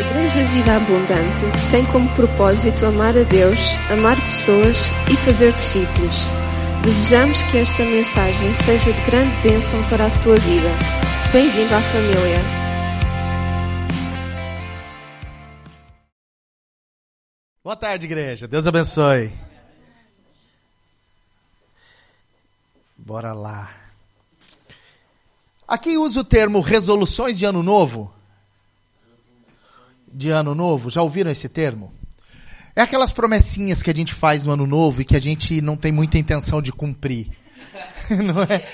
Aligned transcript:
Igreja 0.00 0.44
Vida 0.54 0.76
Abundante 0.76 1.70
tem 1.70 1.84
como 1.92 2.08
propósito 2.16 2.86
amar 2.86 3.18
a 3.18 3.22
Deus, 3.22 3.58
amar 3.90 4.16
pessoas 4.16 4.78
e 5.12 5.16
fazer 5.16 5.52
discípulos. 5.52 6.16
Desejamos 6.82 7.42
que 7.42 7.58
esta 7.58 7.82
mensagem 7.84 8.54
seja 8.64 8.92
de 8.94 9.00
grande 9.02 9.36
bênção 9.42 9.88
para 9.90 10.06
a 10.06 10.22
tua 10.22 10.36
vida. 10.36 10.68
Bem-vindo 11.30 11.74
à 11.74 11.80
família. 11.82 12.40
Boa 17.62 17.76
tarde, 17.76 18.06
igreja. 18.06 18.48
Deus 18.48 18.66
abençoe. 18.66 19.30
Bora 22.96 23.34
lá. 23.34 23.70
Aqui 25.68 25.98
usa 25.98 26.20
o 26.20 26.24
termo 26.24 26.62
resoluções 26.62 27.38
de 27.38 27.44
ano 27.44 27.62
novo. 27.62 28.10
De 30.12 30.30
ano 30.30 30.54
novo, 30.54 30.90
já 30.90 31.02
ouviram 31.02 31.30
esse 31.30 31.48
termo? 31.48 31.92
É 32.74 32.82
aquelas 32.82 33.12
promessinhas 33.12 33.82
que 33.82 33.90
a 33.90 33.94
gente 33.94 34.14
faz 34.14 34.44
no 34.44 34.52
ano 34.52 34.66
novo 34.66 35.00
e 35.00 35.04
que 35.04 35.16
a 35.16 35.20
gente 35.20 35.60
não 35.60 35.76
tem 35.76 35.92
muita 35.92 36.18
intenção 36.18 36.62
de 36.62 36.72
cumprir. 36.72 37.28
Não 38.10 38.42
é? 38.42 38.64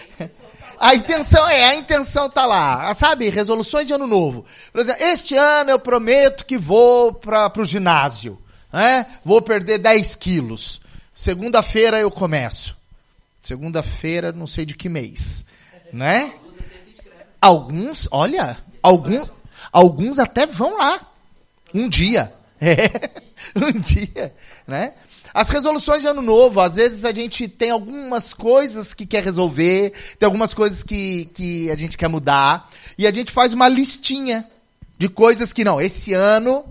A 0.78 0.94
intenção 0.94 1.48
é, 1.48 1.64
a 1.64 1.74
intenção 1.74 2.28
tá 2.28 2.46
lá, 2.46 2.92
sabe? 2.94 3.30
Resoluções 3.30 3.86
de 3.86 3.94
ano 3.94 4.06
novo. 4.06 4.44
Por 4.72 4.80
exemplo, 4.80 5.02
este 5.04 5.34
ano 5.34 5.70
eu 5.70 5.78
prometo 5.78 6.44
que 6.44 6.58
vou 6.58 7.14
para 7.14 7.50
o 7.56 7.64
ginásio, 7.64 8.38
né? 8.72 9.06
Vou 9.24 9.40
perder 9.40 9.78
10 9.78 10.14
quilos. 10.16 10.80
Segunda-feira 11.14 11.98
eu 11.98 12.10
começo. 12.10 12.76
Segunda-feira, 13.42 14.32
não 14.32 14.46
sei 14.46 14.66
de 14.66 14.74
que 14.74 14.88
mês, 14.88 15.46
né? 15.92 16.32
Alguns, 17.40 18.08
olha, 18.10 18.58
alguns, 18.82 19.30
alguns 19.72 20.18
até 20.18 20.46
vão 20.46 20.76
lá. 20.76 21.00
Um 21.76 21.88
dia. 21.88 22.32
É, 22.58 22.88
um 23.54 23.70
dia, 23.70 24.34
né? 24.66 24.94
As 25.34 25.50
resoluções 25.50 26.00
de 26.00 26.08
ano 26.08 26.22
novo, 26.22 26.58
às 26.58 26.76
vezes 26.76 27.04
a 27.04 27.12
gente 27.12 27.46
tem 27.46 27.70
algumas 27.70 28.32
coisas 28.32 28.94
que 28.94 29.04
quer 29.04 29.22
resolver, 29.22 29.92
tem 30.18 30.24
algumas 30.24 30.54
coisas 30.54 30.82
que, 30.82 31.26
que 31.34 31.70
a 31.70 31.76
gente 31.76 31.98
quer 31.98 32.08
mudar, 32.08 32.70
e 32.96 33.06
a 33.06 33.12
gente 33.12 33.30
faz 33.30 33.52
uma 33.52 33.68
listinha 33.68 34.42
de 34.96 35.06
coisas 35.06 35.52
que 35.52 35.64
não, 35.64 35.78
esse 35.78 36.14
ano, 36.14 36.64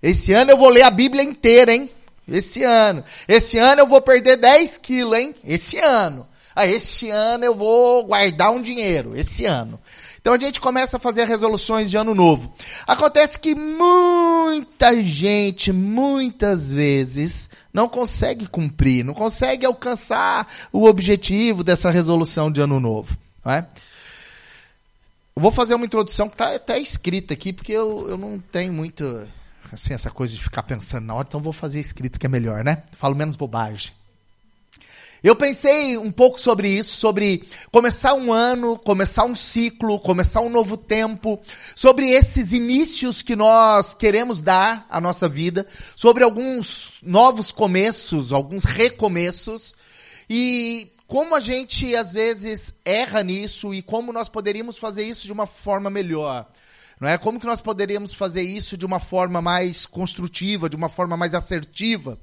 esse 0.00 0.32
ano 0.32 0.52
eu 0.52 0.56
vou 0.56 0.68
ler 0.68 0.82
a 0.82 0.92
Bíblia 0.92 1.24
inteira, 1.24 1.74
hein? 1.74 1.90
Esse 2.28 2.62
ano. 2.62 3.04
Esse 3.26 3.58
ano 3.58 3.80
eu 3.82 3.86
vou 3.88 4.00
perder 4.00 4.36
10 4.36 4.78
quilos, 4.78 5.18
hein? 5.18 5.34
Esse 5.44 5.78
ano. 5.78 6.24
Ah, 6.54 6.66
esse 6.66 7.10
ano 7.10 7.44
eu 7.44 7.54
vou 7.54 8.04
guardar 8.04 8.52
um 8.52 8.62
dinheiro. 8.62 9.16
Esse 9.16 9.44
ano. 9.44 9.80
Então 10.22 10.34
a 10.34 10.38
gente 10.38 10.60
começa 10.60 10.98
a 10.98 11.00
fazer 11.00 11.26
resoluções 11.26 11.90
de 11.90 11.96
ano 11.96 12.14
novo. 12.14 12.54
Acontece 12.86 13.36
que 13.36 13.56
muita 13.56 15.02
gente, 15.02 15.72
muitas 15.72 16.72
vezes, 16.72 17.50
não 17.72 17.88
consegue 17.88 18.46
cumprir, 18.46 19.04
não 19.04 19.14
consegue 19.14 19.66
alcançar 19.66 20.46
o 20.72 20.84
objetivo 20.84 21.64
dessa 21.64 21.90
resolução 21.90 22.52
de 22.52 22.60
ano 22.60 22.78
novo. 22.78 23.18
Não 23.44 23.52
é? 23.52 23.66
Eu 25.34 25.42
vou 25.42 25.50
fazer 25.50 25.74
uma 25.74 25.86
introdução 25.86 26.28
que 26.28 26.34
está 26.34 26.54
até 26.54 26.78
escrita 26.78 27.34
aqui, 27.34 27.52
porque 27.52 27.72
eu, 27.72 28.08
eu 28.08 28.16
não 28.16 28.38
tenho 28.38 28.72
muito 28.72 29.26
assim, 29.72 29.92
essa 29.92 30.10
coisa 30.10 30.34
de 30.34 30.40
ficar 30.40 30.62
pensando 30.62 31.04
na 31.04 31.14
hora, 31.14 31.26
então 31.26 31.40
vou 31.40 31.52
fazer 31.52 31.80
escrito 31.80 32.20
que 32.20 32.26
é 32.26 32.28
melhor, 32.28 32.62
né? 32.62 32.84
Falo 32.96 33.16
menos 33.16 33.34
bobagem. 33.34 33.92
Eu 35.22 35.36
pensei 35.36 35.96
um 35.96 36.10
pouco 36.10 36.40
sobre 36.40 36.68
isso, 36.68 36.94
sobre 36.96 37.44
começar 37.70 38.12
um 38.14 38.32
ano, 38.32 38.76
começar 38.76 39.24
um 39.24 39.36
ciclo, 39.36 40.00
começar 40.00 40.40
um 40.40 40.48
novo 40.48 40.76
tempo, 40.76 41.40
sobre 41.76 42.10
esses 42.10 42.52
inícios 42.52 43.22
que 43.22 43.36
nós 43.36 43.94
queremos 43.94 44.42
dar 44.42 44.84
à 44.90 45.00
nossa 45.00 45.28
vida, 45.28 45.64
sobre 45.94 46.24
alguns 46.24 46.94
novos 47.04 47.52
começos, 47.52 48.32
alguns 48.32 48.64
recomeços, 48.64 49.76
e 50.28 50.90
como 51.06 51.36
a 51.36 51.40
gente 51.40 51.94
às 51.94 52.14
vezes 52.14 52.74
erra 52.84 53.22
nisso 53.22 53.72
e 53.72 53.80
como 53.80 54.12
nós 54.12 54.28
poderíamos 54.28 54.76
fazer 54.76 55.04
isso 55.04 55.24
de 55.24 55.32
uma 55.32 55.46
forma 55.46 55.88
melhor. 55.88 56.48
Não 57.02 57.08
é? 57.08 57.18
Como 57.18 57.40
que 57.40 57.46
nós 57.46 57.60
poderíamos 57.60 58.14
fazer 58.14 58.42
isso 58.42 58.78
de 58.78 58.86
uma 58.86 59.00
forma 59.00 59.42
mais 59.42 59.86
construtiva, 59.86 60.68
de 60.68 60.76
uma 60.76 60.88
forma 60.88 61.16
mais 61.16 61.34
assertiva? 61.34 62.16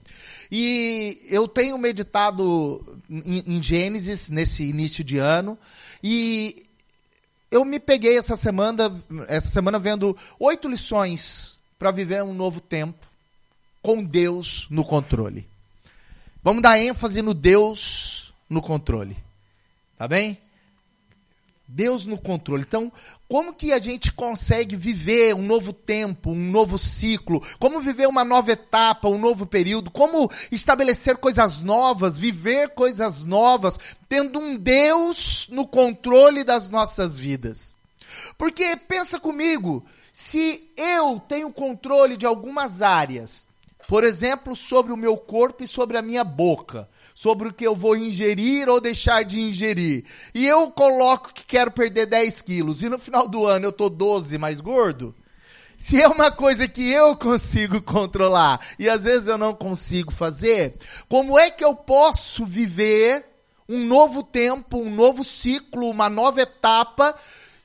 E 0.50 1.20
eu 1.30 1.50
tenho 1.50 1.78
meditado 1.78 2.98
em, 3.10 3.44
em 3.46 3.62
Gênesis 3.62 4.30
nesse 4.30 4.64
início 4.64 5.04
de 5.04 5.18
ano 5.18 5.60
e 6.02 6.66
eu 7.52 7.66
me 7.66 7.78
peguei 7.78 8.18
essa 8.18 8.38
semana, 8.38 8.98
essa 9.28 9.50
semana 9.50 9.78
vendo 9.78 10.16
oito 10.40 10.70
lições 10.70 11.60
para 11.78 11.92
viver 11.92 12.24
um 12.24 12.34
novo 12.34 12.62
tempo 12.62 13.06
com 13.82 14.02
Deus 14.02 14.66
no 14.70 14.86
controle. 14.86 15.46
Vamos 16.42 16.64
dar 16.64 16.80
ênfase 16.80 17.22
no 17.22 17.34
Deus 17.34 18.34
no 18.50 18.62
controle. 18.62 19.18
Tá 19.98 20.08
bem? 20.08 20.38
Deus 21.72 22.08
no 22.08 22.18
controle. 22.18 22.64
Então, 22.68 22.92
como 23.28 23.54
que 23.54 23.72
a 23.72 23.78
gente 23.78 24.12
consegue 24.12 24.76
viver 24.76 25.36
um 25.36 25.44
novo 25.44 25.72
tempo, 25.72 26.32
um 26.32 26.50
novo 26.50 26.80
ciclo? 26.80 27.46
Como 27.60 27.80
viver 27.80 28.08
uma 28.08 28.26
nova 28.26 28.52
etapa, 28.52 29.08
um 29.08 29.20
novo 29.20 29.46
período? 29.46 29.92
Como 29.92 30.32
estabelecer 30.52 31.18
coisas 31.18 31.62
novas, 31.62 32.18
viver 32.18 32.70
coisas 32.70 33.24
novas, 33.24 33.78
tendo 34.10 34.40
um 34.40 34.58
Deus 34.58 35.48
no 35.52 35.68
controle 35.68 36.44
das 36.44 36.72
nossas 36.72 37.20
vidas? 37.20 37.78
Porque 38.36 38.76
pensa 38.76 39.20
comigo, 39.20 39.86
se 40.12 40.72
eu 40.76 41.20
tenho 41.20 41.54
controle 41.54 42.18
de 42.18 42.26
algumas 42.26 42.82
áreas, 42.82 43.48
por 43.88 44.04
exemplo, 44.04 44.56
sobre 44.56 44.92
o 44.92 44.98
meu 44.98 45.16
corpo 45.16 45.64
e 45.64 45.68
sobre 45.68 45.98
a 45.98 46.02
minha 46.02 46.24
boca, 46.24 46.90
sobre 47.20 47.50
o 47.50 47.54
que 47.54 47.68
eu 47.68 47.76
vou 47.76 47.98
ingerir 47.98 48.70
ou 48.70 48.80
deixar 48.80 49.24
de 49.24 49.42
ingerir. 49.42 50.06
E 50.34 50.48
eu 50.48 50.72
coloco 50.72 51.34
que 51.34 51.44
quero 51.44 51.70
perder 51.70 52.06
10 52.06 52.42
quilos 52.44 52.82
e 52.82 52.88
no 52.88 52.98
final 52.98 53.28
do 53.28 53.46
ano 53.46 53.66
eu 53.66 53.74
tô 53.74 53.90
12 53.90 54.38
mais 54.38 54.62
gordo. 54.62 55.14
Se 55.78 56.02
é 56.02 56.08
uma 56.08 56.32
coisa 56.32 56.66
que 56.66 56.90
eu 56.90 57.18
consigo 57.18 57.82
controlar 57.84 58.66
e 58.80 58.90
às 58.90 59.04
vezes 59.04 59.28
eu 59.28 59.38
não 59.38 59.54
consigo 59.54 60.14
fazer, 60.14 60.78
como 61.10 61.38
é 61.38 61.52
que 61.52 61.62
eu 61.62 61.76
posso 61.76 62.46
viver 62.46 63.26
um 63.68 63.86
novo 63.86 64.24
tempo, 64.24 64.78
um 64.78 64.90
novo 64.90 65.22
ciclo, 65.22 65.90
uma 65.90 66.08
nova 66.10 66.40
etapa, 66.40 67.14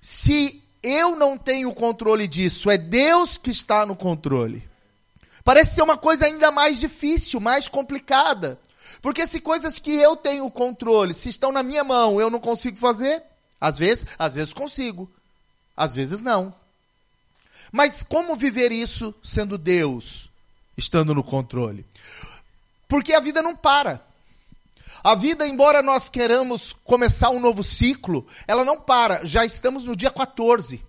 se 0.01 0.61
eu 0.83 1.15
não 1.15 1.39
tenho 1.39 1.73
controle 1.73 2.27
disso? 2.27 2.69
É 2.69 2.77
Deus 2.77 3.39
que 3.39 3.53
está 3.53 3.87
no 3.87 3.95
controle. 3.95 4.69
Parece 5.45 5.77
ser 5.77 5.83
uma 5.83 5.97
coisa 5.97 6.27
ainda 6.27 6.51
mais 6.51 6.81
difícil, 6.81 7.39
mais 7.39 7.69
complicada. 7.69 8.59
Porque 9.05 9.27
se 9.27 9.39
coisas 9.39 9.79
que 9.79 9.91
eu 9.91 10.17
tenho 10.17 10.51
controle, 10.51 11.13
se 11.13 11.29
estão 11.29 11.53
na 11.53 11.63
minha 11.63 11.85
mão, 11.85 12.19
eu 12.19 12.31
não 12.31 12.41
consigo 12.41 12.79
fazer, 12.79 13.23
às 13.61 13.77
vezes, 13.77 14.07
às 14.19 14.35
vezes 14.35 14.55
consigo, 14.55 15.13
às 15.77 15.95
vezes 15.95 16.23
não. 16.23 16.55
Mas 17.71 18.03
como 18.03 18.35
viver 18.35 18.73
isso 18.73 19.15
sendo 19.23 19.59
Deus, 19.59 20.31
estando 20.75 21.15
no 21.15 21.23
controle? 21.23 21.85
Porque 22.89 23.13
a 23.13 23.21
vida 23.21 23.43
não 23.43 23.55
para. 23.55 24.01
A 25.03 25.15
vida, 25.15 25.47
embora 25.47 25.83
nós 25.83 26.09
queiramos 26.09 26.75
começar 26.83 27.29
um 27.29 27.41
novo 27.41 27.63
ciclo, 27.63 28.27
ela 28.47 28.65
não 28.65 28.81
para. 28.81 29.23
Já 29.27 29.45
estamos 29.45 29.85
no 29.85 29.95
dia 29.95 30.11
14. 30.11 30.83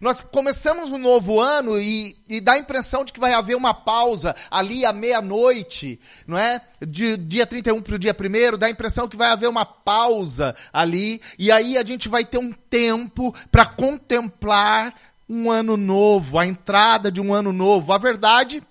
Nós 0.00 0.20
começamos 0.20 0.90
um 0.90 0.98
novo 0.98 1.40
ano 1.40 1.78
e, 1.78 2.16
e 2.28 2.40
dá 2.40 2.52
a 2.52 2.58
impressão 2.58 3.04
de 3.04 3.12
que 3.12 3.18
vai 3.18 3.32
haver 3.32 3.56
uma 3.56 3.74
pausa 3.74 4.34
ali 4.50 4.84
à 4.84 4.92
meia-noite, 4.92 5.98
não 6.26 6.38
é? 6.38 6.60
De 6.80 7.16
dia 7.16 7.46
31 7.46 7.82
para 7.82 7.96
o 7.96 7.98
dia 7.98 8.16
1 8.18 8.58
dá 8.58 8.66
a 8.66 8.70
impressão 8.70 9.08
que 9.08 9.16
vai 9.16 9.28
haver 9.28 9.48
uma 9.48 9.64
pausa 9.64 10.54
ali, 10.72 11.20
e 11.38 11.50
aí 11.50 11.76
a 11.76 11.84
gente 11.84 12.08
vai 12.08 12.24
ter 12.24 12.38
um 12.38 12.52
tempo 12.52 13.34
para 13.50 13.66
contemplar 13.66 14.94
um 15.28 15.50
ano 15.50 15.76
novo, 15.76 16.38
a 16.38 16.46
entrada 16.46 17.10
de 17.10 17.20
um 17.20 17.34
ano 17.34 17.52
novo. 17.52 17.92
A 17.92 17.98
verdade 17.98 18.62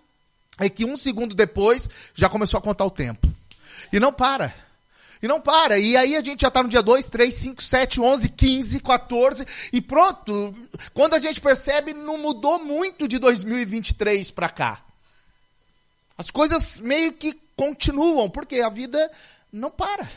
é 0.60 0.70
que 0.70 0.86
um 0.86 0.96
segundo 0.96 1.36
depois 1.36 1.90
já 2.16 2.30
começou 2.30 2.58
a 2.58 2.62
contar 2.62 2.86
o 2.86 2.92
tempo. 2.92 3.28
E 3.92 4.00
não 4.00 4.12
para. 4.12 4.67
E 5.22 5.28
não 5.28 5.42
para. 5.42 5.80
E 5.80 5.98
aí 5.98 6.16
a 6.16 6.24
gente 6.24 6.42
já 6.42 6.48
está 6.48 6.62
no 6.62 6.70
dia 6.70 6.82
2, 6.82 7.08
3, 7.08 7.34
5, 7.34 7.64
7, 7.64 8.02
11, 8.02 8.30
15, 8.30 8.80
14 8.80 9.46
e 9.74 9.82
pronto. 9.82 10.56
Quando 10.94 11.16
a 11.16 11.20
gente 11.20 11.42
percebe, 11.42 11.94
não 11.94 12.18
mudou 12.18 12.64
muito 12.64 13.08
de 13.08 13.18
2023 13.18 14.32
para 14.32 14.50
cá. 14.50 14.82
As 16.18 16.32
coisas 16.32 16.80
meio 16.80 17.14
que 17.14 17.40
continuam, 17.56 18.30
porque 18.30 18.60
a 18.62 18.70
vida 18.70 19.12
não 19.52 19.70
para. 19.70 20.10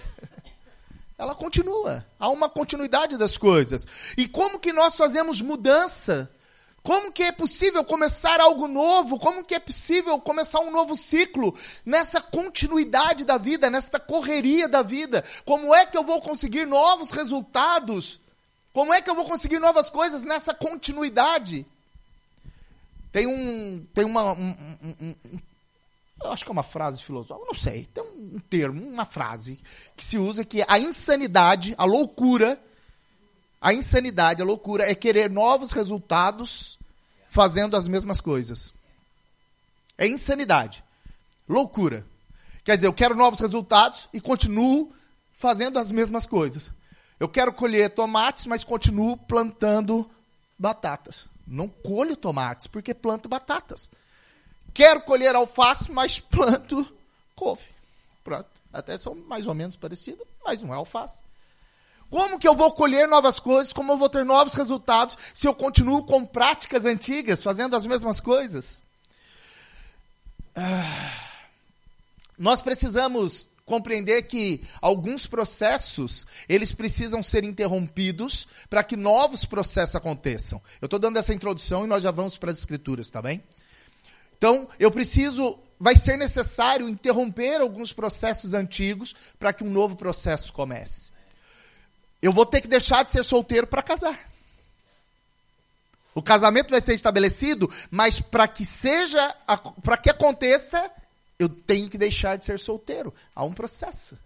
Ela 1.18 1.34
continua. 1.34 2.04
Há 2.18 2.30
uma 2.30 2.48
continuidade 2.48 3.18
das 3.18 3.36
coisas. 3.36 3.86
E 4.16 4.26
como 4.26 4.58
que 4.58 4.72
nós 4.72 4.96
fazemos 4.96 5.40
mudança 5.42 6.30
como 6.82 7.12
que 7.12 7.22
é 7.22 7.32
possível 7.32 7.84
começar 7.84 8.40
algo 8.40 8.66
novo? 8.66 9.18
Como 9.18 9.44
que 9.44 9.54
é 9.54 9.58
possível 9.58 10.18
começar 10.18 10.60
um 10.60 10.70
novo 10.70 10.96
ciclo 10.96 11.54
nessa 11.84 12.20
continuidade 12.20 13.24
da 13.24 13.36
vida, 13.36 13.68
nesta 13.68 14.00
correria 14.00 14.68
da 14.68 14.82
vida? 14.82 15.22
Como 15.44 15.74
é 15.74 15.84
que 15.84 15.96
eu 15.96 16.04
vou 16.04 16.22
conseguir 16.22 16.66
novos 16.66 17.10
resultados? 17.10 18.20
Como 18.72 18.94
é 18.94 19.02
que 19.02 19.10
eu 19.10 19.14
vou 19.14 19.26
conseguir 19.26 19.58
novas 19.58 19.90
coisas 19.90 20.22
nessa 20.22 20.54
continuidade? 20.54 21.66
Tem 23.12 23.26
um. 23.26 23.84
Tem 23.92 24.04
uma. 24.04 24.32
Um, 24.32 24.56
um, 24.82 24.94
um, 25.00 25.38
eu 26.22 26.32
acho 26.32 26.44
que 26.44 26.50
é 26.50 26.52
uma 26.52 26.62
frase 26.62 27.02
filosófica, 27.02 27.46
não 27.46 27.54
sei. 27.54 27.88
Tem 27.92 28.02
um 28.02 28.38
termo, 28.48 28.86
uma 28.86 29.04
frase 29.04 29.58
que 29.96 30.04
se 30.04 30.16
usa 30.16 30.44
que 30.44 30.64
a 30.66 30.78
insanidade, 30.78 31.74
a 31.76 31.84
loucura, 31.84 32.60
a 33.60 33.74
insanidade, 33.74 34.40
a 34.40 34.44
loucura 34.44 34.90
é 34.90 34.94
querer 34.94 35.28
novos 35.28 35.72
resultados 35.72 36.78
fazendo 37.28 37.76
as 37.76 37.86
mesmas 37.86 38.20
coisas. 38.20 38.72
É 39.98 40.08
insanidade. 40.08 40.82
Loucura. 41.48 42.06
Quer 42.64 42.76
dizer, 42.76 42.86
eu 42.86 42.92
quero 42.92 43.14
novos 43.14 43.38
resultados 43.38 44.08
e 44.12 44.20
continuo 44.20 44.92
fazendo 45.34 45.78
as 45.78 45.92
mesmas 45.92 46.24
coisas. 46.24 46.70
Eu 47.18 47.28
quero 47.28 47.52
colher 47.52 47.90
tomates, 47.90 48.46
mas 48.46 48.64
continuo 48.64 49.16
plantando 49.16 50.10
batatas. 50.58 51.26
Não 51.46 51.68
colho 51.68 52.16
tomates, 52.16 52.66
porque 52.66 52.94
planto 52.94 53.28
batatas. 53.28 53.90
Quero 54.72 55.02
colher 55.02 55.34
alface, 55.34 55.90
mas 55.90 56.18
planto 56.20 56.86
couve. 57.34 57.64
Pronto. 58.24 58.48
Até 58.72 58.96
são 58.96 59.14
mais 59.14 59.46
ou 59.46 59.54
menos 59.54 59.76
parecidos, 59.76 60.26
mas 60.44 60.62
não 60.62 60.72
é 60.72 60.76
alface. 60.76 61.22
Como 62.10 62.40
que 62.40 62.48
eu 62.48 62.56
vou 62.56 62.72
colher 62.72 63.06
novas 63.06 63.38
coisas? 63.38 63.72
Como 63.72 63.92
eu 63.92 63.96
vou 63.96 64.08
ter 64.08 64.24
novos 64.24 64.54
resultados 64.54 65.16
se 65.32 65.46
eu 65.46 65.54
continuo 65.54 66.04
com 66.04 66.26
práticas 66.26 66.84
antigas, 66.84 67.42
fazendo 67.42 67.76
as 67.76 67.86
mesmas 67.86 68.18
coisas? 68.18 68.82
Ah, 70.56 71.12
nós 72.36 72.60
precisamos 72.60 73.48
compreender 73.64 74.22
que 74.22 74.64
alguns 74.82 75.28
processos, 75.28 76.26
eles 76.48 76.72
precisam 76.72 77.22
ser 77.22 77.44
interrompidos 77.44 78.48
para 78.68 78.82
que 78.82 78.96
novos 78.96 79.44
processos 79.44 79.94
aconteçam. 79.94 80.60
Eu 80.80 80.86
estou 80.86 80.98
dando 80.98 81.18
essa 81.18 81.32
introdução 81.32 81.84
e 81.84 81.86
nós 81.86 82.02
já 82.02 82.10
vamos 82.10 82.36
para 82.36 82.50
as 82.50 82.58
escrituras, 82.58 83.08
tá 83.08 83.22
bem? 83.22 83.40
Então, 84.36 84.68
eu 84.80 84.90
preciso, 84.90 85.56
vai 85.78 85.94
ser 85.94 86.16
necessário 86.16 86.88
interromper 86.88 87.60
alguns 87.60 87.92
processos 87.92 88.54
antigos 88.54 89.14
para 89.38 89.52
que 89.52 89.62
um 89.62 89.70
novo 89.70 89.94
processo 89.94 90.52
comece. 90.52 91.19
Eu 92.22 92.32
vou 92.32 92.44
ter 92.44 92.60
que 92.60 92.68
deixar 92.68 93.04
de 93.04 93.12
ser 93.12 93.24
solteiro 93.24 93.66
para 93.66 93.82
casar. 93.82 94.30
O 96.14 96.22
casamento 96.22 96.70
vai 96.70 96.80
ser 96.80 96.94
estabelecido, 96.94 97.70
mas 97.90 98.20
para 98.20 98.46
que 98.48 98.64
seja, 98.64 99.34
para 99.82 99.96
que 99.96 100.10
aconteça, 100.10 100.90
eu 101.38 101.48
tenho 101.48 101.88
que 101.88 101.96
deixar 101.96 102.36
de 102.36 102.44
ser 102.44 102.58
solteiro. 102.58 103.14
Há 103.34 103.44
um 103.44 103.52
processo. 103.52 104.18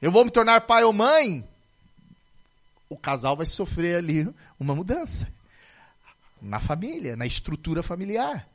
Eu 0.00 0.12
vou 0.12 0.24
me 0.24 0.30
tornar 0.30 0.60
pai 0.62 0.84
ou 0.84 0.92
mãe, 0.92 1.46
o 2.88 2.96
casal 2.96 3.36
vai 3.36 3.46
sofrer 3.46 3.96
ali 3.96 4.28
uma 4.58 4.74
mudança 4.74 5.28
na 6.40 6.60
família, 6.60 7.16
na 7.16 7.26
estrutura 7.26 7.82
familiar. 7.82 8.46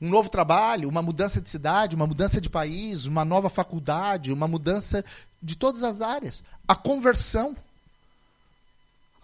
Um 0.00 0.10
novo 0.10 0.28
trabalho, 0.28 0.88
uma 0.88 1.02
mudança 1.02 1.40
de 1.40 1.48
cidade, 1.48 1.96
uma 1.96 2.06
mudança 2.06 2.40
de 2.40 2.50
país, 2.50 3.06
uma 3.06 3.24
nova 3.24 3.48
faculdade, 3.48 4.30
uma 4.30 4.46
mudança 4.46 5.04
de 5.46 5.56
todas 5.56 5.82
as 5.82 6.02
áreas. 6.02 6.42
A 6.66 6.74
conversão 6.74 7.56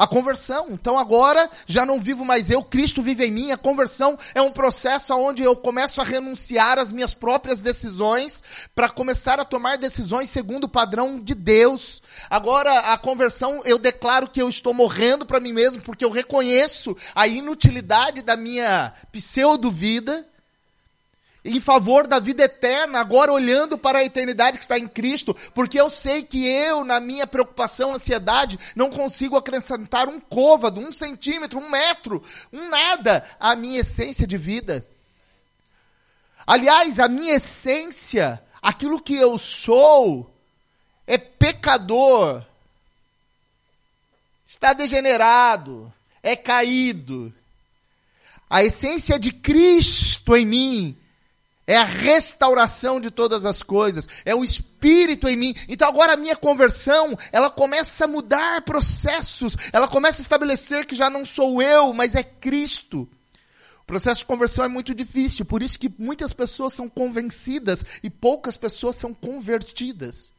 a 0.03 0.07
conversão. 0.07 0.69
Então 0.71 0.99
agora 0.99 1.49
já 1.65 1.87
não 1.87 2.01
vivo 2.01 2.25
mais 2.25 2.51
eu, 2.51 2.65
Cristo 2.65 3.03
vive 3.03 3.25
em 3.25 3.31
mim. 3.31 3.53
A 3.53 3.57
conversão 3.57 4.19
é 4.35 4.43
um 4.43 4.51
processo 4.51 5.15
onde 5.15 5.43
eu 5.43 5.55
começo 5.55 6.01
a 6.01 6.05
renunciar 6.05 6.79
às 6.79 6.91
minhas 6.91 7.15
próprias 7.15 7.61
decisões 7.61 8.43
para 8.75 8.89
começar 8.89 9.39
a 9.39 9.45
tomar 9.45 9.79
decisões 9.79 10.29
segundo 10.29 10.65
o 10.65 10.69
padrão 10.69 11.21
de 11.21 11.35
Deus. 11.35 12.03
Agora 12.29 12.93
a 12.93 12.99
conversão 12.99 13.63
eu 13.65 13.79
declaro 13.79 14.29
que 14.29 14.43
eu 14.43 14.49
estou 14.49 14.75
morrendo 14.75 15.25
para 15.25 15.39
mim 15.39 15.53
mesmo 15.53 15.83
porque 15.83 16.05
eu 16.05 16.11
reconheço 16.11 16.97
a 17.15 17.29
inutilidade 17.29 18.23
da 18.23 18.37
minha 18.37 18.93
pseudo 19.13 19.71
vida 19.71 20.27
em 21.45 21.61
favor 21.61 22.07
da 22.07 22.21
vida 22.21 22.45
eterna, 22.45 23.01
agora 23.01 23.33
olhando 23.33 23.77
para 23.77 23.99
a 23.99 24.05
eternidade 24.05 24.59
que 24.59 24.65
está 24.65 24.79
em 24.79 24.87
Cristo, 24.87 25.35
porque 25.55 25.81
eu 25.81 25.91
sei 25.91 26.23
que 26.23 26.47
eu, 26.47 26.85
na 26.85 27.01
minha 27.01 27.27
preocupação, 27.27 27.95
ansiedade, 27.95 28.59
não 28.77 28.89
consigo 28.91 29.37
acrescentar 29.37 30.09
um 30.09 30.21
côvado, 30.21 30.81
um 30.81 30.93
centímetro, 30.93 31.59
um 31.59 31.69
metro, 31.69 32.23
um 32.53 32.69
nada 32.69 33.25
à 33.41 33.57
minha 33.57 33.81
essência 33.81 34.27
de 34.27 34.39
vida. 34.39 34.87
Aliás, 36.47 37.01
a 37.01 37.09
minha 37.09 37.35
essência, 37.35 38.41
aquilo 38.61 39.03
que 39.03 39.15
eu 39.15 39.37
sou, 39.37 40.33
é 41.07 41.19
pecador, 41.19 42.45
está 44.47 44.73
degenerado, 44.73 45.93
é 46.23 46.37
caído. 46.37 47.35
A 48.49 48.63
essência 48.63 49.19
de 49.19 49.33
Cristo 49.33 50.37
em 50.37 50.45
mim 50.45 51.02
é 51.67 51.77
a 51.77 51.85
restauração 51.85 53.01
de 53.01 53.11
todas 53.11 53.47
as 53.47 53.63
coisas. 53.63 54.09
É 54.25 54.35
o 54.35 54.45
Espírito 54.45 55.29
em 55.29 55.37
mim. 55.37 55.55
Então 55.69 55.89
agora 55.89 56.15
a 56.15 56.17
minha 56.17 56.37
conversão, 56.37 57.17
ela 57.31 57.51
começa 57.51 58.05
a 58.05 58.09
mudar 58.09 58.63
processos. 58.63 59.57
Ela 59.73 59.89
começa 59.89 60.21
a 60.21 60.23
estabelecer 60.23 60.87
que 60.87 60.97
já 60.97 61.09
não 61.09 61.25
sou 61.25 61.63
eu, 61.63 61.93
mas 61.93 62.15
é 62.15 62.23
Cristo. 62.23 63.09
O 63.81 63.85
processo 63.85 64.21
de 64.21 64.27
conversão 64.27 64.65
é 64.65 64.69
muito 64.69 64.95
difícil. 64.95 65.45
Por 65.45 65.63
isso 65.63 65.79
que 65.79 65.93
muitas 65.99 66.33
pessoas 66.33 66.73
são 66.73 66.89
convencidas 66.89 67.85
e 68.03 68.11
poucas 68.11 68.57
pessoas 68.57 68.97
são 68.97 69.13
convertidas. 69.15 70.33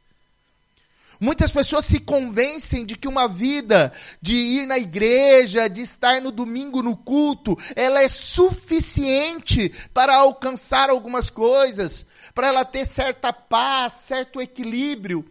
Muitas 1.20 1.50
pessoas 1.50 1.84
se 1.84 2.00
convencem 2.00 2.84
de 2.84 2.96
que 2.96 3.08
uma 3.08 3.28
vida 3.28 3.92
de 4.20 4.34
ir 4.34 4.66
na 4.66 4.78
igreja, 4.78 5.68
de 5.68 5.80
estar 5.80 6.20
no 6.20 6.30
domingo 6.30 6.82
no 6.82 6.96
culto, 6.96 7.56
ela 7.76 8.02
é 8.02 8.08
suficiente 8.08 9.72
para 9.92 10.16
alcançar 10.16 10.90
algumas 10.90 11.30
coisas, 11.30 12.04
para 12.34 12.48
ela 12.48 12.64
ter 12.64 12.84
certa 12.84 13.32
paz, 13.32 13.92
certo 13.92 14.40
equilíbrio, 14.40 15.24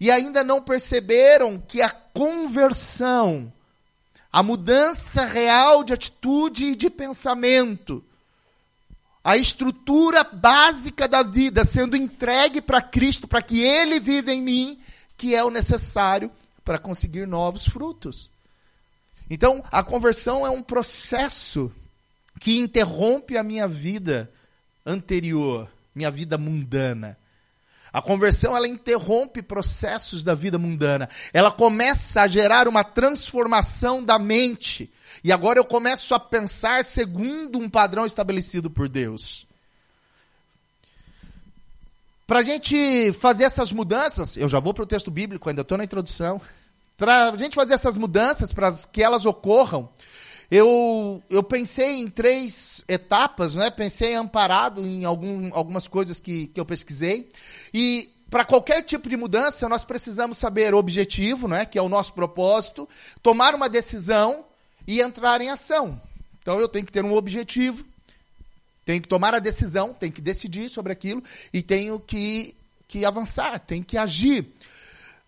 e 0.00 0.10
ainda 0.10 0.42
não 0.42 0.62
perceberam 0.62 1.58
que 1.58 1.82
a 1.82 1.90
conversão, 1.90 3.52
a 4.32 4.42
mudança 4.42 5.26
real 5.26 5.84
de 5.84 5.92
atitude 5.92 6.66
e 6.66 6.76
de 6.76 6.88
pensamento, 6.88 8.02
a 9.22 9.36
estrutura 9.36 10.24
básica 10.24 11.06
da 11.06 11.22
vida 11.22 11.64
sendo 11.64 11.94
entregue 11.94 12.62
para 12.62 12.80
Cristo, 12.80 13.28
para 13.28 13.42
que 13.42 13.60
Ele 13.60 14.00
viva 14.00 14.32
em 14.32 14.40
mim, 14.40 14.80
que 15.20 15.34
é 15.34 15.44
o 15.44 15.50
necessário 15.50 16.32
para 16.64 16.78
conseguir 16.78 17.26
novos 17.26 17.66
frutos. 17.66 18.30
Então, 19.28 19.62
a 19.70 19.82
conversão 19.82 20.46
é 20.46 20.50
um 20.50 20.62
processo 20.62 21.70
que 22.40 22.56
interrompe 22.56 23.36
a 23.36 23.42
minha 23.42 23.68
vida 23.68 24.32
anterior, 24.84 25.70
minha 25.94 26.10
vida 26.10 26.38
mundana. 26.38 27.18
A 27.92 28.00
conversão 28.00 28.56
ela 28.56 28.66
interrompe 28.66 29.42
processos 29.42 30.24
da 30.24 30.34
vida 30.34 30.58
mundana. 30.58 31.06
Ela 31.34 31.50
começa 31.50 32.22
a 32.22 32.26
gerar 32.26 32.66
uma 32.66 32.82
transformação 32.82 34.02
da 34.02 34.18
mente. 34.18 34.90
E 35.22 35.30
agora 35.30 35.58
eu 35.58 35.66
começo 35.66 36.14
a 36.14 36.18
pensar 36.18 36.82
segundo 36.82 37.58
um 37.58 37.68
padrão 37.68 38.06
estabelecido 38.06 38.70
por 38.70 38.88
Deus. 38.88 39.46
Para 42.30 42.38
a 42.38 42.42
gente 42.44 43.12
fazer 43.14 43.42
essas 43.42 43.72
mudanças, 43.72 44.36
eu 44.36 44.48
já 44.48 44.60
vou 44.60 44.72
para 44.72 44.84
o 44.84 44.86
texto 44.86 45.10
bíblico, 45.10 45.48
ainda 45.48 45.62
estou 45.62 45.76
na 45.76 45.82
introdução. 45.82 46.40
Para 46.96 47.30
a 47.30 47.36
gente 47.36 47.56
fazer 47.56 47.74
essas 47.74 47.98
mudanças, 47.98 48.52
para 48.52 48.72
que 48.92 49.02
elas 49.02 49.26
ocorram, 49.26 49.88
eu, 50.48 51.20
eu 51.28 51.42
pensei 51.42 51.96
em 51.96 52.06
três 52.06 52.84
etapas, 52.86 53.56
né? 53.56 53.68
pensei 53.68 54.14
amparado 54.14 54.80
em 54.80 55.04
algum, 55.04 55.50
algumas 55.52 55.88
coisas 55.88 56.20
que, 56.20 56.46
que 56.46 56.60
eu 56.60 56.64
pesquisei. 56.64 57.32
E 57.74 58.08
para 58.30 58.44
qualquer 58.44 58.82
tipo 58.82 59.08
de 59.08 59.16
mudança, 59.16 59.68
nós 59.68 59.82
precisamos 59.82 60.38
saber 60.38 60.72
o 60.72 60.78
objetivo, 60.78 61.48
né? 61.48 61.66
que 61.66 61.80
é 61.80 61.82
o 61.82 61.88
nosso 61.88 62.12
propósito, 62.14 62.88
tomar 63.20 63.56
uma 63.56 63.68
decisão 63.68 64.44
e 64.86 65.00
entrar 65.00 65.40
em 65.40 65.48
ação. 65.48 66.00
Então 66.40 66.60
eu 66.60 66.68
tenho 66.68 66.86
que 66.86 66.92
ter 66.92 67.04
um 67.04 67.12
objetivo, 67.12 67.84
tenho 68.90 69.02
que 69.02 69.08
tomar 69.08 69.32
a 69.32 69.38
decisão, 69.38 69.94
tenho 69.94 70.12
que 70.12 70.20
decidir 70.20 70.68
sobre 70.68 70.92
aquilo 70.92 71.22
e 71.52 71.62
tenho 71.62 72.00
que, 72.00 72.56
que 72.88 73.04
avançar, 73.04 73.60
tenho 73.60 73.84
que 73.84 73.96
agir. 73.96 74.52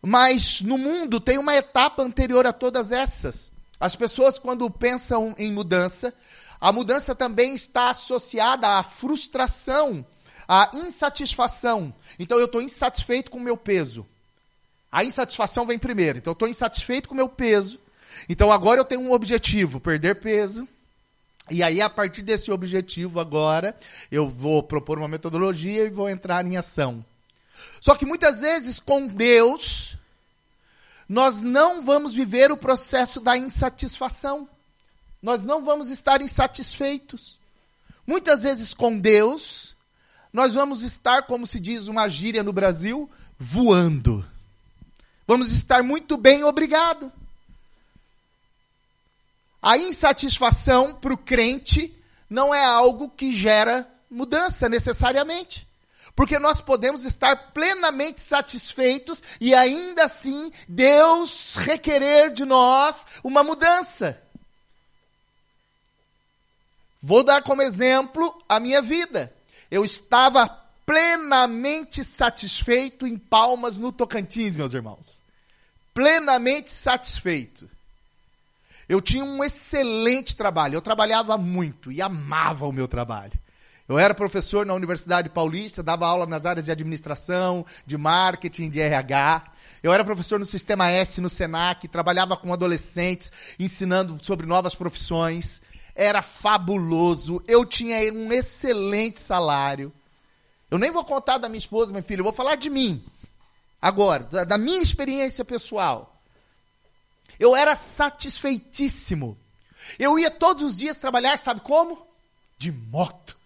Mas 0.02 0.61
no 0.62 0.76
mundo 0.76 1.21
tem 1.21 1.38
uma 1.38 1.54
etapa 1.54 2.02
anterior 2.02 2.45
a 2.45 2.52
todas 2.52 2.90
essas. 2.90 3.52
As 3.78 3.95
pessoas, 3.95 4.37
quando 4.37 4.69
pensam 4.69 5.33
em 5.38 5.52
mudança, 5.52 6.12
a 6.61 6.73
mudança 6.73 7.14
também 7.14 7.54
está 7.54 7.90
associada 7.90 8.66
à 8.66 8.83
frustração, 8.83 10.04
à 10.49 10.69
insatisfação. 10.75 11.95
Então 12.19 12.38
eu 12.38 12.47
estou 12.47 12.61
insatisfeito 12.61 13.31
com 13.31 13.38
o 13.38 13.42
meu 13.42 13.57
peso. 13.57 14.04
A 14.90 15.04
insatisfação 15.04 15.64
vem 15.64 15.78
primeiro. 15.78 16.19
Então 16.19 16.33
eu 16.33 16.35
estou 16.35 16.49
insatisfeito 16.49 17.09
com 17.09 17.14
o 17.14 17.16
meu 17.16 17.28
peso. 17.28 17.78
Então 18.28 18.50
agora 18.50 18.81
eu 18.81 18.85
tenho 18.85 19.02
um 19.02 19.12
objetivo: 19.12 19.78
perder 19.78 20.16
peso. 20.16 20.66
E 21.50 21.62
aí, 21.62 21.80
a 21.80 21.90
partir 21.90 22.22
desse 22.22 22.50
objetivo 22.52 23.20
agora, 23.20 23.76
eu 24.11 24.28
vou 24.28 24.62
propor 24.62 24.99
uma 24.99 25.08
metodologia 25.08 25.84
e 25.84 25.90
vou 25.90 26.08
entrar 26.08 26.46
em 26.46 26.56
ação. 26.56 27.04
Só 27.80 27.94
que 27.94 28.06
muitas 28.06 28.40
vezes, 28.40 28.78
com 28.78 29.06
Deus, 29.06 29.96
nós 31.08 31.42
não 31.42 31.82
vamos 31.82 32.12
viver 32.12 32.50
o 32.52 32.56
processo 32.56 33.20
da 33.20 33.37
insatisfação. 33.37 34.49
nós 35.20 35.44
não 35.44 35.64
vamos 35.64 35.88
estar 35.88 36.20
insatisfeitos. 36.20 37.38
Muitas 38.04 38.42
vezes 38.42 38.75
com 38.75 38.99
Deus, 38.99 39.76
nós 40.32 40.54
vamos 40.54 40.82
estar, 40.82 41.22
como 41.26 41.46
se 41.46 41.61
diz 41.61 41.87
uma 41.87 42.08
gíria 42.08 42.42
no 42.42 42.52
Brasil, 42.52 43.08
voando. 43.38 44.26
Vamos 45.26 45.52
estar 45.52 45.82
muito 45.82 46.16
bem, 46.16 46.42
obrigado. 46.42 47.12
A 49.62 49.78
insatisfação 49.78 50.92
para 50.92 51.14
o 51.14 51.19
crente 51.19 51.97
não 52.28 52.52
é 52.52 52.64
algo 52.64 53.09
que 53.09 53.33
gera 53.33 53.88
mudança 54.11 54.69
necessariamente. 54.69 55.69
Porque 56.14 56.38
nós 56.38 56.61
podemos 56.61 57.04
estar 57.04 57.52
plenamente 57.52 58.21
satisfeitos 58.21 59.23
e 59.40 59.54
ainda 59.54 60.04
assim 60.04 60.50
Deus 60.69 61.54
requerer 61.54 62.33
de 62.33 62.45
nós 62.45 63.07
uma 63.23 63.42
mudança. 63.45 64.21
Vou 67.00 67.25
dar 67.25 67.42
como 67.42 67.62
exemplo 67.62 68.37
a 68.49 68.61
minha 68.61 68.83
vida. 68.83 69.33
Eu 69.71 69.85
estava 69.85 70.49
plenamente 70.85 72.04
satisfeito 72.04 73.07
em 73.07 73.16
Palmas, 73.16 73.76
no 73.76 73.90
Tocantins, 73.90 74.54
meus 74.54 74.75
irmãos. 74.75 75.23
Plenamente 75.95 76.71
satisfeito. 76.71 77.69
Eu 78.88 79.00
tinha 79.00 79.24
um 79.24 79.42
excelente 79.42 80.36
trabalho. 80.36 80.74
Eu 80.74 80.82
trabalhava 80.82 81.38
muito 81.38 81.90
e 81.90 82.02
amava 82.02 82.66
o 82.66 82.72
meu 82.72 82.88
trabalho. 82.88 83.32
Eu 83.88 83.98
era 83.98 84.14
professor 84.14 84.64
na 84.64 84.74
Universidade 84.74 85.28
Paulista, 85.28 85.82
dava 85.82 86.06
aula 86.06 86.24
nas 86.24 86.46
áreas 86.46 86.66
de 86.66 86.72
administração, 86.72 87.66
de 87.84 87.98
marketing, 87.98 88.70
de 88.70 88.80
RH. 88.80 89.44
Eu 89.82 89.92
era 89.92 90.04
professor 90.04 90.38
no 90.38 90.46
Sistema 90.46 90.88
S, 90.88 91.20
no 91.20 91.28
SENAC, 91.28 91.88
trabalhava 91.88 92.36
com 92.36 92.52
adolescentes, 92.52 93.32
ensinando 93.58 94.22
sobre 94.24 94.46
novas 94.46 94.74
profissões. 94.74 95.60
Era 95.94 96.22
fabuloso. 96.22 97.42
Eu 97.46 97.66
tinha 97.66 98.12
um 98.12 98.32
excelente 98.32 99.20
salário. 99.20 99.92
Eu 100.70 100.78
nem 100.78 100.90
vou 100.90 101.04
contar 101.04 101.38
da 101.38 101.48
minha 101.48 101.58
esposa, 101.58 101.92
meu 101.92 102.02
filho, 102.02 102.20
eu 102.20 102.24
vou 102.24 102.32
falar 102.32 102.54
de 102.54 102.70
mim. 102.70 103.04
Agora, 103.80 104.24
da 104.46 104.56
minha 104.56 104.80
experiência 104.80 105.44
pessoal. 105.44 106.12
Eu 107.42 107.56
era 107.56 107.75
satisfeitíssimo. 107.75 109.37
Eu 109.99 110.16
ia 110.16 110.30
todos 110.30 110.62
os 110.62 110.78
dias 110.78 110.96
trabalhar, 110.96 111.37
sabe 111.37 111.61
como? 111.61 112.06
De 112.56 112.70
moto. 112.70 113.37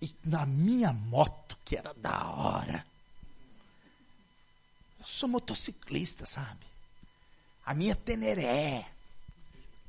E 0.00 0.14
na 0.24 0.46
minha 0.46 0.92
moto, 0.92 1.58
que 1.64 1.76
era 1.76 1.92
da 1.92 2.24
hora. 2.28 2.86
Eu 5.00 5.04
sou 5.04 5.28
motociclista, 5.28 6.24
sabe? 6.24 6.64
A 7.66 7.74
minha 7.74 7.96
Teneré. 7.96 8.86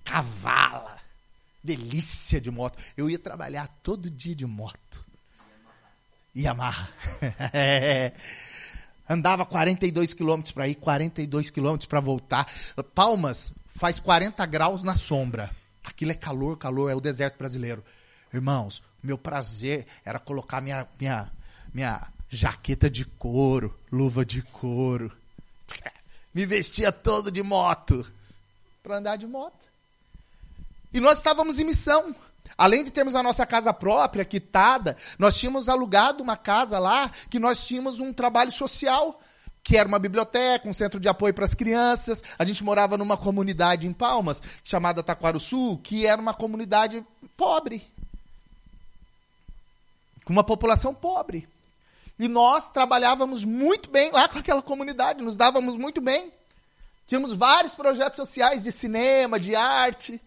Cavala. 0.03 0.99
Delícia 1.63 2.41
de 2.41 2.49
moto. 2.49 2.83
Eu 2.97 3.07
ia 3.07 3.19
trabalhar 3.19 3.67
todo 3.83 4.09
dia 4.09 4.33
de 4.33 4.47
moto. 4.47 5.05
Yamaha. 6.35 6.89
Andava 9.11 9.45
42 9.45 10.13
quilômetros 10.13 10.53
para 10.53 10.69
ir, 10.69 10.75
42 10.75 11.49
quilômetros 11.49 11.85
para 11.85 11.99
voltar. 11.99 12.49
Palmas 12.95 13.53
faz 13.67 13.99
40 13.99 14.45
graus 14.45 14.83
na 14.83 14.95
sombra. 14.95 15.51
Aquilo 15.83 16.11
é 16.11 16.15
calor, 16.15 16.57
calor, 16.57 16.89
é 16.89 16.95
o 16.95 17.01
deserto 17.01 17.37
brasileiro. 17.37 17.83
Irmãos, 18.33 18.81
meu 19.03 19.17
prazer 19.17 19.85
era 20.05 20.17
colocar 20.17 20.61
minha, 20.61 20.87
minha, 20.97 21.29
minha 21.73 22.07
jaqueta 22.29 22.89
de 22.89 23.03
couro, 23.03 23.77
luva 23.91 24.23
de 24.23 24.41
couro. 24.43 25.11
Me 26.33 26.45
vestia 26.45 26.89
todo 26.89 27.29
de 27.29 27.43
moto 27.43 28.09
para 28.81 28.97
andar 28.97 29.17
de 29.17 29.27
moto. 29.27 29.69
E 30.93 31.01
nós 31.01 31.17
estávamos 31.17 31.59
em 31.59 31.65
missão. 31.65 32.15
Além 32.61 32.83
de 32.83 32.91
termos 32.91 33.15
a 33.15 33.23
nossa 33.23 33.43
casa 33.43 33.73
própria, 33.73 34.23
quitada, 34.23 34.95
nós 35.17 35.35
tínhamos 35.35 35.67
alugado 35.67 36.21
uma 36.21 36.37
casa 36.37 36.77
lá 36.77 37.09
que 37.27 37.39
nós 37.39 37.65
tínhamos 37.65 37.99
um 37.99 38.13
trabalho 38.13 38.51
social, 38.51 39.19
que 39.63 39.75
era 39.75 39.87
uma 39.89 39.97
biblioteca, 39.97 40.69
um 40.69 40.73
centro 40.73 40.99
de 40.99 41.09
apoio 41.09 41.33
para 41.33 41.43
as 41.43 41.55
crianças. 41.55 42.23
A 42.37 42.45
gente 42.45 42.63
morava 42.63 42.99
numa 42.99 43.17
comunidade 43.17 43.87
em 43.87 43.91
Palmas, 43.91 44.43
chamada 44.63 45.01
Taquaruçu, 45.01 45.79
que 45.83 46.05
era 46.05 46.21
uma 46.21 46.35
comunidade 46.35 47.03
pobre 47.35 47.83
com 50.23 50.31
uma 50.31 50.43
população 50.43 50.93
pobre. 50.93 51.49
E 52.19 52.27
nós 52.27 52.69
trabalhávamos 52.69 53.43
muito 53.43 53.89
bem 53.89 54.11
lá 54.11 54.27
com 54.27 54.37
aquela 54.37 54.61
comunidade, 54.61 55.23
nos 55.23 55.35
dávamos 55.35 55.75
muito 55.75 55.99
bem. 55.99 56.31
Tínhamos 57.07 57.33
vários 57.33 57.73
projetos 57.73 58.17
sociais 58.17 58.63
de 58.63 58.71
cinema, 58.71 59.39
de 59.39 59.55
arte. 59.55 60.21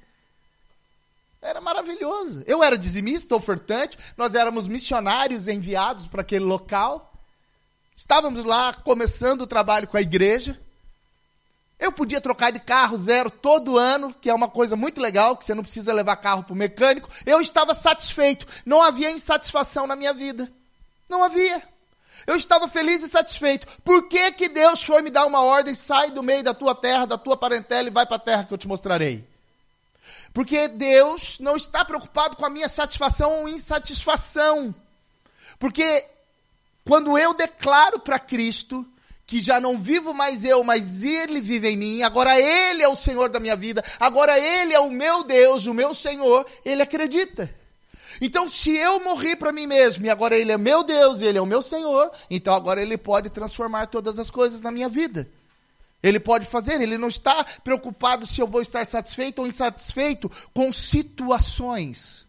Era 1.45 1.61
maravilhoso. 1.61 2.43
Eu 2.47 2.65
era 2.65 2.79
dizimista, 2.79 3.37
ofertante, 3.37 3.99
nós 4.17 4.35
éramos 4.35 4.67
missionários 4.67 5.47
enviados 5.47 6.07
para 6.07 6.23
aquele 6.23 6.47
local. 6.47 7.13
Estávamos 7.95 8.43
lá 8.45 8.73
começando 8.73 9.43
o 9.43 9.47
trabalho 9.47 9.87
com 9.87 9.99
a 9.99 10.01
igreja. 10.01 10.59
Eu 11.79 11.93
podia 11.93 12.19
trocar 12.19 12.51
de 12.51 12.61
carro 12.61 12.97
zero 12.97 13.31
todo 13.31 13.77
ano, 13.77 14.15
que 14.19 14.31
é 14.31 14.35
uma 14.35 14.49
coisa 14.49 14.75
muito 14.75 15.03
legal, 15.03 15.37
que 15.37 15.45
você 15.45 15.55
não 15.55 15.63
precisa 15.63 15.93
levar 15.93 16.17
carro 16.17 16.45
para 16.45 16.55
o 16.55 16.57
mecânico. 16.57 17.11
Eu 17.27 17.43
estava 17.43 17.75
satisfeito. 17.75 18.47
Não 18.65 18.81
havia 18.81 19.11
insatisfação 19.11 19.87
na 19.87 19.95
minha 19.95 20.15
vida. 20.15 20.51
Não 21.11 21.23
havia. 21.23 21.63
Eu 22.27 22.37
estava 22.37 22.69
feliz 22.69 23.03
e 23.03 23.09
satisfeito. 23.09 23.67
Por 23.85 24.09
que, 24.09 24.33
que 24.33 24.49
Deus 24.49 24.83
foi 24.83 25.03
me 25.03 25.11
dar 25.11 25.27
uma 25.27 25.43
ordem? 25.43 25.75
Sai 25.75 26.11
do 26.11 26.23
meio 26.23 26.43
da 26.43 26.55
tua 26.55 26.75
terra, 26.75 27.05
da 27.05 27.19
tua 27.19 27.37
parentela 27.37 27.87
e 27.87 27.93
vai 27.93 28.07
para 28.07 28.17
a 28.17 28.21
terra 28.21 28.45
que 28.45 28.55
eu 28.55 28.59
te 28.59 28.67
mostrarei. 28.67 29.34
Porque 30.35 30.67
Deus 30.67 31.38
não 31.38 31.57
está 31.57 31.85
preocupado 31.85 32.37
com 32.37 32.45
a 32.45 32.50
minha 32.50 32.69
satisfação 32.69 33.43
ou 33.43 33.49
insatisfação. 33.49 34.75
Porque 35.61 36.05
quando 36.85 37.17
eu 37.17 37.33
declaro 37.33 38.00
para 38.00 38.19
Cristo, 38.19 38.85
que 39.25 39.41
já 39.41 39.61
não 39.61 39.79
vivo 39.79 40.12
mais 40.12 40.43
eu, 40.43 40.64
mas 40.64 41.03
Ele 41.03 41.41
vive 41.41 41.69
em 41.69 41.76
mim, 41.76 42.03
agora 42.03 42.38
Ele 42.38 42.83
é 42.83 42.88
o 42.88 42.97
Senhor 42.97 43.31
da 43.31 43.38
minha 43.38 43.55
vida, 43.55 43.83
agora 44.00 44.37
Ele 44.37 44.75
é 44.75 44.81
o 44.81 44.91
meu 44.91 45.23
Deus, 45.23 45.67
o 45.67 45.73
meu 45.73 45.95
Senhor, 45.95 46.45
Ele 46.64 46.83
acredita. 46.83 47.49
Então, 48.21 48.50
se 48.50 48.76
eu 48.76 48.99
morri 49.05 49.37
para 49.37 49.53
mim 49.53 49.69
mesmo 49.69 50.05
e 50.05 50.11
agora 50.11 50.37
Ele 50.37 50.50
é 50.50 50.59
meu 50.59 50.83
Deus 50.83 51.23
Ele 51.23 51.38
é 51.38 51.41
o 51.41 51.47
meu 51.47 51.62
Senhor, 51.62 52.11
então 52.29 52.53
agora 52.53 52.83
Ele 52.83 52.99
pode 52.99 53.31
transformar 53.31 53.87
todas 53.87 54.19
as 54.19 54.31
coisas 54.31 54.62
na 54.62 54.73
minha 54.73 54.88
vida. 54.88 55.29
Ele 56.05 56.21
pode 56.21 56.45
fazer, 56.45 56.79
Ele 56.83 56.99
não 56.99 57.09
está 57.09 57.43
preocupado 57.65 58.27
se 58.27 58.39
eu 58.39 58.47
vou 58.47 58.61
estar 58.61 58.85
satisfeito 58.85 59.39
ou 59.39 59.47
insatisfeito 59.47 60.31
com 60.53 60.71
situações. 60.71 62.27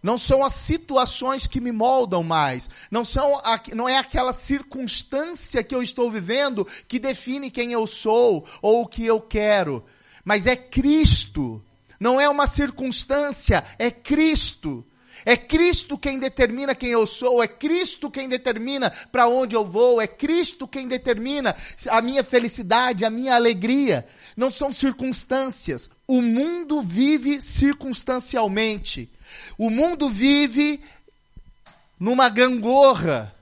Não 0.00 0.16
são 0.16 0.44
as 0.44 0.52
situações 0.52 1.48
que 1.48 1.60
me 1.60 1.72
moldam 1.72 2.22
mais. 2.22 2.70
Não, 2.92 3.04
são 3.04 3.38
a, 3.38 3.60
não 3.74 3.88
é 3.88 3.96
aquela 3.96 4.32
circunstância 4.32 5.64
que 5.64 5.74
eu 5.74 5.82
estou 5.82 6.08
vivendo 6.10 6.64
que 6.86 7.00
define 7.00 7.50
quem 7.50 7.72
eu 7.72 7.88
sou 7.88 8.46
ou 8.62 8.82
o 8.82 8.86
que 8.86 9.04
eu 9.04 9.20
quero. 9.20 9.84
Mas 10.24 10.46
é 10.46 10.54
Cristo. 10.54 11.60
Não 11.98 12.20
é 12.20 12.28
uma 12.28 12.46
circunstância, 12.46 13.64
é 13.78 13.90
Cristo. 13.90 14.86
É 15.24 15.36
Cristo 15.36 15.96
quem 15.96 16.18
determina 16.18 16.74
quem 16.74 16.90
eu 16.90 17.06
sou, 17.06 17.42
é 17.42 17.48
Cristo 17.48 18.10
quem 18.10 18.28
determina 18.28 18.90
para 19.10 19.26
onde 19.26 19.56
eu 19.56 19.64
vou, 19.64 20.00
é 20.00 20.06
Cristo 20.06 20.68
quem 20.68 20.86
determina 20.86 21.54
a 21.88 22.02
minha 22.02 22.22
felicidade, 22.22 23.04
a 23.04 23.10
minha 23.10 23.34
alegria. 23.34 24.06
Não 24.36 24.50
são 24.50 24.72
circunstâncias. 24.72 25.88
O 26.06 26.20
mundo 26.20 26.82
vive 26.82 27.40
circunstancialmente. 27.40 29.10
O 29.56 29.70
mundo 29.70 30.08
vive 30.08 30.80
numa 31.98 32.28
gangorra. 32.28 33.34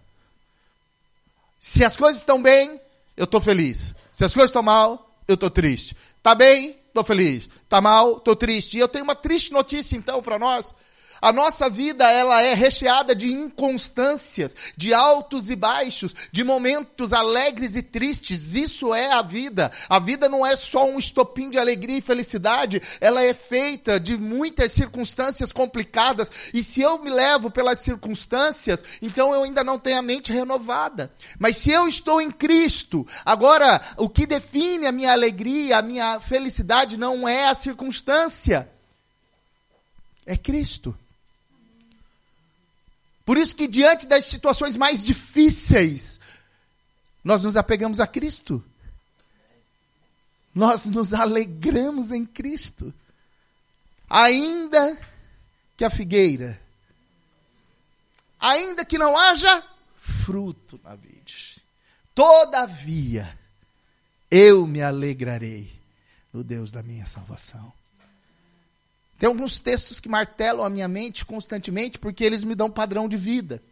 Se 1.58 1.84
as 1.84 1.96
coisas 1.96 2.20
estão 2.20 2.40
bem, 2.40 2.80
eu 3.16 3.24
estou 3.24 3.40
feliz. 3.40 3.94
Se 4.12 4.24
as 4.24 4.32
coisas 4.32 4.50
estão 4.50 4.62
mal, 4.62 5.10
eu 5.26 5.34
estou 5.34 5.50
triste. 5.50 5.96
Tá 6.22 6.34
bem? 6.34 6.76
Estou 6.86 7.02
feliz. 7.02 7.48
Tá 7.68 7.80
mal? 7.80 8.18
Estou 8.18 8.36
triste. 8.36 8.76
E 8.76 8.80
eu 8.80 8.88
tenho 8.88 9.04
uma 9.04 9.14
triste 9.14 9.52
notícia 9.52 9.96
então 9.96 10.22
para 10.22 10.38
nós. 10.38 10.74
A 11.22 11.32
nossa 11.32 11.70
vida, 11.70 12.10
ela 12.10 12.42
é 12.42 12.52
recheada 12.52 13.14
de 13.14 13.32
inconstâncias, 13.32 14.56
de 14.76 14.92
altos 14.92 15.50
e 15.50 15.54
baixos, 15.54 16.16
de 16.32 16.42
momentos 16.42 17.12
alegres 17.12 17.76
e 17.76 17.82
tristes. 17.82 18.56
Isso 18.56 18.92
é 18.92 19.12
a 19.12 19.22
vida. 19.22 19.70
A 19.88 20.00
vida 20.00 20.28
não 20.28 20.44
é 20.44 20.56
só 20.56 20.84
um 20.84 20.98
estopim 20.98 21.48
de 21.48 21.58
alegria 21.58 21.98
e 21.98 22.00
felicidade, 22.00 22.82
ela 23.00 23.22
é 23.22 23.32
feita 23.32 24.00
de 24.00 24.18
muitas 24.18 24.72
circunstâncias 24.72 25.52
complicadas. 25.52 26.28
E 26.52 26.60
se 26.60 26.80
eu 26.80 26.98
me 26.98 27.08
levo 27.08 27.52
pelas 27.52 27.78
circunstâncias, 27.78 28.84
então 29.00 29.32
eu 29.32 29.44
ainda 29.44 29.62
não 29.62 29.78
tenho 29.78 30.00
a 30.00 30.02
mente 30.02 30.32
renovada. 30.32 31.12
Mas 31.38 31.56
se 31.56 31.70
eu 31.70 31.86
estou 31.86 32.20
em 32.20 32.32
Cristo, 32.32 33.06
agora 33.24 33.80
o 33.96 34.08
que 34.08 34.26
define 34.26 34.88
a 34.88 34.92
minha 34.92 35.12
alegria, 35.12 35.78
a 35.78 35.82
minha 35.82 36.18
felicidade 36.18 36.96
não 36.96 37.28
é 37.28 37.46
a 37.46 37.54
circunstância, 37.54 38.68
é 40.26 40.36
Cristo. 40.36 40.98
Por 43.24 43.38
isso 43.38 43.54
que 43.54 43.68
diante 43.68 44.06
das 44.06 44.24
situações 44.24 44.76
mais 44.76 45.04
difíceis, 45.04 46.18
nós 47.22 47.42
nos 47.42 47.56
apegamos 47.56 48.00
a 48.00 48.06
Cristo. 48.06 48.64
nós 50.54 50.84
nos 50.84 51.14
alegramos 51.14 52.10
em 52.10 52.26
Cristo. 52.26 52.92
Ainda 54.08 54.98
que 55.76 55.84
a 55.84 55.88
figueira, 55.88 56.60
ainda 58.38 58.84
que 58.84 58.98
não 58.98 59.16
haja 59.16 59.64
fruto 59.96 60.78
na 60.84 60.94
vide, 60.94 61.62
todavia 62.14 63.38
eu 64.30 64.66
me 64.66 64.82
alegrarei 64.82 65.72
no 66.32 66.44
Deus 66.44 66.70
da 66.70 66.82
minha 66.82 67.06
salvação. 67.06 67.72
Tem 69.22 69.28
alguns 69.28 69.60
textos 69.60 70.00
que 70.00 70.08
martelam 70.08 70.64
a 70.64 70.68
minha 70.68 70.88
mente 70.88 71.24
constantemente 71.24 71.96
porque 71.96 72.24
eles 72.24 72.42
me 72.42 72.56
dão 72.56 72.68
padrão 72.68 73.08
de 73.08 73.16
vida. 73.16 73.62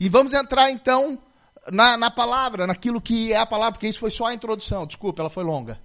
E 0.00 0.08
vamos 0.08 0.34
entrar 0.34 0.72
então 0.72 1.22
na, 1.70 1.96
na 1.96 2.10
palavra, 2.10 2.66
naquilo 2.66 3.00
que 3.00 3.32
é 3.32 3.36
a 3.36 3.46
palavra, 3.46 3.74
porque 3.74 3.86
isso 3.86 4.00
foi 4.00 4.10
só 4.10 4.26
a 4.26 4.34
introdução, 4.34 4.88
desculpa, 4.88 5.22
ela 5.22 5.30
foi 5.30 5.44
longa. 5.44 5.80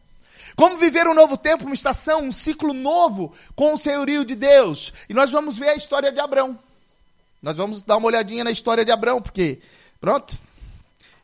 Como 0.56 0.80
viver 0.80 1.06
um 1.06 1.14
novo 1.14 1.38
tempo, 1.38 1.66
uma 1.66 1.76
estação, 1.76 2.24
um 2.24 2.32
ciclo 2.32 2.74
novo 2.74 3.32
com 3.56 3.76
o 3.76 3.78
senhorio 3.78 4.26
de 4.26 4.34
Deus. 4.34 4.92
E 5.08 5.14
nós 5.14 5.30
vamos 5.30 5.60
ver 5.60 5.70
a 5.70 5.76
história 5.76 6.12
de 6.12 6.20
Abraão. 6.20 6.58
Nós 7.40 7.56
vamos 7.56 7.84
dar 7.84 7.98
uma 7.98 8.08
olhadinha 8.08 8.44
na 8.44 8.50
história 8.50 8.84
de 8.84 8.90
Abraão, 8.92 9.22
porque, 9.22 9.62
pronto, 10.02 10.34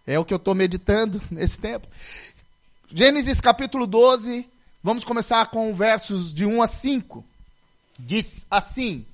é 0.05 0.19
o 0.19 0.23
que 0.23 0.33
eu 0.35 0.37
estou 0.37 0.53
meditando 0.53 1.19
nesse 1.31 1.57
tempo. 1.57 1.87
Gênesis 2.87 3.41
capítulo 3.41 3.87
12, 3.87 4.47
vamos 4.83 5.03
começar 5.03 5.47
com 5.47 5.73
versos 5.73 6.31
de 6.31 6.45
1 6.45 6.61
a 6.61 6.67
5. 6.67 7.25
Diz 7.99 8.45
assim: 8.49 9.05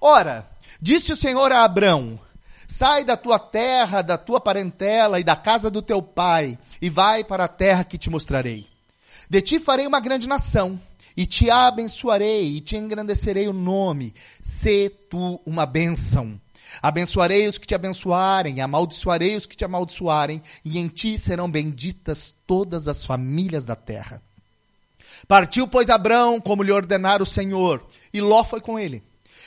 Ora, 0.00 0.48
disse 0.80 1.12
o 1.12 1.16
Senhor 1.16 1.50
a 1.50 1.64
Abraão: 1.64 2.20
Sai 2.68 3.04
da 3.04 3.16
tua 3.16 3.38
terra, 3.38 4.02
da 4.02 4.18
tua 4.18 4.40
parentela 4.40 5.18
e 5.18 5.24
da 5.24 5.34
casa 5.34 5.70
do 5.70 5.80
teu 5.80 6.02
pai, 6.02 6.58
e 6.80 6.90
vai 6.90 7.24
para 7.24 7.44
a 7.44 7.48
terra 7.48 7.84
que 7.84 7.96
te 7.96 8.10
mostrarei. 8.10 8.66
De 9.28 9.40
ti 9.40 9.58
farei 9.58 9.86
uma 9.86 10.00
grande 10.00 10.28
nação, 10.28 10.80
e 11.16 11.26
te 11.26 11.50
abençoarei, 11.50 12.56
e 12.56 12.60
te 12.60 12.76
engrandecerei 12.76 13.48
o 13.48 13.52
nome. 13.52 14.14
Se 14.42 14.90
tu 15.10 15.40
uma 15.46 15.64
bênção. 15.64 16.40
Abençoarei 16.82 17.48
os 17.48 17.56
que 17.56 17.66
te 17.66 17.74
abençoarem, 17.74 18.56
e 18.56 18.60
amaldiçoarei 18.60 19.36
os 19.36 19.46
que 19.46 19.56
te 19.56 19.64
amaldiçoarem, 19.64 20.42
e 20.64 20.78
em 20.78 20.88
ti 20.88 21.16
serão 21.16 21.50
benditas 21.50 22.34
todas 22.46 22.86
as 22.86 23.04
famílias 23.04 23.64
da 23.64 23.74
terra. 23.74 24.20
Partiu, 25.26 25.66
pois, 25.66 25.88
Abrão, 25.88 26.40
como 26.40 26.62
lhe 26.62 26.70
ordenara 26.70 27.22
o 27.22 27.26
Senhor, 27.26 27.84
e 28.16 28.20
Ló 28.20 28.42
foi 28.44 28.60
com 28.60 28.78
ele. 28.78 29.02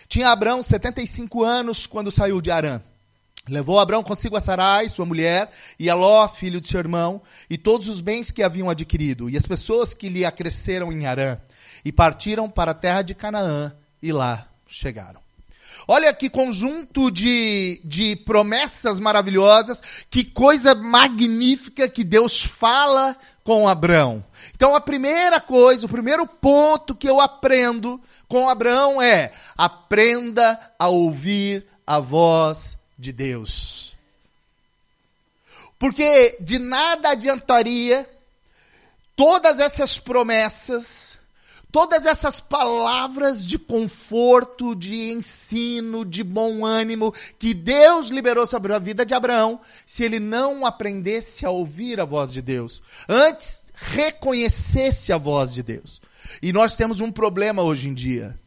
Tinha 0.07 0.29
Abrão 0.29 0.63
75 0.63 1.43
anos 1.43 1.85
quando 1.85 2.11
saiu 2.11 2.41
de 2.41 2.51
Arã. 2.51 2.81
Levou 3.47 3.79
Abraão 3.79 4.03
consigo 4.03 4.35
a 4.35 4.39
Sarai, 4.39 4.87
sua 4.89 5.05
mulher, 5.05 5.49
e 5.79 5.89
a 5.89 5.95
Ló, 5.95 6.27
filho 6.27 6.61
de 6.61 6.67
seu 6.67 6.79
irmão, 6.79 7.21
e 7.49 7.57
todos 7.57 7.87
os 7.87 7.99
bens 7.99 8.31
que 8.31 8.43
haviam 8.43 8.69
adquirido, 8.69 9.29
e 9.29 9.35
as 9.35 9.47
pessoas 9.47 9.93
que 9.93 10.07
lhe 10.07 10.23
acresceram 10.23 10.91
em 10.91 11.07
Arã, 11.07 11.39
e 11.83 11.91
partiram 11.91 12.49
para 12.49 12.71
a 12.71 12.75
terra 12.75 13.01
de 13.01 13.15
Canaã, 13.15 13.73
e 14.01 14.11
lá 14.11 14.47
chegaram. 14.67 15.19
Olha 15.87 16.13
que 16.13 16.29
conjunto 16.29 17.09
de, 17.09 17.81
de 17.83 18.15
promessas 18.17 18.99
maravilhosas, 18.99 19.81
que 20.09 20.23
coisa 20.23 20.75
magnífica 20.75 21.89
que 21.89 22.03
Deus 22.03 22.43
fala 22.43 23.17
com 23.49 23.67
Abraão. 23.67 24.23
Então 24.55 24.75
a 24.75 24.79
primeira 24.79 25.41
coisa, 25.41 25.87
o 25.87 25.89
primeiro 25.89 26.27
ponto 26.27 26.93
que 26.93 27.09
eu 27.09 27.19
aprendo 27.19 27.99
com 28.27 28.47
Abraão 28.47 29.01
é: 29.01 29.31
aprenda 29.57 30.71
a 30.77 30.87
ouvir 30.87 31.65
a 31.85 31.99
voz 31.99 32.77
de 32.95 33.11
Deus. 33.11 33.97
Porque 35.79 36.37
de 36.39 36.59
nada 36.59 37.09
adiantaria 37.09 38.07
todas 39.15 39.59
essas 39.59 39.97
promessas, 39.97 41.17
todas 41.71 42.05
essas 42.05 42.39
palavras 42.39 43.45
de 43.45 43.57
conforto, 43.57 44.75
de 44.75 45.11
ensino, 45.11 46.03
de 46.05 46.23
bom 46.23 46.65
ânimo 46.65 47.13
que 47.37 47.53
Deus 47.53 48.09
liberou 48.09 48.45
sobre 48.47 48.73
a 48.73 48.79
vida 48.79 49.05
de 49.05 49.13
Abraão, 49.13 49.59
se 49.85 50.03
ele 50.03 50.19
não 50.19 50.65
aprendesse 50.65 51.45
a 51.45 51.49
ouvir 51.49 51.99
a 51.99 52.05
voz 52.05 52.33
de 52.33 52.41
Deus. 52.41 52.81
Antes, 53.07 53.65
reconhecesse 53.73 55.11
a 55.11 55.17
voz 55.17 55.53
de 55.53 55.63
Deus. 55.63 56.01
E 56.41 56.53
nós 56.53 56.75
temos 56.75 56.99
um 56.99 57.11
problema 57.11 57.63
hoje 57.63 57.87
em 57.87 57.93
dia. 57.93 58.37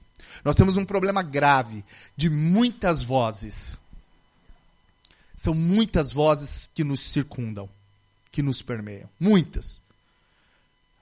Nós 0.45 0.57
temos 0.57 0.77
um 0.77 0.85
problema 0.85 1.23
grave 1.23 1.85
de 2.17 2.29
muitas 2.29 3.03
vozes. 3.03 3.79
São 5.37 5.55
muitas 5.55 6.13
vozes 6.13 6.71
que 6.73 6.85
nos 6.85 7.01
circundam, 7.01 7.69
que 8.31 8.43
nos 8.43 8.63
permeiam. 8.63 9.09
Muitas. 9.19 9.82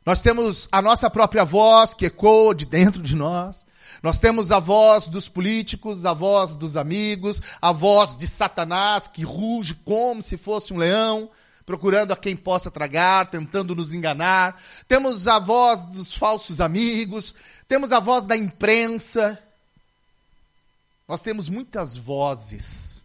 Nós 0.04 0.20
temos 0.20 0.68
a 0.72 0.80
nossa 0.80 1.10
própria 1.10 1.44
voz 1.44 1.94
que 1.94 2.06
ecoa 2.06 2.54
de 2.54 2.64
dentro 2.64 3.02
de 3.02 3.14
nós. 3.14 3.64
Nós 4.02 4.18
temos 4.18 4.50
a 4.50 4.58
voz 4.58 5.06
dos 5.06 5.28
políticos, 5.28 6.06
a 6.06 6.12
voz 6.12 6.54
dos 6.54 6.76
amigos, 6.76 7.40
a 7.60 7.72
voz 7.72 8.16
de 8.16 8.26
Satanás 8.26 9.06
que 9.08 9.22
ruge 9.22 9.74
como 9.84 10.22
se 10.22 10.38
fosse 10.38 10.72
um 10.72 10.76
leão, 10.76 11.28
procurando 11.66 12.12
a 12.12 12.16
quem 12.16 12.36
possa 12.36 12.70
tragar, 12.70 13.26
tentando 13.26 13.74
nos 13.74 13.92
enganar. 13.92 14.60
Temos 14.88 15.28
a 15.28 15.38
voz 15.38 15.82
dos 15.84 16.14
falsos 16.14 16.60
amigos, 16.60 17.34
temos 17.68 17.92
a 17.92 18.00
voz 18.00 18.26
da 18.26 18.36
imprensa. 18.36 19.38
Nós 21.06 21.20
temos 21.20 21.48
muitas 21.48 21.96
vozes 21.96 23.00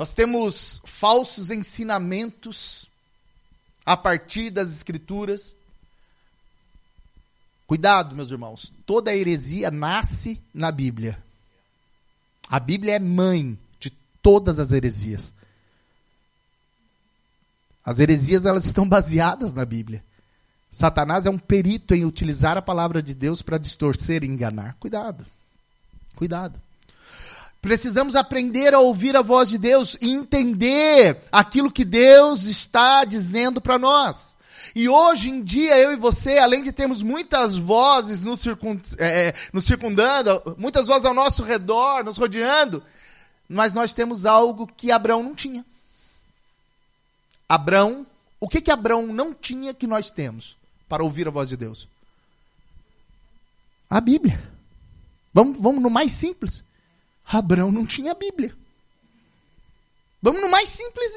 nós 0.00 0.14
temos 0.14 0.80
falsos 0.86 1.50
ensinamentos 1.50 2.90
a 3.84 3.98
partir 3.98 4.48
das 4.48 4.72
Escrituras. 4.72 5.54
Cuidado, 7.70 8.16
meus 8.16 8.32
irmãos, 8.32 8.72
toda 8.84 9.14
heresia 9.14 9.70
nasce 9.70 10.42
na 10.52 10.72
Bíblia. 10.72 11.16
A 12.48 12.58
Bíblia 12.58 12.96
é 12.96 12.98
mãe 12.98 13.56
de 13.78 13.90
todas 14.20 14.58
as 14.58 14.72
heresias. 14.72 15.32
As 17.84 18.00
heresias 18.00 18.44
elas 18.44 18.64
estão 18.64 18.88
baseadas 18.88 19.52
na 19.52 19.64
Bíblia. 19.64 20.02
Satanás 20.68 21.26
é 21.26 21.30
um 21.30 21.38
perito 21.38 21.94
em 21.94 22.04
utilizar 22.04 22.56
a 22.56 22.62
palavra 22.62 23.00
de 23.00 23.14
Deus 23.14 23.40
para 23.40 23.56
distorcer 23.56 24.24
e 24.24 24.26
enganar. 24.26 24.74
Cuidado. 24.80 25.24
Cuidado. 26.16 26.60
Precisamos 27.62 28.16
aprender 28.16 28.74
a 28.74 28.80
ouvir 28.80 29.16
a 29.16 29.22
voz 29.22 29.48
de 29.48 29.58
Deus 29.58 29.96
e 30.00 30.10
entender 30.10 31.22
aquilo 31.30 31.70
que 31.70 31.84
Deus 31.84 32.46
está 32.46 33.04
dizendo 33.04 33.60
para 33.60 33.78
nós. 33.78 34.34
E 34.74 34.88
hoje 34.88 35.30
em 35.30 35.42
dia, 35.42 35.76
eu 35.78 35.92
e 35.92 35.96
você, 35.96 36.38
além 36.38 36.62
de 36.62 36.72
termos 36.72 37.02
muitas 37.02 37.56
vozes 37.56 38.22
nos, 38.22 38.46
é, 38.98 39.28
é, 39.28 39.34
nos 39.52 39.64
circundando, 39.64 40.56
muitas 40.56 40.86
vozes 40.86 41.04
ao 41.04 41.14
nosso 41.14 41.42
redor, 41.42 42.04
nos 42.04 42.18
rodeando, 42.18 42.82
mas 43.48 43.74
nós 43.74 43.92
temos 43.92 44.24
algo 44.24 44.66
que 44.66 44.92
Abraão 44.92 45.22
não 45.22 45.34
tinha. 45.34 45.64
Abraão, 47.48 48.06
o 48.38 48.48
que 48.48 48.60
que 48.60 48.70
Abraão 48.70 49.06
não 49.08 49.34
tinha 49.34 49.74
que 49.74 49.86
nós 49.86 50.10
temos 50.10 50.56
para 50.88 51.02
ouvir 51.02 51.26
a 51.26 51.32
voz 51.32 51.48
de 51.48 51.56
Deus? 51.56 51.88
A 53.88 54.00
Bíblia. 54.00 54.40
Vamos, 55.34 55.60
vamos 55.60 55.82
no 55.82 55.90
mais 55.90 56.12
simples. 56.12 56.62
Abraão 57.26 57.72
não 57.72 57.84
tinha 57.84 58.14
Bíblia. 58.14 58.56
Vamos 60.22 60.40
no 60.40 60.48
mais 60.48 60.68
simples. 60.68 61.10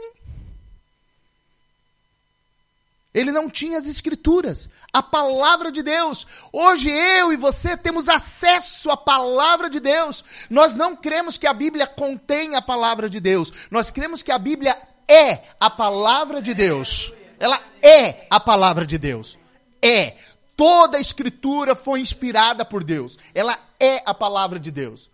Ele 3.13 3.31
não 3.31 3.49
tinha 3.49 3.77
as 3.77 3.87
escrituras, 3.87 4.69
a 4.91 5.03
palavra 5.03 5.71
de 5.71 5.83
Deus. 5.83 6.25
Hoje 6.51 6.89
eu 6.89 7.31
e 7.31 7.37
você 7.37 7.77
temos 7.77 8.09
acesso 8.09 8.89
à 8.89 8.97
palavra 8.97 9.69
de 9.69 9.79
Deus. 9.79 10.23
Nós 10.49 10.73
não 10.73 10.95
cremos 10.95 11.37
que 11.37 11.45
a 11.45 11.53
Bíblia 11.53 11.85
contém 11.85 12.55
a 12.55 12.61
palavra 12.61 13.07
de 13.07 13.19
Deus. 13.19 13.53
Nós 13.69 13.91
cremos 13.91 14.23
que 14.23 14.31
a 14.31 14.39
Bíblia 14.39 14.75
é 15.07 15.43
a 15.59 15.69
palavra 15.69 16.41
de 16.41 16.55
Deus. 16.55 17.13
Ela 17.39 17.61
é 17.83 18.25
a 18.29 18.39
palavra 18.39 18.85
de 18.85 18.97
Deus. 18.97 19.37
É. 19.81 20.15
Toda 20.55 20.97
a 20.97 21.01
escritura 21.01 21.75
foi 21.75 21.99
inspirada 21.99 22.63
por 22.65 22.83
Deus. 22.83 23.17
Ela 23.33 23.59
é 23.79 24.01
a 24.05 24.13
palavra 24.13 24.59
de 24.59 24.71
Deus. 24.71 25.12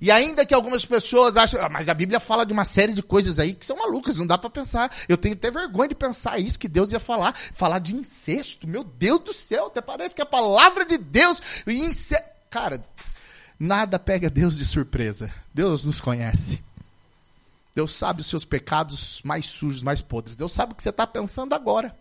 E 0.00 0.10
ainda 0.10 0.46
que 0.46 0.54
algumas 0.54 0.86
pessoas 0.86 1.36
acham, 1.36 1.60
ah, 1.60 1.68
mas 1.68 1.88
a 1.88 1.94
Bíblia 1.94 2.18
fala 2.18 2.46
de 2.46 2.52
uma 2.52 2.64
série 2.64 2.94
de 2.94 3.02
coisas 3.02 3.38
aí 3.38 3.52
que 3.52 3.66
são 3.66 3.76
malucas, 3.76 4.16
não 4.16 4.26
dá 4.26 4.38
para 4.38 4.48
pensar. 4.48 4.90
Eu 5.06 5.18
tenho 5.18 5.34
até 5.34 5.50
vergonha 5.50 5.90
de 5.90 5.94
pensar 5.94 6.38
isso 6.38 6.58
que 6.58 6.68
Deus 6.68 6.90
ia 6.90 6.98
falar, 6.98 7.36
falar 7.36 7.80
de 7.80 7.94
incesto. 7.94 8.66
Meu 8.66 8.82
Deus 8.82 9.20
do 9.20 9.34
céu, 9.34 9.66
até 9.66 9.82
parece 9.82 10.14
que 10.14 10.22
a 10.22 10.26
palavra 10.26 10.86
de 10.86 10.96
Deus. 10.96 11.40
Cara, 12.48 12.82
nada 13.58 13.98
pega 13.98 14.30
Deus 14.30 14.56
de 14.56 14.64
surpresa. 14.64 15.30
Deus 15.52 15.84
nos 15.84 16.00
conhece. 16.00 16.64
Deus 17.74 17.94
sabe 17.94 18.22
os 18.22 18.26
seus 18.26 18.44
pecados 18.44 19.20
mais 19.22 19.44
sujos, 19.44 19.82
mais 19.82 20.00
podres. 20.00 20.34
Deus 20.34 20.52
sabe 20.52 20.72
o 20.72 20.74
que 20.74 20.82
você 20.82 20.90
está 20.90 21.06
pensando 21.06 21.54
agora. 21.54 21.94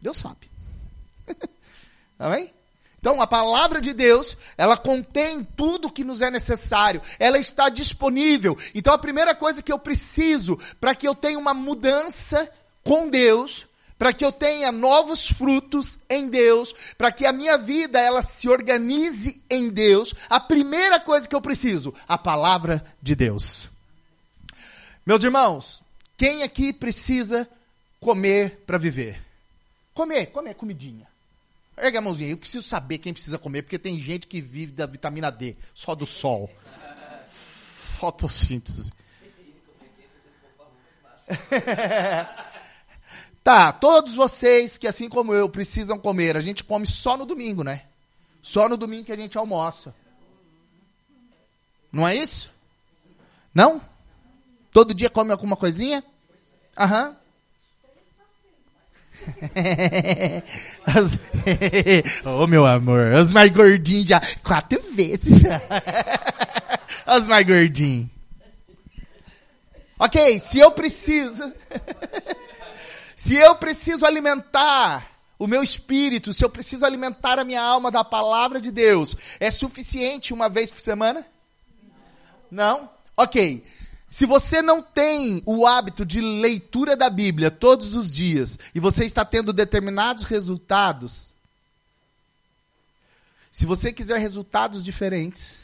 Deus 0.00 0.16
sabe. 0.16 0.50
Amém? 2.18 2.52
Então, 3.02 3.20
a 3.20 3.26
palavra 3.26 3.80
de 3.80 3.92
Deus, 3.92 4.36
ela 4.56 4.76
contém 4.76 5.42
tudo 5.42 5.88
o 5.88 5.90
que 5.90 6.04
nos 6.04 6.22
é 6.22 6.30
necessário. 6.30 7.02
Ela 7.18 7.36
está 7.36 7.68
disponível. 7.68 8.56
Então, 8.76 8.94
a 8.94 8.98
primeira 8.98 9.34
coisa 9.34 9.60
que 9.60 9.72
eu 9.72 9.78
preciso 9.78 10.56
para 10.80 10.94
que 10.94 11.08
eu 11.08 11.12
tenha 11.12 11.36
uma 11.36 11.52
mudança 11.52 12.48
com 12.84 13.08
Deus, 13.08 13.66
para 13.98 14.12
que 14.12 14.24
eu 14.24 14.30
tenha 14.30 14.70
novos 14.70 15.26
frutos 15.26 15.98
em 16.08 16.28
Deus, 16.28 16.72
para 16.96 17.10
que 17.10 17.26
a 17.26 17.32
minha 17.32 17.58
vida 17.58 18.00
ela 18.00 18.22
se 18.22 18.48
organize 18.48 19.42
em 19.50 19.68
Deus, 19.68 20.14
a 20.30 20.38
primeira 20.38 21.00
coisa 21.00 21.28
que 21.28 21.34
eu 21.34 21.42
preciso, 21.42 21.92
a 22.06 22.16
palavra 22.16 22.84
de 23.02 23.16
Deus. 23.16 23.68
Meus 25.04 25.24
irmãos, 25.24 25.82
quem 26.16 26.44
aqui 26.44 26.72
precisa 26.72 27.50
comer 27.98 28.62
para 28.64 28.78
viver? 28.78 29.20
Comer, 29.92 30.26
comer 30.26 30.54
comidinha. 30.54 31.11
Erga 31.76 31.98
a 31.98 32.02
mãozinha, 32.02 32.30
eu 32.30 32.36
preciso 32.36 32.66
saber 32.66 32.98
quem 32.98 33.12
precisa 33.12 33.38
comer, 33.38 33.62
porque 33.62 33.78
tem 33.78 33.98
gente 33.98 34.26
que 34.26 34.40
vive 34.40 34.72
da 34.72 34.86
vitamina 34.86 35.30
D, 35.30 35.56
só 35.74 35.94
do 35.94 36.04
sol. 36.04 36.50
Fotossíntese. 37.98 38.92
tá, 43.42 43.72
todos 43.72 44.14
vocês 44.14 44.76
que 44.76 44.86
assim 44.86 45.08
como 45.08 45.32
eu 45.32 45.48
precisam 45.48 45.98
comer, 45.98 46.36
a 46.36 46.40
gente 46.40 46.62
come 46.62 46.86
só 46.86 47.16
no 47.16 47.24
domingo, 47.24 47.64
né? 47.64 47.84
Só 48.42 48.68
no 48.68 48.76
domingo 48.76 49.06
que 49.06 49.12
a 49.12 49.16
gente 49.16 49.38
almoça. 49.38 49.94
Não 51.90 52.06
é 52.06 52.16
isso? 52.16 52.52
Não? 53.54 53.80
Todo 54.70 54.94
dia 54.94 55.10
come 55.10 55.30
alguma 55.30 55.56
coisinha? 55.56 56.02
Aham. 56.76 57.16
Ô 62.24 62.42
oh, 62.42 62.46
meu 62.46 62.66
amor, 62.66 63.12
os 63.12 63.32
mais 63.32 63.50
gordinhos 63.50 64.08
já 64.08 64.20
quatro 64.42 64.80
vezes. 64.92 65.42
os 67.06 67.28
mais 67.28 67.46
gordinhos. 67.46 68.08
Ok, 69.98 70.40
se 70.40 70.58
eu 70.58 70.70
preciso, 70.72 71.52
se 73.14 73.36
eu 73.36 73.54
preciso 73.54 74.04
alimentar 74.04 75.10
o 75.38 75.46
meu 75.46 75.62
espírito, 75.62 76.32
se 76.32 76.44
eu 76.44 76.50
preciso 76.50 76.84
alimentar 76.84 77.38
a 77.38 77.44
minha 77.44 77.62
alma 77.62 77.90
da 77.90 78.02
palavra 78.02 78.60
de 78.60 78.70
Deus, 78.70 79.16
é 79.38 79.50
suficiente 79.50 80.34
uma 80.34 80.48
vez 80.48 80.70
por 80.70 80.80
semana? 80.80 81.24
Não? 82.50 82.90
Ok. 83.16 83.64
Se 84.12 84.26
você 84.26 84.60
não 84.60 84.82
tem 84.82 85.42
o 85.46 85.66
hábito 85.66 86.04
de 86.04 86.20
leitura 86.20 86.94
da 86.94 87.08
Bíblia 87.08 87.50
todos 87.50 87.94
os 87.94 88.12
dias 88.12 88.58
e 88.74 88.78
você 88.78 89.06
está 89.06 89.24
tendo 89.24 89.54
determinados 89.54 90.24
resultados, 90.24 91.32
se 93.50 93.64
você 93.64 93.90
quiser 93.90 94.18
resultados 94.18 94.84
diferentes 94.84 95.54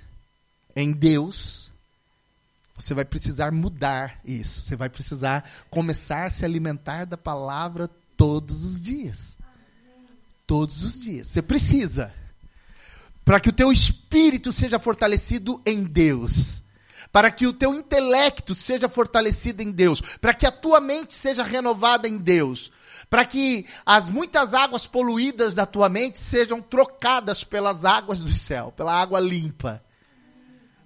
em 0.75 0.93
Deus, 0.93 1.71
você 2.75 2.95
vai 2.95 3.05
precisar 3.05 3.53
mudar 3.53 4.19
isso. 4.25 4.63
Você 4.63 4.77
vai 4.77 4.89
precisar 4.89 5.47
começar 5.69 6.25
a 6.25 6.31
se 6.31 6.43
alimentar 6.43 7.05
da 7.05 7.19
palavra 7.19 7.91
todos 8.17 8.65
os 8.65 8.81
dias. 8.81 9.37
Todos 10.47 10.85
os 10.85 10.99
dias. 10.99 11.29
Você 11.29 11.43
precisa. 11.43 12.15
Para 13.27 13.41
que 13.41 13.51
o 13.51 13.53
teu 13.53 13.71
espírito 13.71 14.55
seja 14.55 14.79
fortalecido 14.79 15.61
em 15.67 15.85
Deus. 15.85 16.63
Para 17.11 17.31
que 17.31 17.47
o 17.47 17.53
teu 17.53 17.75
intelecto 17.75 18.55
seja 18.55 18.89
fortalecido 18.89 19.63
em 19.63 19.71
Deus. 19.71 20.01
Para 20.21 20.35
que 20.35 20.47
a 20.47 20.53
tua 20.53 20.81
mente 20.81 21.15
seja 21.15 21.43
renovada 21.43 22.07
em 22.07 22.19
Deus. 22.19 22.71
Para 23.09 23.25
que 23.25 23.67
as 23.87 24.11
muitas 24.11 24.53
águas 24.53 24.87
poluídas 24.87 25.55
da 25.55 25.65
tua 25.65 25.89
mente 25.89 26.19
sejam 26.19 26.61
trocadas 26.61 27.43
pelas 27.43 27.85
águas 27.85 28.23
do 28.23 28.35
céu, 28.35 28.73
pela 28.77 28.93
água 28.93 29.19
limpa. 29.21 29.83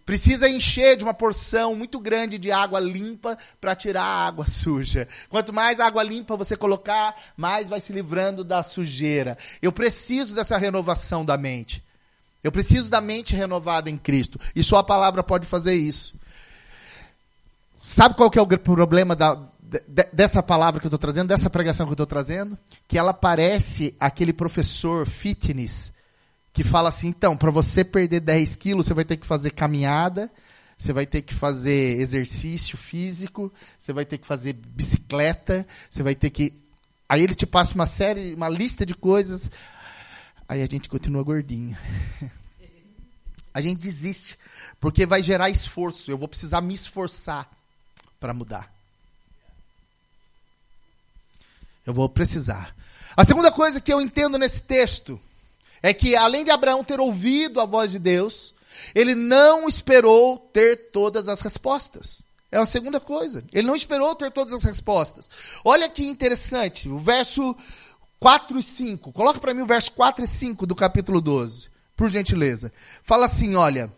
Precisa 0.05 0.49
encher 0.49 0.97
de 0.97 1.05
uma 1.05 1.15
porção 1.15 1.75
muito 1.75 1.99
grande 2.01 2.37
de 2.37 2.51
água 2.51 2.81
limpa 2.81 3.39
para 3.61 3.75
tirar 3.75 4.03
a 4.03 4.27
água 4.27 4.47
suja. 4.47 5.07
Quanto 5.29 5.53
mais 5.53 5.79
água 5.79 6.03
limpa 6.03 6.37
você 6.37 6.57
colocar, 6.57 7.15
mais 7.37 7.69
vai 7.69 7.81
se 7.81 7.93
livrando 7.93 8.43
da 8.43 8.63
sujeira. 8.63 9.39
Eu 9.61 9.73
preciso 9.73 10.35
dessa 10.35 10.59
renovação 10.59 11.25
da 11.25 11.39
mente. 11.39 11.85
Eu 12.43 12.51
preciso 12.51 12.91
da 12.91 13.01
mente 13.01 13.35
renovada 13.35 13.89
em 13.89 13.97
Cristo. 13.97 14.39
E 14.55 14.63
só 14.63 14.79
a 14.79 14.85
palavra 14.85 15.23
pode 15.23 15.47
fazer 15.47 15.75
isso. 15.75 16.15
Sabe 17.77 18.15
qual 18.15 18.31
que 18.31 18.39
é 18.39 18.43
o 18.43 18.47
problema 18.47 19.15
da, 19.17 19.35
de, 19.61 20.05
dessa 20.13 20.43
palavra 20.43 20.81
que 20.81 20.87
eu 20.87 20.89
estou 20.89 20.99
trazendo, 20.99 21.29
dessa 21.29 21.51
pregação 21.51 21.87
que 21.87 21.91
eu 21.91 21.95
estou 21.95 22.07
trazendo? 22.07 22.59
Que 22.87 22.99
ela 22.99 23.13
parece 23.13 23.95
aquele 23.99 24.33
professor 24.33 25.07
fitness 25.07 25.93
que 26.53 26.63
fala 26.63 26.91
assim, 26.91 27.09
então, 27.09 27.37
para 27.37 27.51
você 27.51 27.83
perder 27.83 28.21
10 28.21 28.57
quilos, 28.57 28.87
você 28.87 28.95
vai 28.95 29.05
ter 29.05 29.17
que 29.17 29.27
fazer 29.27 29.51
caminhada, 29.51 30.31
você 30.77 30.93
vai 30.93 31.07
ter 31.07 31.23
que 31.23 31.33
fazer 31.33 31.99
exercício 31.99 32.77
físico, 32.77 33.51
você 33.79 33.93
vai 33.93 34.05
ter 34.05 34.19
que 34.19 34.27
fazer 34.27 34.53
bicicleta, 34.53 35.67
você 35.89 36.03
vai 36.03 36.15
ter 36.15 36.29
que. 36.31 36.53
Aí 37.09 37.23
ele 37.23 37.35
te 37.35 37.47
passa 37.47 37.75
uma 37.75 37.87
série, 37.87 38.35
uma 38.35 38.49
lista 38.49 38.85
de 38.85 38.95
coisas. 38.95 39.51
Aí 40.53 40.61
a 40.61 40.67
gente 40.67 40.87
continua 40.87 41.23
gordinho. 41.23 41.79
A 43.55 43.61
gente 43.62 43.79
desiste, 43.79 44.38
porque 44.79 45.07
vai 45.07 45.23
gerar 45.23 45.49
esforço. 45.49 46.11
Eu 46.11 46.19
vou 46.19 46.29
precisar 46.29 46.61
me 46.61 46.75
esforçar 46.75 47.51
para 48.21 48.35
mudar. 48.35 48.71
Eu 51.87 51.95
vou 51.95 52.07
precisar. 52.07 52.77
A 53.17 53.25
segunda 53.25 53.51
coisa 53.51 53.81
que 53.81 53.91
eu 53.91 53.99
entendo 53.99 54.37
nesse 54.37 54.61
texto 54.61 55.19
é 55.83 55.95
que 55.95 56.15
além 56.15 56.45
de 56.45 56.51
Abraão 56.51 56.85
ter 56.85 57.01
ouvido 57.01 57.59
a 57.59 57.65
voz 57.65 57.91
de 57.91 57.99
Deus, 57.99 58.55
ele 58.95 59.15
não 59.15 59.67
esperou 59.67 60.38
ter 60.53 60.91
todas 60.91 61.29
as 61.29 61.41
respostas. 61.41 62.21
É 62.51 62.59
a 62.59 62.67
segunda 62.67 63.01
coisa. 63.01 63.43
Ele 63.55 63.67
não 63.67 63.75
esperou 63.75 64.15
ter 64.15 64.31
todas 64.31 64.53
as 64.53 64.65
respostas. 64.65 65.31
Olha 65.65 65.88
que 65.88 66.05
interessante, 66.05 66.91
o 66.91 66.99
verso 66.99 67.57
4 68.23 68.57
e 68.57 68.63
5. 68.63 69.13
Coloca 69.13 69.41
para 69.41 69.53
mim 69.53 69.63
o 69.63 69.67
verso 69.67 69.91
4 69.93 70.25
e 70.25 70.29
5 70.29 70.65
do 70.65 70.77
capítulo 70.77 71.21
12, 71.21 71.69
por 71.97 72.09
gentileza. 72.09 72.73
Fala 73.03 73.27
assim, 73.27 73.57
olha, 73.57 73.93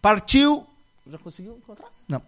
partiu... 0.00 0.66
Já 1.06 1.18
conseguiu 1.18 1.58
encontrar? 1.58 1.88
Não 2.08 2.22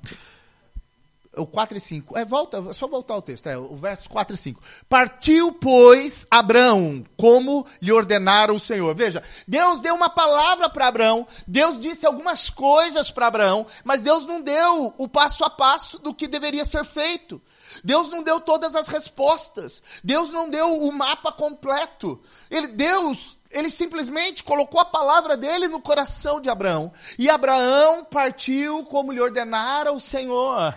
o 1.36 1.46
4 1.46 1.76
e 1.76 1.80
5. 1.80 2.18
É, 2.18 2.24
volta, 2.24 2.64
é 2.68 2.72
só 2.72 2.86
voltar 2.86 3.14
ao 3.14 3.22
texto, 3.22 3.46
é, 3.46 3.56
o 3.56 3.76
verso 3.76 4.08
4 4.08 4.34
e 4.34 4.38
5. 4.38 4.62
Partiu, 4.88 5.52
pois, 5.52 6.26
Abraão, 6.30 7.04
como 7.16 7.66
lhe 7.80 7.92
ordenara 7.92 8.52
o 8.52 8.60
Senhor. 8.60 8.94
Veja, 8.94 9.22
Deus 9.46 9.80
deu 9.80 9.94
uma 9.94 10.10
palavra 10.10 10.68
para 10.68 10.88
Abraão, 10.88 11.26
Deus 11.46 11.78
disse 11.78 12.06
algumas 12.06 12.50
coisas 12.50 13.10
para 13.10 13.26
Abraão, 13.26 13.66
mas 13.84 14.02
Deus 14.02 14.24
não 14.24 14.40
deu 14.40 14.94
o 14.98 15.08
passo 15.08 15.44
a 15.44 15.50
passo 15.50 15.98
do 15.98 16.14
que 16.14 16.26
deveria 16.26 16.64
ser 16.64 16.84
feito. 16.84 17.40
Deus 17.82 18.08
não 18.08 18.22
deu 18.22 18.40
todas 18.40 18.74
as 18.74 18.88
respostas. 18.88 19.82
Deus 20.02 20.30
não 20.30 20.48
deu 20.48 20.72
o 20.72 20.92
mapa 20.92 21.32
completo. 21.32 22.20
Ele, 22.50 22.68
Deus, 22.68 23.36
ele 23.50 23.70
simplesmente 23.70 24.44
colocou 24.44 24.80
a 24.80 24.84
palavra 24.84 25.36
dele 25.36 25.68
no 25.68 25.80
coração 25.80 26.40
de 26.40 26.50
Abraão. 26.50 26.92
E 27.18 27.30
Abraão 27.30 28.04
partiu 28.04 28.84
como 28.84 29.12
lhe 29.12 29.20
ordenara 29.20 29.92
o 29.92 30.00
Senhor. 30.00 30.74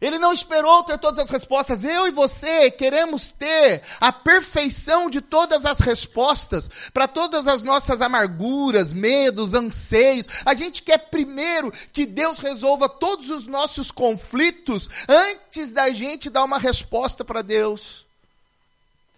Ele 0.00 0.18
não 0.18 0.32
esperou 0.32 0.84
ter 0.84 0.98
todas 0.98 1.18
as 1.18 1.30
respostas. 1.30 1.82
Eu 1.82 2.06
e 2.06 2.10
você 2.10 2.70
queremos 2.70 3.30
ter 3.30 3.82
a 3.98 4.12
perfeição 4.12 5.08
de 5.08 5.22
todas 5.22 5.64
as 5.64 5.80
respostas 5.80 6.68
para 6.92 7.08
todas 7.08 7.48
as 7.48 7.62
nossas 7.62 8.02
amarguras, 8.02 8.92
medos, 8.92 9.54
anseios. 9.54 10.26
A 10.44 10.54
gente 10.54 10.82
quer 10.82 10.98
primeiro 10.98 11.72
que 11.92 12.04
Deus 12.04 12.38
resolva 12.38 12.90
todos 12.90 13.30
os 13.30 13.46
nossos 13.46 13.90
conflitos 13.90 14.88
antes 15.08 15.72
da 15.72 15.90
gente 15.90 16.28
dar 16.28 16.44
uma 16.44 16.58
resposta 16.58 17.24
para 17.24 17.40
Deus. 17.40 18.04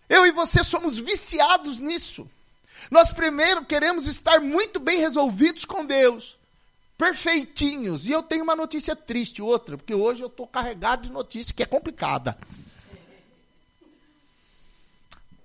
Eu 0.09 0.25
e 0.27 0.31
você 0.31 0.63
somos 0.63 0.97
viciados 0.97 1.81
nisso. 1.81 2.29
Nós 2.89 3.11
primeiro 3.11 3.65
queremos 3.65 4.07
estar 4.07 4.41
muito 4.41 4.79
bem 4.79 5.01
resolvidos 5.01 5.65
com 5.65 5.85
Deus 5.85 6.38
perfeitinhos. 6.99 8.07
E 8.07 8.11
eu 8.11 8.23
tenho 8.23 8.43
uma 8.43 8.57
notícia 8.57 8.97
triste, 8.97 9.41
outra, 9.41 9.79
porque 9.79 9.95
hoje 9.95 10.23
eu 10.23 10.27
estou 10.27 10.47
carregado 10.47 11.03
de 11.03 11.13
notícia 11.13 11.55
que 11.55 11.63
é 11.63 11.67
complicada. 11.67 12.37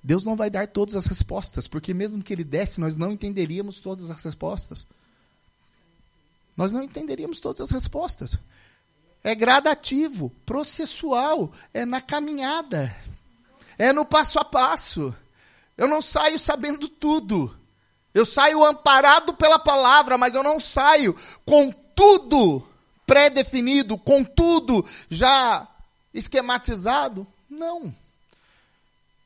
Deus 0.03 0.25
não 0.25 0.35
vai 0.35 0.49
dar 0.49 0.67
todas 0.67 0.97
as 0.97 1.05
respostas, 1.05 1.65
porque 1.65 1.93
mesmo 1.93 2.21
que 2.21 2.33
Ele 2.33 2.43
desse, 2.43 2.81
nós 2.81 2.97
não 2.97 3.11
entenderíamos 3.11 3.79
todas 3.79 4.09
as 4.09 4.21
respostas. 4.21 4.85
Nós 6.57 6.71
não 6.71 6.83
entenderíamos 6.83 7.39
todas 7.39 7.61
as 7.61 7.71
respostas. 7.71 8.37
É 9.23 9.33
gradativo, 9.33 10.29
processual, 10.45 11.53
é 11.73 11.85
na 11.85 12.01
caminhada, 12.01 12.93
é 13.77 13.93
no 13.93 14.03
passo 14.03 14.37
a 14.37 14.43
passo. 14.43 15.15
Eu 15.77 15.87
não 15.87 16.01
saio 16.01 16.37
sabendo 16.37 16.89
tudo. 16.89 17.57
Eu 18.13 18.25
saio 18.25 18.63
amparado 18.63 19.33
pela 19.33 19.57
palavra, 19.57 20.17
mas 20.17 20.35
eu 20.35 20.43
não 20.43 20.59
saio 20.59 21.15
com 21.45 21.71
tudo 21.71 22.67
pré-definido, 23.05 23.97
com 23.97 24.23
tudo 24.23 24.85
já 25.09 25.67
esquematizado. 26.13 27.25
Não. 27.49 27.93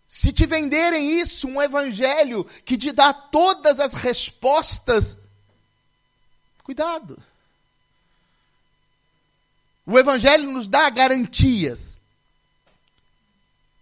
Se 0.07 0.31
te 0.31 0.45
venderem 0.45 1.19
isso, 1.19 1.47
um 1.47 1.61
evangelho 1.61 2.45
que 2.65 2.77
te 2.77 2.93
dá 2.93 3.11
todas 3.11 3.79
as 3.79 3.93
respostas, 3.93 5.17
cuidado. 6.63 7.21
O 9.85 9.97
evangelho 9.99 10.49
nos 10.49 10.67
dá 10.67 10.89
garantias. 10.89 12.01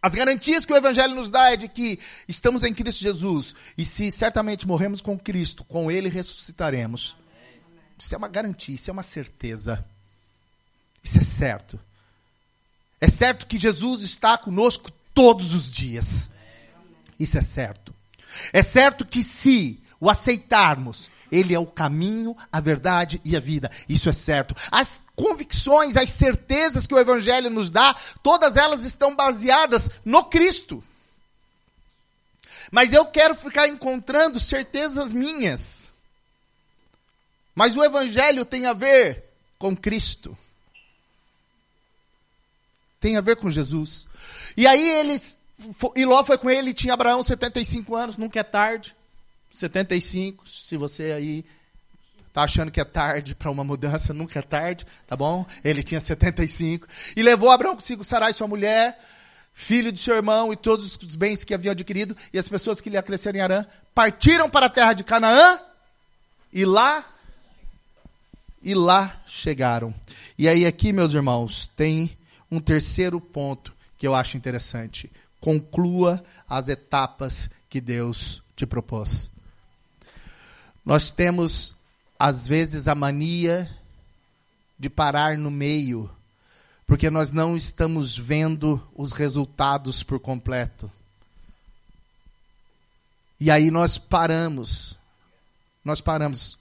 As 0.05 0.13
garantias 0.13 0.67
que 0.67 0.71
o 0.71 0.75
Evangelho 0.75 1.15
nos 1.15 1.31
dá 1.31 1.51
é 1.51 1.57
de 1.57 1.67
que 1.67 1.97
estamos 2.27 2.63
em 2.63 2.71
Cristo 2.71 3.01
Jesus. 3.01 3.55
E 3.75 3.83
se 3.83 4.11
certamente 4.11 4.67
morremos 4.67 5.01
com 5.01 5.17
Cristo, 5.17 5.63
com 5.63 5.89
Ele 5.89 6.09
ressuscitaremos. 6.09 7.17
Isso 7.97 8.13
é 8.13 8.17
uma 8.19 8.27
garantia, 8.27 8.75
isso 8.75 8.87
é 8.87 8.93
uma 8.93 9.01
certeza. 9.01 9.83
Isso 11.03 11.17
é 11.17 11.23
certo. 11.23 11.79
É 13.01 13.07
certo 13.07 13.47
que 13.47 13.57
Jesus 13.57 14.03
está 14.03 14.37
conosco 14.37 14.91
todos 15.11 15.55
os 15.55 15.71
dias. 15.71 16.29
Isso 17.19 17.39
é 17.39 17.41
certo. 17.41 17.91
É 18.53 18.61
certo 18.61 19.05
que 19.05 19.23
se 19.23 19.81
o 19.99 20.07
aceitarmos, 20.07 21.09
ele 21.31 21.53
é 21.53 21.59
o 21.59 21.65
caminho, 21.65 22.35
a 22.51 22.59
verdade 22.59 23.21
e 23.23 23.35
a 23.35 23.39
vida. 23.39 23.71
Isso 23.87 24.09
é 24.09 24.13
certo. 24.13 24.55
As 24.71 25.01
convicções, 25.15 25.97
as 25.97 26.09
certezas 26.09 26.85
que 26.85 26.93
o 26.93 26.99
Evangelho 26.99 27.49
nos 27.49 27.69
dá, 27.71 27.95
todas 28.21 28.55
elas 28.55 28.83
estão 28.83 29.15
baseadas 29.15 29.89
no 30.03 30.23
Cristo. 30.25 30.83
Mas 32.71 32.93
eu 32.93 33.05
quero 33.05 33.35
ficar 33.35 33.67
encontrando 33.67 34.39
certezas 34.39 35.13
minhas. 35.13 35.89
Mas 37.53 37.75
o 37.75 37.83
Evangelho 37.83 38.43
tem 38.43 38.65
a 38.65 38.73
ver 38.73 39.23
com 39.57 39.75
Cristo. 39.75 40.37
Tem 42.99 43.17
a 43.17 43.21
ver 43.21 43.37
com 43.37 43.49
Jesus. 43.49 44.07
E 44.57 44.65
aí 44.67 44.87
eles. 44.99 45.37
E 45.95 46.05
Ló 46.05 46.23
foi 46.25 46.37
com 46.37 46.49
ele, 46.49 46.73
tinha 46.73 46.93
Abraão 46.93 47.23
75 47.23 47.95
anos, 47.95 48.17
nunca 48.17 48.39
é 48.39 48.43
tarde. 48.43 48.94
75, 49.57 50.47
se 50.49 50.77
você 50.77 51.11
aí 51.11 51.45
tá 52.33 52.43
achando 52.43 52.69
que 52.69 52.81
é 52.81 52.83
tarde 52.83 53.33
para 53.33 53.49
uma 53.49 53.63
mudança, 53.63 54.11
nunca 54.15 54.39
é 54.39 54.41
tarde, 54.41 54.85
tá 55.07 55.15
bom? 55.15 55.45
Ele 55.63 55.81
tinha 55.81 56.01
75. 56.01 56.87
E 57.15 57.23
levou 57.23 57.49
Abraão 57.49 57.75
consigo 57.75 58.03
Sarai, 58.03 58.33
sua 58.33 58.47
mulher, 58.47 58.99
filho 59.53 59.91
de 59.91 59.99
seu 59.99 60.15
irmão 60.15 60.51
e 60.51 60.57
todos 60.57 60.97
os 61.01 61.15
bens 61.15 61.43
que 61.45 61.53
haviam 61.53 61.71
adquirido, 61.71 62.15
e 62.33 62.37
as 62.37 62.49
pessoas 62.49 62.81
que 62.81 62.89
lhe 62.89 62.97
acresceram 62.97 63.39
em 63.39 63.41
Arã, 63.41 63.65
partiram 63.93 64.49
para 64.49 64.65
a 64.65 64.69
terra 64.69 64.93
de 64.93 65.03
Canaã, 65.03 65.59
e 66.51 66.65
lá, 66.65 67.05
e 68.61 68.73
lá 68.75 69.21
chegaram. 69.25 69.93
E 70.37 70.47
aí 70.49 70.65
aqui, 70.65 70.91
meus 70.91 71.13
irmãos, 71.13 71.67
tem 71.75 72.17
um 72.51 72.59
terceiro 72.59 73.19
ponto 73.21 73.73
que 73.97 74.05
eu 74.05 74.13
acho 74.13 74.37
interessante. 74.37 75.11
Conclua 75.39 76.23
as 76.47 76.67
etapas 76.67 77.49
que 77.69 77.79
Deus 77.79 78.43
te 78.55 78.65
propôs. 78.65 79.34
Nós 80.85 81.09
temos, 81.09 81.75
às 82.19 82.47
vezes, 82.47 82.87
a 82.87 82.93
mania 82.93 83.69
de 84.77 84.89
parar 84.89 85.37
no 85.37 85.49
meio, 85.49 86.09
porque 86.85 87.09
nós 87.09 87.31
não 87.31 87.57
estamos 87.57 88.15
vendo 88.15 88.85
os 88.95 89.11
resultados 89.11 90.03
por 90.03 90.19
completo. 90.19 90.91
E 93.39 93.49
aí 93.49 93.71
nós 93.71 93.97
paramos. 93.97 94.97
Nós 95.83 96.01
paramos. 96.01 96.57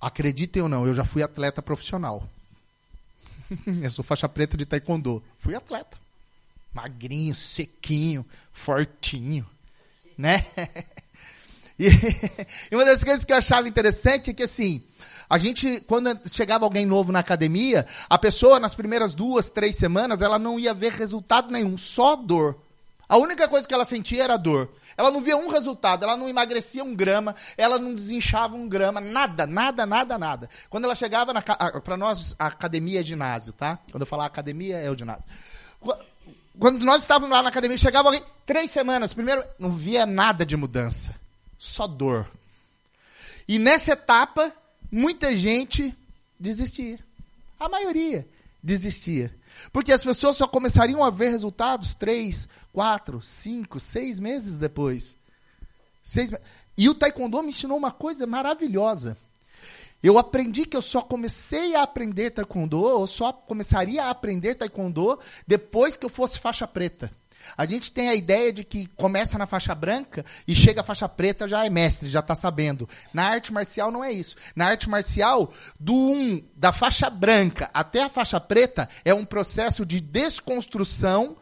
Acreditem 0.00 0.62
ou 0.62 0.68
não, 0.68 0.86
eu 0.86 0.94
já 0.94 1.04
fui 1.04 1.22
atleta 1.22 1.62
profissional. 1.62 2.28
eu 3.82 3.90
sou 3.90 4.04
faixa 4.04 4.28
preta 4.28 4.56
de 4.56 4.66
taekwondo. 4.66 5.22
Fui 5.38 5.54
atleta. 5.54 5.98
Magrinho, 6.72 7.34
sequinho, 7.34 8.24
fortinho, 8.52 9.48
né? 10.16 10.46
E, 11.80 11.88
e 12.70 12.76
uma 12.76 12.84
das 12.84 13.02
coisas 13.02 13.24
que 13.24 13.32
eu 13.32 13.38
achava 13.38 13.66
interessante 13.66 14.28
é 14.28 14.34
que 14.34 14.42
assim, 14.42 14.84
a 15.28 15.38
gente, 15.38 15.80
quando 15.88 16.20
chegava 16.30 16.66
alguém 16.66 16.84
novo 16.84 17.10
na 17.10 17.20
academia, 17.20 17.86
a 18.08 18.18
pessoa 18.18 18.60
nas 18.60 18.74
primeiras 18.74 19.14
duas, 19.14 19.48
três 19.48 19.76
semanas, 19.76 20.20
ela 20.20 20.38
não 20.38 20.60
ia 20.60 20.74
ver 20.74 20.92
resultado 20.92 21.50
nenhum, 21.50 21.78
só 21.78 22.14
dor. 22.16 22.60
A 23.08 23.16
única 23.16 23.48
coisa 23.48 23.66
que 23.66 23.72
ela 23.72 23.86
sentia 23.86 24.22
era 24.22 24.36
dor. 24.36 24.70
Ela 24.96 25.10
não 25.10 25.22
via 25.22 25.36
um 25.36 25.48
resultado, 25.48 26.04
ela 26.04 26.16
não 26.16 26.28
emagrecia 26.28 26.84
um 26.84 26.94
grama, 26.94 27.34
ela 27.56 27.78
não 27.78 27.94
desinchava 27.94 28.54
um 28.54 28.68
grama, 28.68 29.00
nada, 29.00 29.46
nada, 29.46 29.86
nada, 29.86 30.18
nada. 30.18 30.50
Quando 30.68 30.84
ela 30.84 30.94
chegava 30.94 31.32
na 31.32 31.40
para 31.40 31.96
nós 31.96 32.36
a 32.38 32.48
academia 32.48 33.00
é 33.00 33.02
ginásio, 33.02 33.54
tá? 33.54 33.78
Quando 33.90 34.02
eu 34.02 34.06
falar 34.06 34.26
academia 34.26 34.76
é 34.76 34.90
o 34.90 34.98
ginásio. 34.98 35.24
Quando 36.58 36.84
nós 36.84 37.00
estávamos 37.00 37.34
lá 37.34 37.42
na 37.42 37.48
academia, 37.48 37.78
chegava 37.78 38.08
alguém 38.08 38.22
três 38.44 38.70
semanas, 38.70 39.14
primeiro 39.14 39.42
não 39.58 39.72
via 39.72 40.04
nada 40.04 40.44
de 40.44 40.56
mudança 40.56 41.19
só 41.60 41.86
dor. 41.86 42.26
E 43.46 43.58
nessa 43.58 43.92
etapa, 43.92 44.50
muita 44.90 45.36
gente 45.36 45.94
desistia. 46.38 46.98
A 47.58 47.68
maioria 47.68 48.26
desistia. 48.62 49.36
Porque 49.70 49.92
as 49.92 50.02
pessoas 50.02 50.38
só 50.38 50.48
começariam 50.48 51.04
a 51.04 51.10
ver 51.10 51.28
resultados 51.28 51.94
três, 51.94 52.48
quatro, 52.72 53.20
cinco, 53.20 53.78
seis 53.78 54.18
meses 54.18 54.56
depois. 54.56 55.18
Seis. 56.02 56.30
E 56.78 56.88
o 56.88 56.94
Taekwondo 56.94 57.42
me 57.42 57.50
ensinou 57.50 57.76
uma 57.76 57.92
coisa 57.92 58.26
maravilhosa. 58.26 59.14
Eu 60.02 60.16
aprendi 60.16 60.64
que 60.64 60.78
eu 60.78 60.80
só 60.80 61.02
comecei 61.02 61.74
a 61.74 61.82
aprender 61.82 62.30
Taekwondo, 62.30 62.80
ou 62.80 63.06
só 63.06 63.34
começaria 63.34 64.04
a 64.04 64.10
aprender 64.10 64.54
Taekwondo 64.54 65.18
depois 65.46 65.94
que 65.94 66.06
eu 66.06 66.10
fosse 66.10 66.38
faixa 66.38 66.66
preta. 66.66 67.12
A 67.56 67.66
gente 67.66 67.92
tem 67.92 68.08
a 68.08 68.14
ideia 68.14 68.52
de 68.52 68.64
que 68.64 68.86
começa 68.96 69.38
na 69.38 69.46
faixa 69.46 69.74
branca 69.74 70.24
e 70.46 70.54
chega 70.54 70.80
à 70.80 70.84
faixa 70.84 71.08
preta 71.08 71.48
já 71.48 71.64
é 71.64 71.70
mestre, 71.70 72.08
já 72.08 72.20
está 72.20 72.34
sabendo. 72.34 72.88
Na 73.12 73.28
arte 73.28 73.52
marcial 73.52 73.90
não 73.90 74.04
é 74.04 74.12
isso. 74.12 74.36
Na 74.54 74.66
arte 74.66 74.88
marcial, 74.88 75.52
do 75.78 75.94
um, 75.94 76.42
da 76.56 76.72
faixa 76.72 77.08
branca 77.10 77.70
até 77.72 78.02
a 78.02 78.08
faixa 78.08 78.40
preta 78.40 78.88
é 79.04 79.14
um 79.14 79.24
processo 79.24 79.84
de 79.84 80.00
desconstrução 80.00 81.36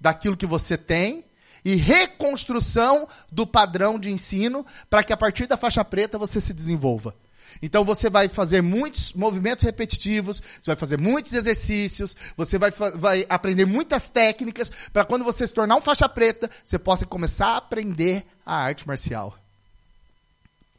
daquilo 0.00 0.36
que 0.36 0.46
você 0.46 0.76
tem 0.76 1.24
e 1.64 1.74
reconstrução 1.74 3.08
do 3.30 3.46
padrão 3.46 3.98
de 3.98 4.10
ensino 4.10 4.64
para 4.88 5.02
que 5.02 5.12
a 5.12 5.16
partir 5.16 5.46
da 5.46 5.56
faixa 5.56 5.84
preta 5.84 6.16
você 6.16 6.40
se 6.40 6.54
desenvolva. 6.54 7.14
Então 7.62 7.84
você 7.84 8.10
vai 8.10 8.28
fazer 8.28 8.62
muitos 8.62 9.12
movimentos 9.12 9.64
repetitivos, 9.64 10.40
você 10.40 10.70
vai 10.70 10.76
fazer 10.76 10.98
muitos 10.98 11.32
exercícios, 11.32 12.16
você 12.36 12.58
vai, 12.58 12.70
vai 12.70 13.26
aprender 13.28 13.64
muitas 13.64 14.08
técnicas 14.08 14.70
para 14.92 15.04
quando 15.04 15.24
você 15.24 15.46
se 15.46 15.54
tornar 15.54 15.76
um 15.76 15.80
faixa 15.80 16.08
preta, 16.08 16.50
você 16.62 16.78
possa 16.78 17.06
começar 17.06 17.48
a 17.48 17.56
aprender 17.56 18.24
a 18.44 18.56
arte 18.56 18.86
marcial. 18.86 19.38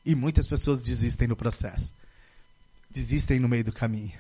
E 0.06 0.16
muitas 0.16 0.48
pessoas 0.48 0.82
desistem 0.82 1.28
no 1.28 1.36
processo. 1.36 1.94
Desistem 2.90 3.40
no 3.40 3.50
meio 3.50 3.64
do 3.64 3.74
caminho. 3.74 4.18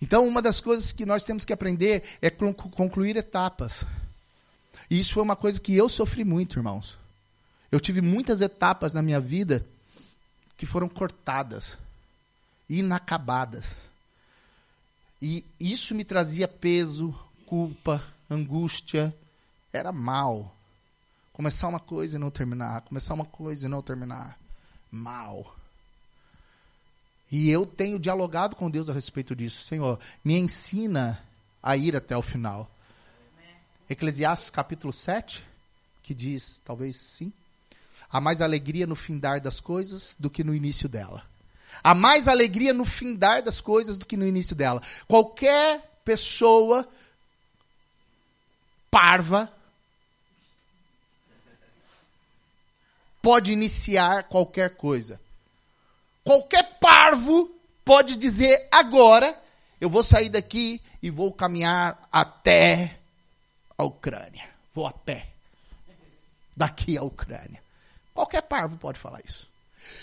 Então, 0.00 0.26
uma 0.26 0.42
das 0.42 0.60
coisas 0.60 0.92
que 0.92 1.06
nós 1.06 1.24
temos 1.24 1.44
que 1.44 1.52
aprender 1.52 2.02
é 2.20 2.28
concluir 2.28 3.16
etapas. 3.16 3.84
E 4.90 4.98
isso 4.98 5.14
foi 5.14 5.22
uma 5.22 5.36
coisa 5.36 5.60
que 5.60 5.76
eu 5.76 5.88
sofri 5.88 6.24
muito, 6.24 6.58
irmãos. 6.58 6.98
Eu 7.70 7.80
tive 7.80 8.00
muitas 8.00 8.40
etapas 8.40 8.92
na 8.92 9.00
minha 9.00 9.18
vida 9.18 9.64
que 10.62 10.66
foram 10.66 10.88
cortadas, 10.88 11.76
inacabadas. 12.70 13.90
E 15.20 15.44
isso 15.58 15.92
me 15.92 16.04
trazia 16.04 16.46
peso, 16.46 17.12
culpa, 17.44 18.00
angústia. 18.30 19.12
Era 19.72 19.90
mal. 19.90 20.54
Começar 21.32 21.66
uma 21.66 21.80
coisa 21.80 22.14
e 22.14 22.20
não 22.20 22.30
terminar, 22.30 22.82
começar 22.82 23.12
uma 23.12 23.24
coisa 23.24 23.66
e 23.66 23.68
não 23.68 23.82
terminar. 23.82 24.38
Mal. 24.88 25.52
E 27.28 27.50
eu 27.50 27.66
tenho 27.66 27.98
dialogado 27.98 28.54
com 28.54 28.70
Deus 28.70 28.88
a 28.88 28.92
respeito 28.92 29.34
disso. 29.34 29.64
Senhor, 29.64 29.98
me 30.24 30.38
ensina 30.38 31.20
a 31.60 31.76
ir 31.76 31.96
até 31.96 32.16
o 32.16 32.22
final. 32.22 32.70
Eclesiastes 33.90 34.48
capítulo 34.48 34.92
7, 34.92 35.44
que 36.04 36.14
diz, 36.14 36.62
talvez 36.64 36.94
sim, 36.98 37.32
Há 38.12 38.20
mais 38.20 38.42
alegria 38.42 38.86
no 38.86 38.94
findar 38.94 39.40
das 39.40 39.58
coisas 39.58 40.14
do 40.18 40.28
que 40.28 40.44
no 40.44 40.54
início 40.54 40.88
dela. 40.88 41.24
Há 41.82 41.94
mais 41.94 42.28
alegria 42.28 42.74
no 42.74 42.84
findar 42.84 43.42
das 43.42 43.60
coisas 43.60 43.96
do 43.96 44.04
que 44.04 44.16
no 44.16 44.26
início 44.26 44.54
dela. 44.54 44.82
Qualquer 45.08 45.80
pessoa 46.04 46.86
parva 48.90 49.50
pode 53.22 53.52
iniciar 53.52 54.24
qualquer 54.24 54.76
coisa. 54.76 55.18
Qualquer 56.22 56.78
parvo 56.78 57.50
pode 57.84 58.16
dizer 58.16 58.68
agora 58.70 59.34
eu 59.80 59.88
vou 59.88 60.02
sair 60.02 60.28
daqui 60.28 60.82
e 61.02 61.08
vou 61.08 61.32
caminhar 61.32 62.08
até 62.12 62.98
a 63.76 63.84
Ucrânia. 63.84 64.48
Vou 64.74 64.86
a 64.86 64.92
pé. 64.92 65.26
Daqui 66.54 66.98
à 66.98 67.02
Ucrânia. 67.02 67.61
Qualquer 68.14 68.42
parvo 68.42 68.76
pode 68.76 68.98
falar 68.98 69.20
isso. 69.24 69.48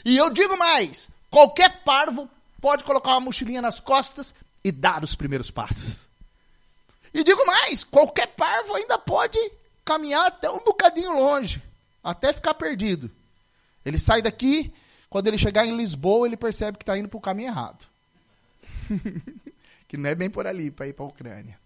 E 0.03 0.17
eu 0.17 0.29
digo 0.29 0.57
mais: 0.57 1.07
qualquer 1.29 1.83
parvo 1.83 2.29
pode 2.61 2.83
colocar 2.83 3.11
uma 3.11 3.21
mochilinha 3.21 3.61
nas 3.61 3.79
costas 3.79 4.33
e 4.63 4.71
dar 4.71 5.03
os 5.03 5.15
primeiros 5.15 5.51
passos. 5.51 6.07
E 7.13 7.23
digo 7.23 7.45
mais: 7.45 7.83
qualquer 7.83 8.27
parvo 8.27 8.75
ainda 8.75 8.97
pode 8.97 9.39
caminhar 9.85 10.27
até 10.27 10.49
um 10.49 10.59
bocadinho 10.59 11.13
longe, 11.13 11.61
até 12.03 12.33
ficar 12.33 12.53
perdido. 12.53 13.09
Ele 13.85 13.97
sai 13.97 14.21
daqui, 14.21 14.73
quando 15.09 15.27
ele 15.27 15.37
chegar 15.37 15.65
em 15.65 15.75
Lisboa, 15.75 16.27
ele 16.27 16.37
percebe 16.37 16.77
que 16.77 16.83
está 16.83 16.97
indo 16.97 17.07
para 17.07 17.17
o 17.17 17.21
caminho 17.21 17.49
errado. 17.49 17.87
que 19.87 19.97
não 19.97 20.09
é 20.09 20.15
bem 20.15 20.29
por 20.29 20.45
ali 20.45 20.69
para 20.69 20.87
ir 20.87 20.93
para 20.93 21.05
a 21.05 21.07
Ucrânia. 21.07 21.59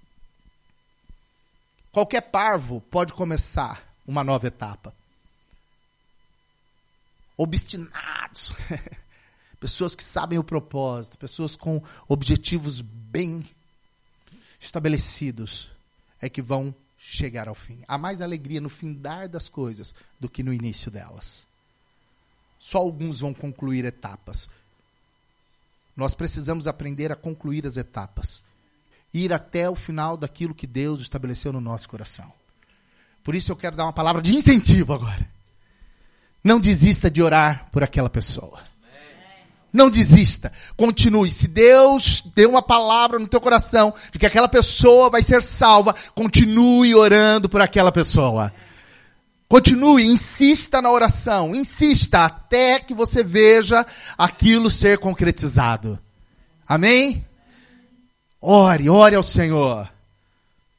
Qualquer 1.92 2.22
parvo 2.22 2.82
pode 2.90 3.14
começar 3.14 3.84
uma 4.08 4.24
nova 4.24 4.48
etapa. 4.48 4.94
Obstinados, 7.38 8.54
pessoas 9.60 9.96
que 9.96 10.04
sabem 10.04 10.38
o 10.38 10.44
propósito, 10.44 11.18
pessoas 11.18 11.56
com 11.56 11.82
objetivos 12.08 12.82
bem 12.82 13.48
estabelecidos, 14.60 15.72
é 16.22 16.30
que 16.30 16.42
vão 16.42 16.74
chegar 16.98 17.48
ao 17.48 17.56
fim. 17.56 17.82
Há 17.88 17.98
mais 17.98 18.22
alegria 18.22 18.62
no 18.62 18.70
findar 18.70 19.28
das 19.28 19.50
coisas 19.50 19.94
do 20.20 20.30
que 20.30 20.42
no 20.42 20.54
início 20.54 20.90
delas. 20.90 21.46
Só 22.58 22.78
alguns 22.78 23.20
vão 23.20 23.34
concluir 23.34 23.84
etapas. 23.84 24.48
Nós 25.98 26.16
precisamos 26.16 26.66
aprender 26.66 27.12
a 27.12 27.16
concluir 27.16 27.68
as 27.68 27.76
etapas. 27.76 28.42
Ir 29.14 29.34
até 29.34 29.70
o 29.70 29.76
final 29.76 30.16
daquilo 30.16 30.56
que 30.56 30.66
Deus 30.66 31.02
estabeleceu 31.02 31.52
no 31.52 31.60
nosso 31.60 31.90
coração. 31.90 32.32
Por 33.24 33.36
isso 33.36 33.52
eu 33.52 33.56
quero 33.56 33.76
dar 33.76 33.84
uma 33.84 33.94
palavra 33.94 34.22
de 34.22 34.34
incentivo 34.34 34.94
agora. 34.94 35.33
Não 36.44 36.60
desista 36.60 37.10
de 37.10 37.22
orar 37.22 37.68
por 37.72 37.84
aquela 37.84 38.10
pessoa. 38.10 38.60
Não 39.72 39.90
desista. 39.90 40.52
Continue. 40.78 41.32
Se 41.32 41.48
Deus 41.48 42.22
deu 42.36 42.50
uma 42.50 42.62
palavra 42.62 43.18
no 43.18 43.28
teu 43.28 43.42
coração 43.42 43.94
de 44.12 44.20
que 44.20 44.26
aquela 44.26 44.48
pessoa 44.48 45.10
vai 45.10 45.24
ser 45.24 45.42
salva, 45.42 45.96
continue 46.14 46.94
orando 46.94 47.50
por 47.50 47.60
aquela 47.60 47.92
pessoa. 47.92 48.54
Continue, 49.50 50.06
insista 50.06 50.82
na 50.82 50.92
oração, 50.92 51.54
insista 51.54 52.26
até 52.26 52.80
que 52.80 52.94
você 52.94 53.24
veja 53.24 53.86
aquilo 54.18 54.70
ser 54.70 54.98
concretizado. 54.98 56.00
Amém? 56.68 57.26
Ore, 58.42 58.90
ore 58.90 59.16
ao 59.16 59.24
Senhor. 59.24 59.92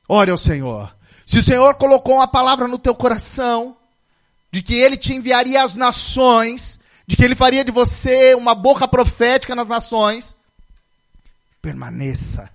Ore 0.09 0.31
ao 0.31 0.39
Senhor. 0.39 0.95
Se 1.25 1.39
o 1.39 1.43
Senhor 1.43 1.75
colocou 1.75 2.17
uma 2.17 2.29
palavra 2.29 2.69
no 2.69 2.79
teu 2.79 2.95
coração, 2.95 3.77
de 4.55 4.63
que 4.63 4.75
Ele 4.75 4.97
te 4.97 5.13
enviaria 5.13 5.65
às 5.65 5.75
nações, 5.75 6.79
de 7.09 7.17
que 7.17 7.25
Ele 7.25 7.35
faria 7.35 7.65
de 7.65 7.73
você 7.73 8.37
uma 8.37 8.55
boca 8.55 8.87
profética 8.87 9.53
nas 9.53 9.67
nações, 9.67 10.37
permaneça, 11.61 12.49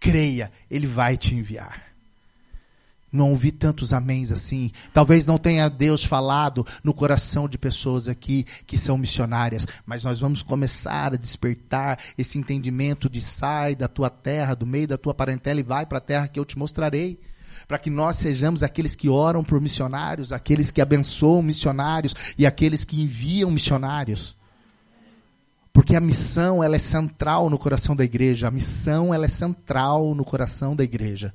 creia, 0.00 0.50
Ele 0.70 0.86
vai 0.86 1.18
te 1.18 1.34
enviar. 1.34 1.82
Não 3.12 3.32
ouvi 3.32 3.52
tantos 3.52 3.92
améns 3.92 4.32
assim. 4.32 4.72
Talvez 4.90 5.26
não 5.26 5.36
tenha 5.36 5.68
Deus 5.68 6.02
falado 6.02 6.66
no 6.82 6.94
coração 6.94 7.46
de 7.46 7.58
pessoas 7.58 8.08
aqui 8.08 8.46
que 8.66 8.78
são 8.78 8.96
missionárias, 8.96 9.66
mas 9.84 10.02
nós 10.02 10.18
vamos 10.18 10.42
começar 10.42 11.12
a 11.12 11.18
despertar 11.18 11.98
esse 12.16 12.38
entendimento 12.38 13.10
de 13.10 13.20
sai 13.20 13.76
da 13.76 13.86
tua 13.86 14.08
terra, 14.08 14.54
do 14.54 14.66
meio 14.66 14.88
da 14.88 14.96
tua 14.96 15.12
parentela 15.12 15.60
e 15.60 15.62
vai 15.62 15.84
para 15.84 15.98
a 15.98 16.00
terra 16.00 16.26
que 16.26 16.40
eu 16.40 16.44
te 16.46 16.56
mostrarei. 16.56 17.20
Para 17.66 17.78
que 17.78 17.90
nós 17.90 18.16
sejamos 18.16 18.62
aqueles 18.62 18.94
que 18.94 19.08
oram 19.08 19.42
por 19.42 19.60
missionários, 19.60 20.32
aqueles 20.32 20.70
que 20.70 20.80
abençoam 20.80 21.42
missionários 21.42 22.14
e 22.36 22.46
aqueles 22.46 22.84
que 22.84 23.00
enviam 23.00 23.50
missionários. 23.50 24.36
Porque 25.72 25.96
a 25.96 26.00
missão 26.00 26.62
ela 26.62 26.76
é 26.76 26.78
central 26.78 27.48
no 27.48 27.58
coração 27.58 27.96
da 27.96 28.04
igreja. 28.04 28.48
A 28.48 28.50
missão 28.50 29.14
ela 29.14 29.24
é 29.24 29.28
central 29.28 30.14
no 30.14 30.24
coração 30.24 30.76
da 30.76 30.84
igreja. 30.84 31.32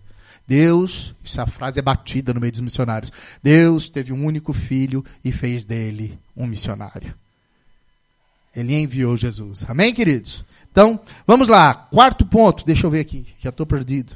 Deus, 0.47 1.13
essa 1.25 1.45
frase 1.45 1.79
é 1.79 1.81
batida 1.81 2.33
no 2.33 2.39
meio 2.39 2.51
dos 2.51 2.61
missionários. 2.61 3.11
Deus 3.43 3.89
teve 3.89 4.13
um 4.13 4.23
único 4.25 4.53
filho 4.53 5.03
e 5.23 5.31
fez 5.31 5.65
dele 5.65 6.17
um 6.35 6.47
missionário. 6.47 7.13
Ele 8.55 8.73
enviou 8.73 9.17
Jesus. 9.17 9.65
Amém, 9.67 9.93
queridos? 9.93 10.45
Então, 10.71 10.99
vamos 11.25 11.47
lá. 11.47 11.73
Quarto 11.73 12.25
ponto, 12.25 12.65
deixa 12.65 12.87
eu 12.87 12.91
ver 12.91 13.01
aqui, 13.01 13.27
já 13.39 13.49
estou 13.49 13.65
perdido. 13.65 14.15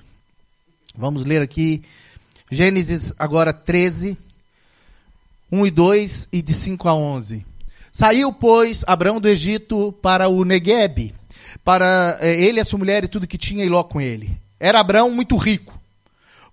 Vamos 0.96 1.26
ler 1.26 1.42
aqui 1.42 1.84
Gênesis 2.52 3.14
agora 3.18 3.52
13, 3.54 4.18
1 5.52 5.66
e 5.66 5.72
2 5.72 6.28
e 6.32 6.42
de 6.42 6.54
5 6.54 6.88
a 6.88 6.94
11. 6.94 7.46
Saiu, 7.92 8.32
pois, 8.32 8.84
Abraão 8.86 9.20
do 9.20 9.28
Egito 9.28 9.92
para 10.02 10.28
o 10.28 10.46
Negueb, 10.46 11.14
para 11.64 12.18
eh, 12.22 12.44
ele, 12.44 12.60
a 12.60 12.66
sua 12.66 12.78
mulher 12.80 13.04
e 13.04 13.08
tudo 13.08 13.28
que 13.28 13.38
tinha 13.38 13.66
e 13.66 13.70
Ló 13.70 13.84
com 13.84 14.00
ele. 14.00 14.38
Era 14.60 14.80
Abraão 14.80 15.10
muito 15.10 15.36
rico 15.36 15.82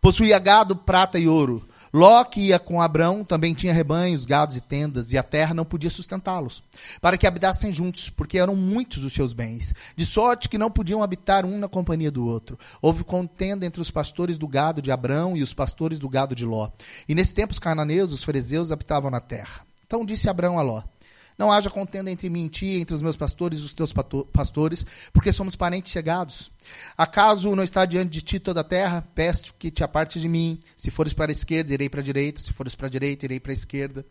Possuía 0.00 0.38
gado, 0.38 0.76
prata 0.76 1.18
e 1.18 1.26
ouro. 1.26 1.66
Ló, 1.92 2.24
que 2.24 2.40
ia 2.40 2.58
com 2.58 2.80
Abrão, 2.80 3.24
também 3.24 3.54
tinha 3.54 3.72
rebanhos, 3.72 4.24
gados 4.24 4.56
e 4.56 4.60
tendas, 4.60 5.12
e 5.12 5.18
a 5.18 5.22
terra 5.22 5.54
não 5.54 5.64
podia 5.64 5.90
sustentá-los, 5.90 6.62
para 7.00 7.16
que 7.16 7.26
habitassem 7.26 7.72
juntos, 7.72 8.10
porque 8.10 8.38
eram 8.38 8.54
muitos 8.54 9.04
os 9.04 9.12
seus 9.12 9.32
bens, 9.32 9.74
de 9.96 10.04
sorte 10.04 10.48
que 10.48 10.58
não 10.58 10.70
podiam 10.70 11.02
habitar 11.02 11.44
um 11.44 11.58
na 11.58 11.68
companhia 11.68 12.10
do 12.10 12.26
outro. 12.26 12.58
Houve 12.82 13.04
contenda 13.04 13.64
entre 13.64 13.80
os 13.80 13.90
pastores 13.90 14.36
do 14.36 14.46
gado 14.46 14.82
de 14.82 14.90
Abrão 14.90 15.36
e 15.36 15.42
os 15.42 15.52
pastores 15.52 15.98
do 15.98 16.08
gado 16.08 16.34
de 16.34 16.44
Ló. 16.44 16.70
E 17.08 17.14
nesse 17.14 17.32
tempo 17.32 17.52
os 17.52 17.58
cananeus, 17.58 18.12
os 18.12 18.24
fariseus, 18.24 18.70
habitavam 18.70 19.10
na 19.10 19.20
terra. 19.20 19.66
Então 19.86 20.04
disse 20.04 20.28
Abrão 20.28 20.58
a 20.58 20.62
Ló: 20.62 20.82
não 21.38 21.52
haja 21.52 21.70
contenda 21.70 22.10
entre 22.10 22.28
mim 22.28 22.46
e 22.46 22.48
ti, 22.48 22.66
entre 22.80 22.96
os 22.96 23.00
meus 23.00 23.16
pastores 23.16 23.60
e 23.60 23.62
os 23.62 23.72
teus 23.72 23.94
pastores, 24.32 24.84
porque 25.12 25.32
somos 25.32 25.54
parentes 25.54 25.92
chegados. 25.92 26.50
Acaso 26.96 27.54
não 27.54 27.62
está 27.62 27.84
diante 27.84 28.10
de 28.10 28.22
ti 28.22 28.38
toda 28.38 28.60
a 28.60 28.64
terra? 28.64 29.06
Peço 29.14 29.54
que 29.58 29.70
te 29.70 29.84
apartes 29.84 30.20
de 30.20 30.28
mim. 30.28 30.58
Se 30.76 30.90
fores 30.90 31.14
para 31.14 31.30
a 31.30 31.32
esquerda, 31.32 31.72
irei 31.72 31.88
para 31.88 32.00
a 32.00 32.04
direita. 32.04 32.40
Se 32.40 32.52
fores 32.52 32.74
para 32.74 32.86
a 32.86 32.90
direita, 32.90 33.24
irei 33.24 33.38
para 33.38 33.52
a 33.52 33.54
esquerda. 33.54 34.04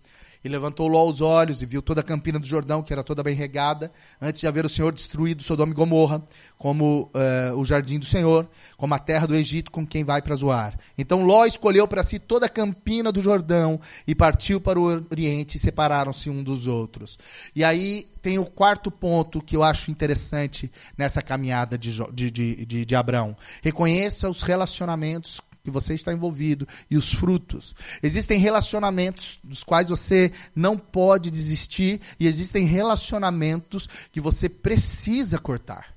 E 0.43 0.49
levantou 0.49 0.87
Ló 0.87 1.05
os 1.05 1.19
olhos 1.19 1.61
e 1.61 1.65
viu 1.65 1.81
toda 1.81 2.01
a 2.01 2.03
campina 2.03 2.39
do 2.39 2.45
Jordão, 2.45 2.83
que 2.83 2.93
era 2.93 3.03
toda 3.03 3.23
bem 3.23 3.35
regada, 3.35 3.91
antes 4.21 4.39
de 4.39 4.47
haver 4.47 4.65
o 4.65 4.69
Senhor 4.69 4.93
destruído 4.93 5.43
Sodoma 5.43 5.71
e 5.71 5.75
Gomorra, 5.75 6.23
como 6.57 7.11
uh, 7.13 7.57
o 7.57 7.65
jardim 7.65 7.99
do 7.99 8.05
Senhor, 8.05 8.47
como 8.77 8.93
a 8.93 8.99
terra 8.99 9.27
do 9.27 9.35
Egito 9.35 9.71
com 9.71 9.85
quem 9.85 10.03
vai 10.03 10.21
para 10.21 10.35
Zoar. 10.35 10.77
Então 10.97 11.25
Ló 11.25 11.45
escolheu 11.45 11.87
para 11.87 12.03
si 12.03 12.19
toda 12.19 12.45
a 12.45 12.49
campina 12.49 13.11
do 13.11 13.21
Jordão 13.21 13.79
e 14.07 14.13
partiu 14.13 14.61
para 14.61 14.79
o 14.79 14.83
Oriente 14.83 15.57
e 15.57 15.59
separaram-se 15.59 16.29
um 16.29 16.43
dos 16.43 16.67
outros. 16.67 17.17
E 17.55 17.63
aí 17.63 18.07
tem 18.27 18.37
o 18.37 18.45
quarto 18.45 18.91
ponto 18.91 19.41
que 19.41 19.55
eu 19.55 19.63
acho 19.63 19.89
interessante 19.89 20.69
nessa 20.97 21.21
caminhada 21.21 21.77
de, 21.77 21.97
de, 22.11 22.29
de, 22.29 22.65
de, 22.65 22.85
de 22.85 22.93
Abraão. 22.93 23.37
Reconheça 23.63 24.29
os 24.29 24.41
relacionamentos 24.41 25.39
que 25.63 25.71
você 25.71 25.93
está 25.93 26.11
envolvido 26.11 26.67
e 26.91 26.97
os 26.97 27.13
frutos. 27.13 27.73
Existem 28.03 28.37
relacionamentos 28.37 29.39
dos 29.41 29.63
quais 29.63 29.87
você 29.87 30.33
não 30.53 30.77
pode 30.77 31.31
desistir 31.31 32.01
e 32.19 32.27
existem 32.27 32.65
relacionamentos 32.65 33.87
que 34.11 34.19
você 34.19 34.49
precisa 34.49 35.39
cortar. 35.39 35.95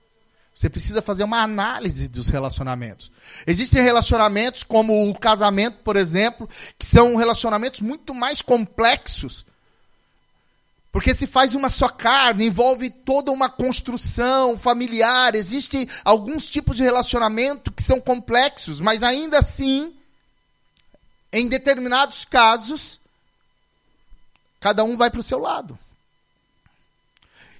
Você 0.55 0.71
precisa 0.71 1.03
fazer 1.03 1.25
uma 1.25 1.43
análise 1.43 2.07
dos 2.07 2.29
relacionamentos. 2.29 3.11
Existem 3.45 3.83
relacionamentos 3.83 4.63
como 4.63 5.11
o 5.11 5.19
casamento, 5.19 5.79
por 5.83 5.97
exemplo, 5.97 6.49
que 6.79 6.87
são 6.87 7.17
relacionamentos 7.17 7.81
muito 7.81 8.15
mais 8.15 8.41
complexos 8.41 9.45
porque 10.93 11.15
se 11.15 11.27
faz 11.27 11.55
uma 11.55 11.69
só 11.69 11.89
carne, 11.89 12.47
envolve 12.47 12.91
toda 12.91 13.31
uma 13.31 13.49
construção 13.49 14.59
familiar, 14.59 15.35
existe 15.35 15.89
alguns 16.05 16.51
tipos 16.51 16.77
de 16.77 16.83
relacionamento 16.83 17.71
que 17.71 17.83
são 17.83 18.01
complexos, 18.01 18.81
mas 18.81 19.03
ainda 19.03 19.39
assim, 19.39 19.95
em 21.33 21.49
determinados 21.49 22.25
casos, 22.25 23.01
cada 24.59 24.83
um 24.83 24.97
vai 24.97 25.11
para 25.11 25.21
o 25.21 25.25
seu 25.25 25.39
lado. 25.39 25.79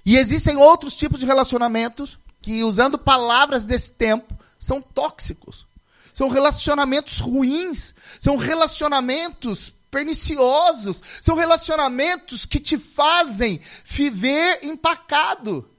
E 0.05 0.17
existem 0.17 0.57
outros 0.57 0.95
tipos 0.95 1.19
de 1.19 1.25
relacionamentos 1.25 2.17
que, 2.41 2.63
usando 2.63 2.97
palavras 2.97 3.63
desse 3.63 3.91
tempo, 3.91 4.37
são 4.59 4.81
tóxicos. 4.81 5.65
São 6.13 6.27
relacionamentos 6.27 7.19
ruins, 7.19 7.95
são 8.19 8.35
relacionamentos 8.35 9.73
perniciosos, 9.91 11.03
são 11.21 11.35
relacionamentos 11.35 12.45
que 12.45 12.59
te 12.59 12.77
fazem 12.77 13.59
viver 13.85 14.59
empacado. 14.63 15.69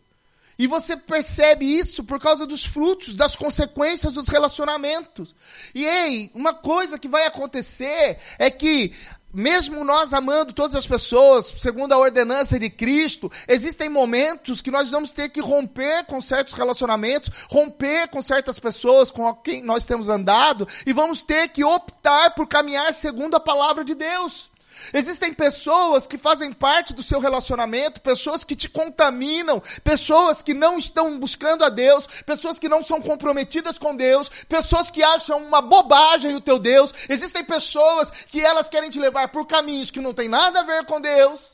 E 0.58 0.66
você 0.66 0.96
percebe 0.96 1.64
isso 1.64 2.04
por 2.04 2.20
causa 2.20 2.46
dos 2.46 2.64
frutos, 2.64 3.16
das 3.16 3.34
consequências 3.34 4.12
dos 4.12 4.28
relacionamentos. 4.28 5.34
E 5.74 5.84
ei, 5.84 6.30
uma 6.34 6.54
coisa 6.54 6.98
que 6.98 7.08
vai 7.08 7.26
acontecer 7.26 8.18
é 8.38 8.50
que 8.50 8.92
mesmo 9.32 9.84
nós 9.84 10.12
amando 10.12 10.52
todas 10.52 10.76
as 10.76 10.86
pessoas, 10.86 11.46
segundo 11.58 11.92
a 11.92 11.98
ordenança 11.98 12.58
de 12.58 12.68
Cristo, 12.68 13.30
existem 13.48 13.88
momentos 13.88 14.60
que 14.60 14.70
nós 14.70 14.90
vamos 14.90 15.12
ter 15.12 15.30
que 15.30 15.40
romper 15.40 16.04
com 16.04 16.20
certos 16.20 16.54
relacionamentos, 16.54 17.30
romper 17.48 18.08
com 18.08 18.20
certas 18.20 18.58
pessoas 18.58 19.10
com 19.10 19.32
quem 19.34 19.62
nós 19.62 19.86
temos 19.86 20.08
andado, 20.08 20.68
e 20.86 20.92
vamos 20.92 21.22
ter 21.22 21.48
que 21.48 21.64
optar 21.64 22.30
por 22.34 22.46
caminhar 22.46 22.92
segundo 22.92 23.34
a 23.34 23.40
palavra 23.40 23.84
de 23.84 23.94
Deus. 23.94 24.51
Existem 24.92 25.32
pessoas 25.32 26.06
que 26.06 26.18
fazem 26.18 26.52
parte 26.52 26.92
do 26.92 27.02
seu 27.02 27.20
relacionamento, 27.20 28.00
pessoas 28.00 28.44
que 28.44 28.56
te 28.56 28.68
contaminam, 28.68 29.62
pessoas 29.82 30.42
que 30.42 30.54
não 30.54 30.78
estão 30.78 31.18
buscando 31.18 31.64
a 31.64 31.68
Deus, 31.68 32.06
pessoas 32.24 32.58
que 32.58 32.68
não 32.68 32.82
são 32.82 33.00
comprometidas 33.00 33.78
com 33.78 33.94
Deus, 33.94 34.28
pessoas 34.48 34.90
que 34.90 35.02
acham 35.02 35.38
uma 35.38 35.60
bobagem 35.60 36.34
o 36.34 36.40
teu 36.40 36.58
Deus. 36.58 36.92
Existem 37.08 37.44
pessoas 37.44 38.10
que 38.10 38.40
elas 38.40 38.68
querem 38.68 38.90
te 38.90 38.98
levar 38.98 39.28
por 39.28 39.46
caminhos 39.46 39.90
que 39.90 40.00
não 40.00 40.14
tem 40.14 40.28
nada 40.28 40.60
a 40.60 40.64
ver 40.64 40.84
com 40.84 41.00
Deus. 41.00 41.52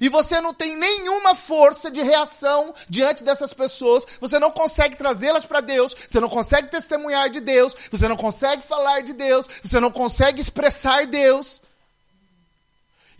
E 0.00 0.08
você 0.08 0.40
não 0.40 0.52
tem 0.52 0.76
nenhuma 0.76 1.34
força 1.34 1.90
de 1.90 2.02
reação 2.02 2.74
diante 2.88 3.24
dessas 3.24 3.52
pessoas, 3.52 4.06
você 4.20 4.38
não 4.38 4.50
consegue 4.50 4.96
trazê-las 4.96 5.44
para 5.44 5.60
Deus, 5.60 5.96
você 6.08 6.20
não 6.20 6.28
consegue 6.28 6.68
testemunhar 6.68 7.28
de 7.30 7.40
Deus, 7.40 7.74
você 7.90 8.06
não 8.06 8.16
consegue 8.16 8.62
falar 8.62 9.00
de 9.00 9.14
Deus, 9.14 9.46
você 9.64 9.80
não 9.80 9.90
consegue 9.90 10.40
expressar 10.40 11.06
Deus. 11.06 11.60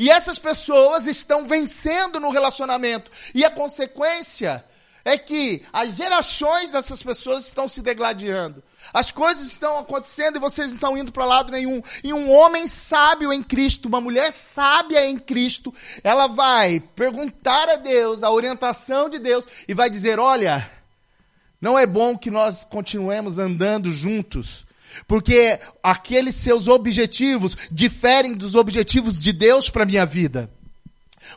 E 0.00 0.08
essas 0.08 0.38
pessoas 0.38 1.06
estão 1.06 1.46
vencendo 1.46 2.18
no 2.18 2.30
relacionamento. 2.30 3.10
E 3.34 3.44
a 3.44 3.50
consequência 3.50 4.64
é 5.04 5.18
que 5.18 5.62
as 5.70 5.96
gerações 5.96 6.72
dessas 6.72 7.02
pessoas 7.02 7.44
estão 7.44 7.68
se 7.68 7.82
degladiando. 7.82 8.64
As 8.94 9.10
coisas 9.10 9.44
estão 9.44 9.76
acontecendo 9.78 10.36
e 10.36 10.40
vocês 10.40 10.68
não 10.68 10.76
estão 10.76 10.96
indo 10.96 11.12
para 11.12 11.26
lado 11.26 11.52
nenhum. 11.52 11.82
E 12.02 12.14
um 12.14 12.32
homem 12.32 12.66
sábio 12.66 13.30
em 13.30 13.42
Cristo, 13.42 13.88
uma 13.88 14.00
mulher 14.00 14.32
sábia 14.32 15.06
em 15.06 15.18
Cristo, 15.18 15.70
ela 16.02 16.28
vai 16.28 16.80
perguntar 16.80 17.68
a 17.68 17.76
Deus, 17.76 18.22
a 18.22 18.30
orientação 18.30 19.10
de 19.10 19.18
Deus, 19.18 19.46
e 19.68 19.74
vai 19.74 19.90
dizer: 19.90 20.18
Olha, 20.18 20.70
não 21.60 21.78
é 21.78 21.86
bom 21.86 22.16
que 22.16 22.30
nós 22.30 22.64
continuemos 22.64 23.38
andando 23.38 23.92
juntos, 23.92 24.64
porque 25.06 25.58
aqueles 25.82 26.34
seus 26.34 26.68
objetivos 26.68 27.56
diferem 27.70 28.34
dos 28.34 28.54
objetivos 28.54 29.20
de 29.20 29.32
Deus 29.32 29.70
para 29.70 29.86
minha 29.86 30.06
vida. 30.06 30.50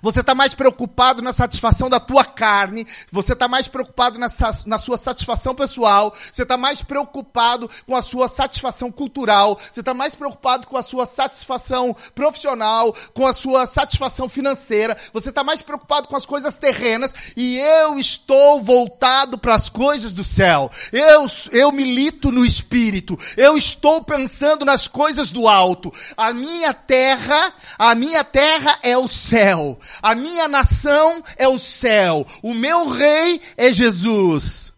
Você 0.02 0.22
está 0.22 0.34
mais 0.34 0.54
preocupado 0.54 1.22
na 1.22 1.34
satisfação 1.34 1.90
da 1.90 2.00
tua 2.00 2.26
carne, 2.26 2.86
você 3.12 3.34
está 3.34 3.48
mais 3.48 3.68
preocupado 3.68 4.18
na, 4.20 4.28
na, 4.66 4.78
sua 4.78 4.98
satisfação 4.98 5.56
pessoal, 5.56 6.14
você 6.32 6.44
está 6.44 6.58
mais 6.58 6.82
preocupado 6.82 7.70
com 7.86 7.96
a 7.96 8.02
sua 8.02 8.28
satisfação 8.28 8.92
cultural, 8.92 9.58
você 9.72 9.80
está 9.80 9.94
mais 9.94 10.16
preocupado 10.16 10.68
com 10.68 10.78
a 10.78 10.82
sua 10.82 11.06
satisfação 11.06 11.96
profissional, 12.14 12.94
com 13.14 13.26
a 13.26 13.34
sua 13.34 13.66
satisfação 13.66 14.28
financeira, 14.28 14.98
você 15.14 15.30
está 15.30 15.44
mais 15.44 15.62
preocupado 15.62 16.08
com 16.08 16.16
as 16.16 16.26
coisas 16.26 16.56
terrenas 16.56 17.14
e 17.36 17.58
eu 17.58 17.98
estou 17.98 18.62
voltado 18.62 19.38
para 19.38 19.56
as 19.56 19.70
coisas 19.70 20.14
do 20.14 20.24
céu. 20.24 20.70
Eu, 20.92 21.28
eu 21.52 21.72
milito 21.72 22.32
no 22.32 22.46
espírito, 22.46 23.18
eu 23.38 23.58
estou 23.58 24.04
pensando 24.04 24.66
nas 24.66 24.88
coisas 24.88 25.32
do 25.32 25.48
alto. 25.48 25.92
A 26.16 26.34
minha 26.34 26.74
terra, 26.74 27.54
a 27.78 27.96
minha 27.96 28.24
terra 28.24 28.78
é 28.82 28.98
o 28.98 29.08
céu. 29.08 29.78
A 30.02 30.16
minha 30.16 30.48
nação 30.48 31.24
é 31.36 31.48
o 31.48 31.60
céu. 31.60 32.26
O 32.42 32.54
meu 32.54 32.90
rei 32.90 33.42
é 33.58 33.72
Jesus. 33.72 34.72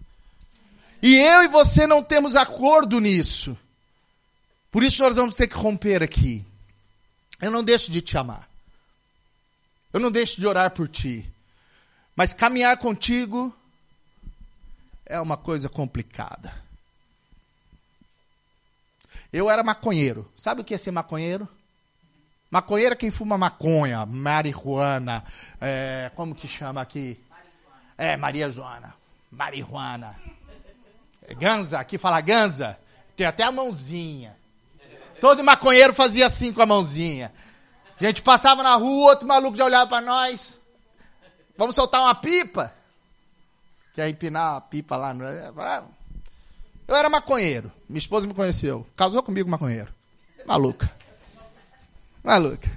E 1.02 1.16
eu 1.16 1.44
e 1.44 1.48
você 1.48 1.86
não 1.86 2.04
temos 2.04 2.36
acordo 2.36 3.00
nisso. 3.00 3.58
Por 4.72 4.84
isso 4.84 5.04
nós 5.04 5.16
vamos 5.16 5.36
ter 5.36 5.48
que 5.48 5.56
romper 5.56 6.04
aqui. 6.04 6.46
Eu 7.42 7.52
não 7.52 7.64
deixo 7.64 7.92
de 7.92 8.02
te 8.02 8.18
amar. 8.18 8.50
Eu 9.94 10.00
não 10.00 10.12
deixo 10.12 10.40
de 10.40 10.48
orar 10.48 10.72
por 10.72 10.88
ti. 10.88 11.30
Mas 12.16 12.34
caminhar 12.34 12.78
contigo 12.78 13.56
é 15.06 15.20
uma 15.20 15.38
coisa 15.38 15.70
complicada. 15.70 16.54
Eu 19.32 19.50
era 19.50 19.64
maconheiro. 19.64 20.30
Sabe 20.36 20.62
o 20.62 20.64
que 20.64 20.74
é 20.74 20.78
ser 20.78 20.92
maconheiro? 20.92 21.48
Maconheiro 22.56 22.94
é 22.94 22.96
quem 22.96 23.12
fuma 23.12 23.38
maconha, 23.38 24.06
marihuana, 24.06 25.26
é, 25.60 26.10
como 26.16 26.34
que 26.34 26.48
chama 26.48 26.80
aqui? 26.80 27.20
É, 27.98 28.16
Maria 28.16 28.50
Joana, 28.50 28.96
marihuana. 29.30 30.16
É, 31.28 31.36
ganza, 31.36 31.78
aqui 31.78 31.98
fala 31.98 32.22
ganza, 32.22 32.80
tem 33.14 33.28
até 33.28 33.44
a 33.44 33.52
mãozinha. 33.52 34.38
Todo 35.20 35.44
maconheiro 35.44 35.94
fazia 35.94 36.28
assim 36.28 36.54
com 36.54 36.62
a 36.62 36.66
mãozinha. 36.66 37.30
A 38.00 38.06
gente 38.06 38.22
passava 38.22 38.64
na 38.64 38.76
rua, 38.76 39.10
outro 39.10 39.28
maluco 39.28 39.58
já 39.58 39.66
olhava 39.66 39.90
para 39.90 40.06
nós. 40.06 40.58
Vamos 41.58 41.76
soltar 41.76 42.04
uma 42.04 42.16
pipa? 42.16 42.74
Quer 43.94 44.08
empinar 44.08 44.56
a 44.56 44.62
pipa 44.62 44.96
lá? 44.96 45.14
No... 45.14 45.26
Eu 46.88 46.96
era 46.96 47.10
maconheiro. 47.10 47.70
Minha 47.90 48.00
esposa 48.00 48.26
me 48.26 48.34
conheceu. 48.34 48.88
Casou 48.96 49.22
comigo 49.22 49.50
maconheiro. 49.50 49.94
Maluca. 50.48 50.90
Maluca. 52.26 52.68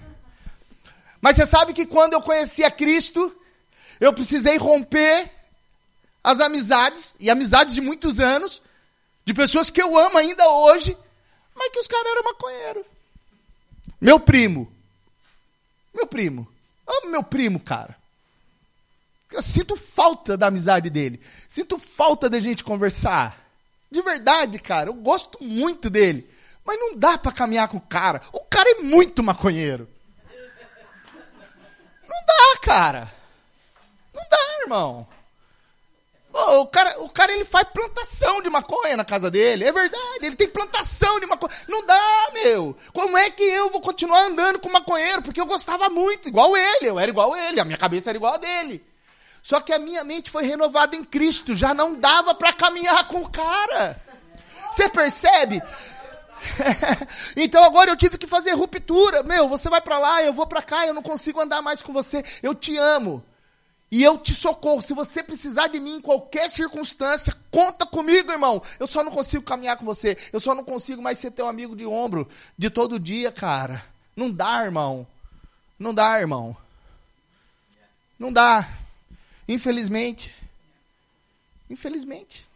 Mas 1.23 1.37
você 1.37 1.47
sabe 1.47 1.73
que 1.73 1.87
quando 1.87 2.13
eu 2.13 2.21
conheci 2.21 2.63
a 2.63 2.71
Cristo, 2.71 3.35
eu 3.99 4.13
precisei 4.13 4.59
romper 4.59 5.33
as 6.23 6.39
amizades, 6.39 7.17
e 7.19 7.31
amizades 7.31 7.75
de 7.75 7.81
muitos 7.81 8.21
anos, 8.21 8.61
de 9.25 9.33
pessoas 9.33 9.71
que 9.71 9.81
eu 9.81 9.99
amo 9.99 10.19
ainda 10.19 10.47
hoje, 10.49 10.97
mas 11.57 11.71
que 11.71 11.81
os 11.81 11.87
caras 11.87 12.13
eram 12.13 12.25
maconheiros. 12.25 12.85
Meu 13.99 14.21
primo. 14.21 14.71
Meu 15.95 16.07
primo. 16.07 16.47
Amo 16.87 17.11
meu 17.11 17.23
primo, 17.23 17.59
cara. 17.59 17.97
Eu 19.33 19.43
sinto 19.43 19.77
falta 19.77 20.37
da 20.37 20.49
amizade 20.49 20.91
dele. 20.91 21.21
Sinto 21.49 21.79
falta 21.79 22.29
da 22.29 22.39
gente 22.39 22.63
conversar. 22.63 23.39
De 23.91 24.03
verdade, 24.03 24.59
cara. 24.59 24.91
Eu 24.91 24.95
gosto 24.95 25.43
muito 25.43 25.89
dele. 25.89 26.29
Mas 26.69 26.79
não 26.79 26.95
dá 26.95 27.17
para 27.17 27.33
caminhar 27.33 27.67
com 27.67 27.79
o 27.79 27.81
cara. 27.81 28.21
O 28.31 28.41
cara 28.41 28.73
é 28.73 28.83
muito 28.83 29.23
maconheiro. 29.23 29.89
Não 32.07 32.27
dá, 32.27 32.61
cara. 32.61 33.11
Não 34.13 34.23
dá, 34.29 34.61
irmão. 34.61 35.09
o 36.31 36.67
cara, 36.67 37.01
o 37.01 37.09
cara 37.09 37.33
ele 37.33 37.47
faz 37.47 37.67
plantação 37.73 38.43
de 38.43 38.51
maconha 38.51 38.99
na 38.99 39.05
casa 39.07 39.31
dele. 39.31 39.65
É 39.65 39.73
verdade, 39.73 40.27
ele 40.27 40.37
tem 40.37 40.47
plantação 40.47 41.19
de 41.19 41.25
maconha. 41.25 41.55
Não 41.67 41.87
dá, 41.87 42.31
meu. 42.35 42.77
Como 42.93 43.17
é 43.17 43.31
que 43.31 43.45
eu 43.45 43.71
vou 43.71 43.81
continuar 43.81 44.25
andando 44.25 44.59
com 44.59 44.69
maconheiro? 44.69 45.23
Porque 45.23 45.41
eu 45.41 45.47
gostava 45.47 45.89
muito, 45.89 46.29
igual 46.29 46.55
ele. 46.55 46.91
Eu 46.91 46.99
era 46.99 47.11
igual 47.11 47.35
ele, 47.35 47.61
a 47.61 47.65
minha 47.65 47.79
cabeça 47.79 48.11
era 48.11 48.19
igual 48.19 48.35
a 48.35 48.39
dele. 48.39 48.85
Só 49.43 49.59
que 49.59 49.73
a 49.73 49.79
minha 49.79 50.05
mente 50.05 50.31
foi 50.31 50.45
renovada 50.45 50.95
em 50.95 51.03
Cristo. 51.03 51.57
Já 51.57 51.73
não 51.73 51.95
dava 51.95 52.35
para 52.35 52.53
caminhar 52.53 53.09
com 53.09 53.23
o 53.23 53.31
cara. 53.31 53.99
Você 54.71 54.87
percebe? 54.91 55.63
então 57.37 57.63
agora 57.65 57.91
eu 57.91 57.97
tive 57.97 58.19
que 58.19 58.27
fazer 58.27 58.53
ruptura. 58.53 59.23
Meu, 59.23 59.49
você 59.49 59.69
vai 59.69 59.81
para 59.81 59.99
lá, 59.99 60.23
eu 60.23 60.33
vou 60.33 60.47
para 60.47 60.63
cá, 60.63 60.87
eu 60.87 60.95
não 60.95 61.03
consigo 61.03 61.41
andar 61.41 61.63
mais 61.63 61.83
com 61.83 61.93
você. 61.93 62.25
Eu 62.43 62.55
te 62.55 62.77
amo. 62.77 63.25
E 63.91 64.03
eu 64.03 64.19
te 64.19 64.35
socorro. 64.35 64.83
Se 64.83 64.93
você 64.93 65.23
precisar 65.23 65.69
de 65.69 65.81
mim 65.81 65.97
em 65.97 66.01
qualquer 66.01 66.49
circunstância, 66.51 67.35
conta 67.51 67.87
comigo, 67.87 68.31
irmão. 68.31 68.63
Eu 68.79 68.87
só 68.87 69.03
não 69.03 69.11
consigo 69.11 69.43
caminhar 69.43 69.79
com 69.79 69.85
você. 69.85 70.17
Eu 70.33 70.41
só 70.41 70.55
não 70.55 70.63
consigo 70.63 71.01
mais 71.01 71.19
ser 71.19 71.31
teu 71.31 71.49
amigo 71.49 71.75
de 71.75 71.87
ombro 71.87 72.29
de 72.57 72.69
todo 72.69 73.01
dia, 73.01 73.33
cara. 73.33 73.83
Não 74.15 74.31
dá, 74.31 74.65
irmão. 74.65 75.07
Não 75.79 75.95
dá, 75.95 76.21
irmão. 76.21 76.57
Não 78.19 78.33
dá. 78.33 78.69
Infelizmente. 79.47 80.35
Infelizmente. 81.71 82.49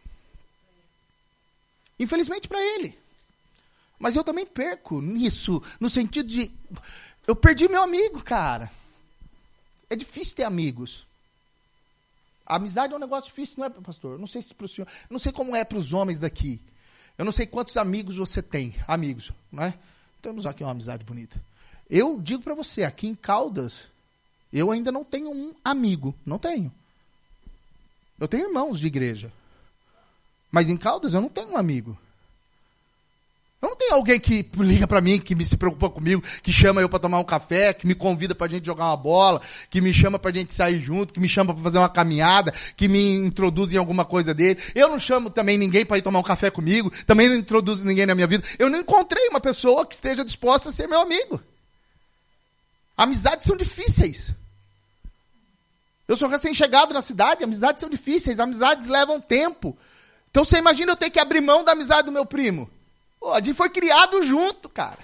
Infelizmente 1.99 2.47
para 2.47 2.61
ele. 2.61 2.99
Mas 4.03 4.17
eu 4.17 4.23
também 4.25 4.45
perco 4.45 4.99
nisso, 4.99 5.63
no 5.79 5.89
sentido 5.89 6.27
de. 6.27 6.51
Eu 7.25 7.37
perdi 7.37 7.69
meu 7.69 7.81
amigo, 7.81 8.21
cara. 8.21 8.69
É 9.89 9.95
difícil 9.95 10.35
ter 10.35 10.43
amigos. 10.43 11.05
A 12.45 12.57
amizade 12.57 12.91
é 12.91 12.97
um 12.97 12.99
negócio 12.99 13.29
difícil, 13.29 13.55
não 13.59 13.65
é, 13.65 13.69
pastor? 13.69 14.19
Não 14.19 14.27
sei 14.27 14.41
se 14.41 14.53
para 14.53 14.65
o 14.65 14.67
senhor. 14.67 14.89
Não 15.09 15.17
sei 15.17 15.31
como 15.31 15.55
é 15.55 15.63
para 15.63 15.77
os 15.77 15.93
homens 15.93 16.19
daqui. 16.19 16.59
Eu 17.17 17.23
não 17.23 17.31
sei 17.31 17.45
quantos 17.45 17.77
amigos 17.77 18.17
você 18.17 18.41
tem. 18.41 18.75
Amigos, 18.89 19.31
não 19.49 19.63
é? 19.63 19.73
Temos 20.21 20.45
aqui 20.45 20.65
uma 20.65 20.71
amizade 20.71 21.05
bonita. 21.05 21.41
Eu 21.89 22.19
digo 22.21 22.43
para 22.43 22.55
você, 22.55 22.83
aqui 22.83 23.07
em 23.07 23.15
Caldas, 23.15 23.83
eu 24.51 24.69
ainda 24.69 24.91
não 24.91 25.05
tenho 25.05 25.31
um 25.31 25.55
amigo. 25.63 26.13
Não 26.25 26.37
tenho. 26.37 26.69
Eu 28.19 28.27
tenho 28.27 28.49
irmãos 28.49 28.81
de 28.81 28.87
igreja. 28.87 29.31
Mas 30.51 30.69
em 30.69 30.75
Caldas 30.75 31.13
eu 31.13 31.21
não 31.21 31.29
tenho 31.29 31.51
um 31.51 31.57
amigo. 31.57 31.97
Não 33.63 33.77
tem 33.77 33.91
alguém 33.91 34.19
que 34.19 34.45
liga 34.57 34.85
para 34.85 34.99
mim, 34.99 35.17
que 35.17 35.33
me 35.33 35.45
se 35.45 35.55
preocupa 35.55 35.89
comigo, 35.89 36.21
que 36.41 36.51
chama 36.51 36.81
eu 36.81 36.89
para 36.89 36.99
tomar 36.99 37.17
um 37.19 37.23
café, 37.23 37.71
que 37.71 37.87
me 37.87 37.95
convida 37.95 38.35
pra 38.35 38.45
gente 38.49 38.65
jogar 38.65 38.87
uma 38.87 38.97
bola, 38.97 39.41
que 39.69 39.79
me 39.79 39.93
chama 39.93 40.19
pra 40.19 40.33
gente 40.33 40.53
sair 40.53 40.81
junto, 40.81 41.13
que 41.13 41.19
me 41.21 41.29
chama 41.29 41.53
para 41.53 41.63
fazer 41.63 41.77
uma 41.77 41.87
caminhada, 41.87 42.53
que 42.75 42.89
me 42.89 43.15
introduz 43.25 43.71
em 43.71 43.77
alguma 43.77 44.03
coisa 44.03 44.33
dele. 44.33 44.59
Eu 44.75 44.89
não 44.89 44.99
chamo 44.99 45.29
também 45.29 45.57
ninguém 45.57 45.85
para 45.85 45.97
ir 45.97 46.01
tomar 46.01 46.19
um 46.19 46.23
café 46.23 46.51
comigo, 46.51 46.91
também 47.05 47.29
não 47.29 47.37
introduzo 47.37 47.85
ninguém 47.85 48.05
na 48.05 48.13
minha 48.13 48.27
vida. 48.27 48.43
Eu 48.59 48.69
não 48.69 48.79
encontrei 48.79 49.29
uma 49.29 49.39
pessoa 49.39 49.85
que 49.85 49.95
esteja 49.95 50.25
disposta 50.25 50.67
a 50.67 50.71
ser 50.73 50.89
meu 50.89 50.99
amigo. 50.99 51.41
Amizades 52.97 53.47
são 53.47 53.55
difíceis. 53.55 54.33
Eu 56.05 56.17
sou 56.17 56.27
recém-chegado 56.27 56.93
na 56.93 57.01
cidade, 57.01 57.45
amizades 57.45 57.79
são 57.79 57.89
difíceis, 57.89 58.41
amizades 58.41 58.87
levam 58.87 59.21
tempo. 59.21 59.77
Então 60.29 60.43
você 60.43 60.57
imagina 60.57 60.91
eu 60.91 60.97
ter 60.97 61.09
que 61.09 61.17
abrir 61.17 61.39
mão 61.39 61.63
da 61.63 61.71
amizade 61.71 62.07
do 62.07 62.11
meu 62.11 62.25
primo. 62.25 62.69
Pô, 63.23 63.31
a 63.31 63.37
gente 63.37 63.53
foi 63.53 63.69
criado 63.69 64.21
junto, 64.21 64.67
cara. 64.67 64.99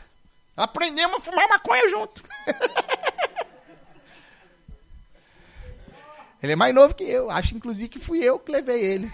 Aprendemos 0.57 1.15
a 1.15 1.19
fumar 1.21 1.47
maconha 1.47 1.87
junto. 1.87 2.21
ele 6.43 6.51
é 6.51 6.55
mais 6.57 6.75
novo 6.75 6.93
que 6.93 7.05
eu. 7.05 7.31
Acho, 7.31 7.55
inclusive, 7.55 7.87
que 7.87 7.97
fui 7.97 8.21
eu 8.21 8.37
que 8.37 8.51
levei 8.51 8.83
ele. 8.83 9.09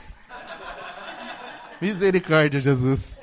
Misericórdia, 1.80 2.60
Jesus. 2.60 3.22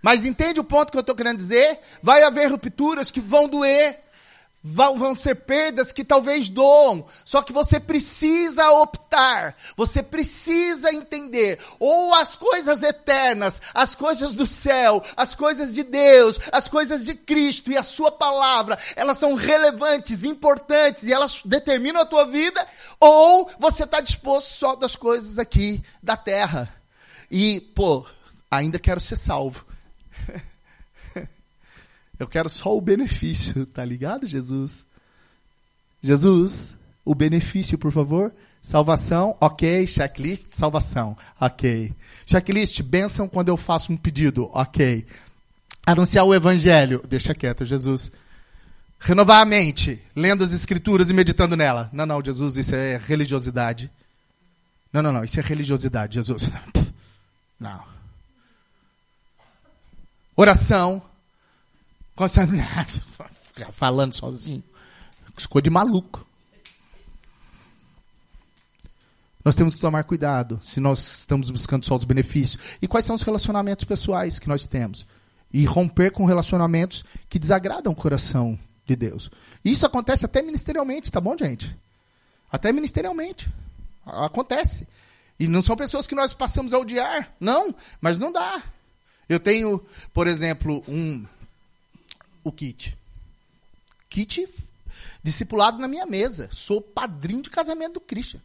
Mas 0.00 0.24
entende 0.24 0.58
o 0.58 0.64
ponto 0.64 0.90
que 0.90 0.96
eu 0.96 1.02
estou 1.02 1.14
querendo 1.14 1.36
dizer? 1.36 1.78
Vai 2.02 2.22
haver 2.22 2.50
rupturas 2.50 3.10
que 3.10 3.20
vão 3.20 3.46
doer, 3.46 4.02
vão, 4.68 5.14
ser 5.14 5.36
perdas 5.36 5.92
que 5.92 6.04
talvez 6.04 6.48
doam. 6.48 7.06
Só 7.24 7.40
que 7.40 7.52
você 7.52 7.78
precisa 7.78 8.68
optar, 8.70 9.56
você 9.76 10.02
precisa 10.02 10.92
entender. 10.92 11.58
Ou 11.78 12.12
as 12.14 12.34
coisas 12.34 12.82
eternas, 12.82 13.60
as 13.72 13.94
coisas 13.94 14.34
do 14.34 14.46
céu, 14.46 15.02
as 15.16 15.34
coisas 15.34 15.72
de 15.72 15.84
Deus, 15.84 16.40
as 16.50 16.68
coisas 16.68 17.04
de 17.04 17.14
Cristo 17.14 17.70
e 17.70 17.76
a 17.76 17.82
sua 17.82 18.10
palavra, 18.10 18.76
elas 18.96 19.18
são 19.18 19.34
relevantes, 19.34 20.24
importantes 20.24 21.04
e 21.04 21.12
elas 21.12 21.42
determinam 21.44 22.00
a 22.00 22.06
tua 22.06 22.26
vida. 22.26 22.66
Ou 22.98 23.50
você 23.58 23.84
está 23.84 24.00
disposto 24.00 24.50
só 24.50 24.74
das 24.74 24.96
coisas 24.96 25.38
aqui 25.38 25.82
da 26.02 26.16
terra. 26.16 26.74
E, 27.30 27.60
pô, 27.60 28.04
ainda 28.50 28.78
quero 28.78 29.00
ser 29.00 29.16
salvo. 29.16 29.64
Eu 32.18 32.26
quero 32.26 32.48
só 32.48 32.76
o 32.76 32.80
benefício, 32.80 33.66
tá 33.66 33.84
ligado, 33.84 34.26
Jesus? 34.26 34.86
Jesus, 36.02 36.76
o 37.04 37.14
benefício, 37.14 37.76
por 37.76 37.92
favor. 37.92 38.32
Salvação, 38.62 39.36
ok. 39.40 39.86
Checklist, 39.86 40.46
salvação, 40.50 41.16
ok. 41.40 41.92
Checklist, 42.24 42.82
bênção 42.82 43.28
quando 43.28 43.48
eu 43.48 43.56
faço 43.56 43.92
um 43.92 43.96
pedido, 43.96 44.50
ok. 44.52 45.06
Anunciar 45.86 46.24
o 46.24 46.34
evangelho, 46.34 47.02
deixa 47.08 47.34
quieto, 47.34 47.64
Jesus. 47.64 48.10
Renovar 48.98 49.40
a 49.40 49.44
mente, 49.44 50.02
lendo 50.16 50.42
as 50.42 50.52
escrituras 50.52 51.10
e 51.10 51.14
meditando 51.14 51.54
nela. 51.54 51.88
Não, 51.92 52.06
não, 52.06 52.24
Jesus, 52.24 52.56
isso 52.56 52.74
é 52.74 52.96
religiosidade. 52.96 53.90
Não, 54.92 55.02
não, 55.02 55.12
não, 55.12 55.22
isso 55.22 55.38
é 55.38 55.42
religiosidade, 55.42 56.14
Jesus. 56.14 56.50
Não. 57.58 57.82
Oração, 60.34 61.02
Falando 63.72 64.14
sozinho. 64.14 64.64
Ficou 65.36 65.60
de 65.60 65.70
maluco. 65.70 66.26
Nós 69.44 69.54
temos 69.54 69.74
que 69.74 69.80
tomar 69.80 70.02
cuidado 70.02 70.58
se 70.62 70.80
nós 70.80 71.18
estamos 71.18 71.50
buscando 71.50 71.84
só 71.84 71.94
os 71.94 72.02
benefícios. 72.02 72.60
E 72.82 72.88
quais 72.88 73.04
são 73.04 73.14
os 73.14 73.22
relacionamentos 73.22 73.84
pessoais 73.84 74.38
que 74.40 74.48
nós 74.48 74.66
temos? 74.66 75.06
E 75.52 75.64
romper 75.64 76.10
com 76.10 76.24
relacionamentos 76.24 77.04
que 77.28 77.38
desagradam 77.38 77.92
o 77.92 77.96
coração 77.96 78.58
de 78.84 78.96
Deus. 78.96 79.30
Isso 79.64 79.86
acontece 79.86 80.24
até 80.24 80.42
ministerialmente, 80.42 81.12
tá 81.12 81.20
bom, 81.20 81.36
gente? 81.38 81.76
Até 82.50 82.72
ministerialmente. 82.72 83.48
Acontece. 84.04 84.88
E 85.38 85.46
não 85.46 85.62
são 85.62 85.76
pessoas 85.76 86.06
que 86.06 86.14
nós 86.14 86.32
passamos 86.32 86.72
a 86.72 86.78
odiar. 86.78 87.32
Não, 87.38 87.74
mas 88.00 88.18
não 88.18 88.32
dá. 88.32 88.62
Eu 89.28 89.38
tenho, 89.38 89.84
por 90.12 90.26
exemplo, 90.26 90.82
um, 90.88 91.24
o 92.48 92.52
kit. 92.52 92.96
Kit 94.08 94.48
discipulado 95.20 95.78
na 95.78 95.88
minha 95.88 96.06
mesa. 96.06 96.48
Sou 96.52 96.80
padrinho 96.80 97.42
de 97.42 97.50
casamento 97.50 97.94
do 97.94 98.00
Christian. 98.00 98.40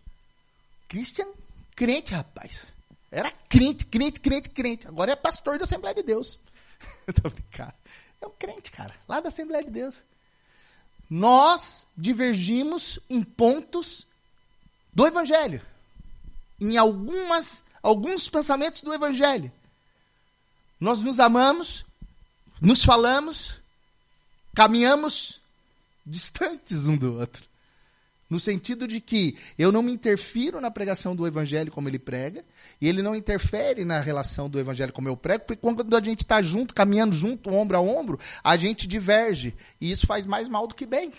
Christian, 0.88 1.28
crente, 1.76 2.12
rapaz. 2.12 2.74
Era 3.12 3.32
crente, 3.32 3.86
crente, 3.86 4.20
crente, 4.20 4.50
crente. 4.50 4.88
Agora 4.88 5.12
é 5.12 5.16
pastor 5.16 5.60
da 5.60 5.66
Assembleia 5.66 5.94
de 5.94 6.02
Deus. 6.02 6.40
Tô 7.22 7.30
brincando. 7.30 7.74
É 8.20 8.26
um 8.26 8.32
crente, 8.32 8.72
cara, 8.72 8.94
lá 9.08 9.20
da 9.20 9.30
Assembleia 9.30 9.64
de 9.64 9.70
Deus. 9.70 10.04
Nós 11.08 11.86
divergimos 11.96 13.00
em 13.08 13.22
pontos 13.22 14.08
do 14.92 15.06
Evangelho. 15.06 15.62
Em 16.60 16.78
algumas, 16.78 17.64
alguns 17.84 18.28
pensamentos 18.28 18.82
do 18.82 18.94
Evangelho. 18.94 19.52
Nós 20.80 21.00
nos 21.00 21.20
amamos, 21.20 21.86
nos 22.60 22.84
falamos, 22.84 23.61
caminhamos 24.54 25.40
distantes 26.06 26.88
um 26.88 26.98
do 26.98 27.20
outro. 27.20 27.50
No 28.30 28.40
sentido 28.40 28.88
de 28.88 29.02
que 29.02 29.38
eu 29.60 29.74
não 29.74 29.84
me 29.84 29.92
interfiro 29.92 30.62
na 30.62 30.72
pregação 30.72 31.14
do 31.14 31.28
evangelho 31.28 31.70
como 31.70 31.90
ele 31.90 32.00
prega, 32.00 32.46
e 32.80 32.88
ele 32.88 33.02
não 33.02 33.14
interfere 33.14 33.84
na 33.84 34.00
relação 34.00 34.50
do 34.50 34.58
evangelho 34.58 34.94
como 34.94 35.10
eu 35.10 35.18
prego, 35.18 35.44
porque 35.44 35.62
quando 35.62 35.94
a 35.94 36.02
gente 36.02 36.22
está 36.22 36.42
junto, 36.42 36.74
caminhando 36.74 37.14
junto, 37.14 37.50
ombro 37.50 37.76
a 37.76 37.82
ombro, 37.82 38.18
a 38.42 38.56
gente 38.56 38.88
diverge. 38.88 39.54
E 39.82 39.92
isso 39.92 40.08
faz 40.08 40.26
mais 40.26 40.48
mal 40.48 40.66
do 40.66 40.74
que 40.74 40.86
bem. 40.86 41.12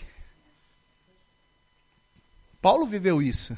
Paulo 2.59 2.87
viveu 2.87 3.21
isso. 3.21 3.55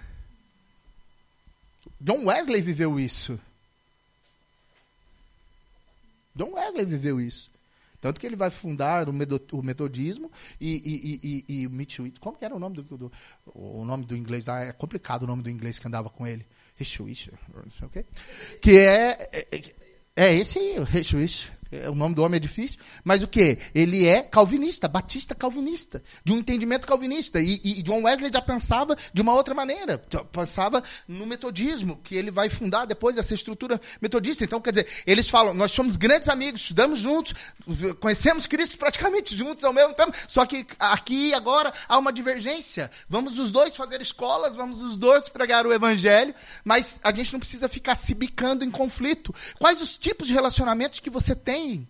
John 2.02 2.26
Wesley 2.26 2.62
viveu 2.62 3.00
isso. 3.00 3.40
John 6.36 6.52
Wesley 6.56 6.86
viveu 6.86 7.22
isso. 7.22 7.50
Tanto 8.06 8.22
que 8.22 8.28
ele 8.28 8.36
vai 8.36 8.52
fundar 8.52 9.10
o 9.10 9.64
metodismo 9.64 10.32
e, 10.62 10.76
e, 10.76 11.20
e, 11.24 11.64
e, 11.64 11.70
Mitch 11.70 11.98
Como 12.20 12.38
que 12.38 12.46
era 12.46 12.56
o 12.56 12.60
nome 12.60 12.76
do, 12.76 12.84
do, 12.84 13.12
o 13.48 13.84
nome 13.84 14.06
do 14.06 14.16
inglês 14.16 14.46
lá? 14.46 14.64
É 14.64 14.72
complicado 14.72 15.24
o 15.24 15.26
nome 15.26 15.42
do 15.42 15.50
inglês 15.50 15.80
que 15.80 15.88
andava 15.88 16.08
com 16.08 16.28
ele. 16.28 16.46
Richwish, 16.76 17.32
não 17.52 17.72
sei 17.72 17.88
o 17.88 17.90
quê. 17.90 18.06
Que 18.62 18.78
é, 18.78 19.28
é, 19.34 19.64
é 20.16 20.36
esse 20.36 20.60
aí, 20.60 20.78
o. 20.84 21.52
É, 21.76 21.90
o 21.90 21.96
nome 21.96 22.16
do 22.16 22.24
homem 22.24 22.38
é 22.38 22.40
difícil, 22.40 22.80
mas 23.04 23.24
o 23.24 23.28
que? 23.28 23.58
Ele 23.74 24.06
é 24.06 24.22
calvinista, 24.22 24.88
batista 24.88 25.36
calvinista, 25.36 26.02
de 26.24 26.34
um 26.34 26.38
entendimento 26.38 26.88
calvinista. 26.88 27.42
E, 27.42 27.60
e, 27.64 27.84
John 27.84 28.04
Wesley 28.04 28.32
já 28.34 28.42
pensava 28.42 28.96
de 29.14 29.22
uma 29.22 29.34
outra 29.34 29.54
maneira, 29.54 29.98
pensava 30.32 30.84
no 31.08 31.26
metodismo, 31.26 31.98
que 31.98 32.16
ele 32.16 32.32
vai 32.32 32.50
fundar 32.50 32.86
depois 32.86 33.18
essa 33.18 33.34
estrutura 33.34 33.80
metodista. 34.02 34.44
Então, 34.44 34.62
quer 34.62 34.72
dizer, 34.72 34.88
eles 35.06 35.30
falam, 35.30 35.54
nós 35.54 35.72
somos 35.72 35.96
grandes 35.96 36.30
amigos, 36.30 36.62
estudamos 36.62 37.00
juntos, 37.00 37.34
conhecemos 38.00 38.46
Cristo 38.46 38.78
praticamente 38.78 39.36
juntos 39.36 39.64
ao 39.64 39.74
mesmo 39.74 39.94
tempo, 39.94 40.14
só 40.28 40.46
que 40.46 40.66
aqui 40.80 41.34
agora 41.34 41.74
há 41.88 41.98
uma 41.98 42.14
divergência. 42.14 42.90
Vamos 43.10 43.38
os 43.38 43.52
dois 43.52 43.76
fazer 43.76 44.02
escolas, 44.02 44.56
vamos 44.56 44.82
os 44.82 44.98
dois 44.98 45.30
pregar 45.30 45.66
o 45.66 45.74
evangelho, 45.74 46.34
mas 46.64 47.00
a 47.04 47.12
gente 47.12 47.34
não 47.34 47.40
precisa 47.40 47.68
ficar 47.68 47.96
se 47.96 48.14
bicando 48.14 48.64
em 48.64 48.72
conflito. 48.72 49.34
Quais 49.60 49.82
os 49.82 49.98
tipos 49.98 50.28
de 50.28 50.34
relacionamentos 50.34 51.00
que 51.00 51.10
você 51.10 51.36
tem 51.36 51.65
tem? 51.66 51.88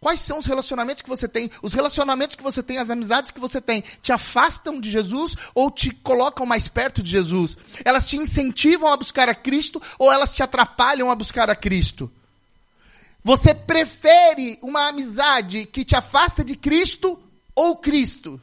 Quais 0.00 0.20
são 0.20 0.38
os 0.38 0.46
relacionamentos 0.46 1.00
que 1.00 1.08
você 1.08 1.28
tem? 1.28 1.48
Os 1.62 1.74
relacionamentos 1.74 2.34
que 2.34 2.42
você 2.42 2.60
tem, 2.60 2.78
as 2.78 2.90
amizades 2.90 3.30
que 3.30 3.38
você 3.38 3.60
tem, 3.60 3.84
te 4.02 4.10
afastam 4.10 4.80
de 4.80 4.90
Jesus 4.90 5.36
ou 5.54 5.70
te 5.70 5.92
colocam 5.92 6.44
mais 6.44 6.66
perto 6.66 7.00
de 7.02 7.10
Jesus? 7.10 7.56
Elas 7.84 8.08
te 8.08 8.16
incentivam 8.16 8.88
a 8.88 8.96
buscar 8.96 9.28
a 9.28 9.34
Cristo 9.34 9.80
ou 10.00 10.10
elas 10.10 10.32
te 10.32 10.42
atrapalham 10.42 11.08
a 11.08 11.14
buscar 11.14 11.48
a 11.48 11.54
Cristo? 11.54 12.10
Você 13.22 13.54
prefere 13.54 14.58
uma 14.60 14.88
amizade 14.88 15.66
que 15.66 15.84
te 15.84 15.94
afasta 15.94 16.44
de 16.44 16.56
Cristo 16.56 17.22
ou 17.54 17.76
Cristo? 17.76 18.42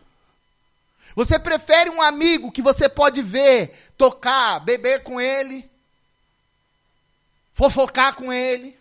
Você 1.13 1.37
prefere 1.37 1.89
um 1.89 2.01
amigo 2.01 2.53
que 2.53 2.61
você 2.61 2.87
pode 2.87 3.21
ver, 3.21 3.91
tocar, 3.97 4.59
beber 4.61 5.03
com 5.03 5.19
ele, 5.19 5.69
fofocar 7.51 8.15
com 8.15 8.31
ele? 8.31 8.78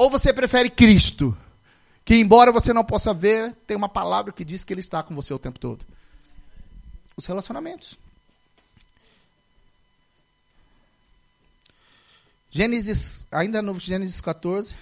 Ou 0.00 0.08
você 0.08 0.32
prefere 0.32 0.70
Cristo, 0.70 1.36
que 2.06 2.14
embora 2.14 2.50
você 2.50 2.72
não 2.72 2.82
possa 2.82 3.12
ver, 3.12 3.54
tem 3.66 3.76
uma 3.76 3.86
palavra 3.86 4.32
que 4.32 4.46
diz 4.46 4.64
que 4.64 4.72
ele 4.72 4.80
está 4.80 5.02
com 5.02 5.14
você 5.14 5.34
o 5.34 5.38
tempo 5.38 5.58
todo? 5.58 5.84
Os 7.14 7.26
relacionamentos. 7.26 7.98
Gênesis, 12.50 13.26
ainda 13.30 13.60
no 13.60 13.78
Gênesis 13.78 14.22
14, 14.22 14.74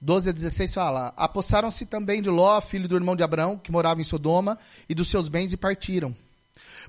12 0.00 0.28
a 0.28 0.32
16 0.32 0.74
fala: 0.74 1.14
Apossaram-se 1.16 1.86
também 1.86 2.20
de 2.20 2.30
Ló, 2.30 2.60
filho 2.60 2.88
do 2.88 2.96
irmão 2.96 3.14
de 3.14 3.22
Abraão, 3.22 3.56
que 3.56 3.70
morava 3.70 4.00
em 4.00 4.04
Sodoma, 4.04 4.58
e 4.88 4.94
dos 4.96 5.06
seus 5.08 5.28
bens 5.28 5.52
e 5.52 5.56
partiram. 5.56 6.12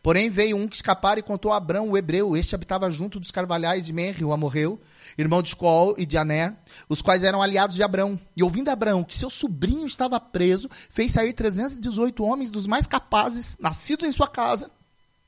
Porém 0.03 0.29
veio 0.29 0.57
um 0.57 0.67
que 0.67 0.75
escapara 0.75 1.17
e 1.17 1.23
contou 1.23 1.53
a 1.53 1.57
Abraão, 1.57 1.89
o 1.89 1.97
hebreu. 1.97 2.35
Este 2.35 2.53
habitava 2.53 2.91
junto 2.91 3.21
dos 3.21 3.31
carvalhais 3.31 3.85
de 3.85 3.93
Menri, 3.93 4.25
o 4.25 4.33
amorreu, 4.33 4.77
irmão 5.17 5.41
de 5.41 5.47
Escol 5.47 5.95
e 5.97 6.05
de 6.05 6.17
Aner, 6.17 6.53
os 6.89 7.01
quais 7.01 7.23
eram 7.23 7.41
aliados 7.41 7.73
de 7.73 7.81
Abrão. 7.81 8.19
E 8.35 8.43
ouvindo 8.43 8.67
Abrão 8.67 9.01
que 9.01 9.17
seu 9.17 9.29
sobrinho 9.29 9.87
estava 9.87 10.19
preso, 10.19 10.69
fez 10.89 11.13
sair 11.13 11.31
318 11.31 12.21
homens 12.21 12.51
dos 12.51 12.67
mais 12.67 12.85
capazes, 12.85 13.57
nascidos 13.61 14.05
em 14.05 14.11
sua 14.11 14.27
casa, 14.27 14.69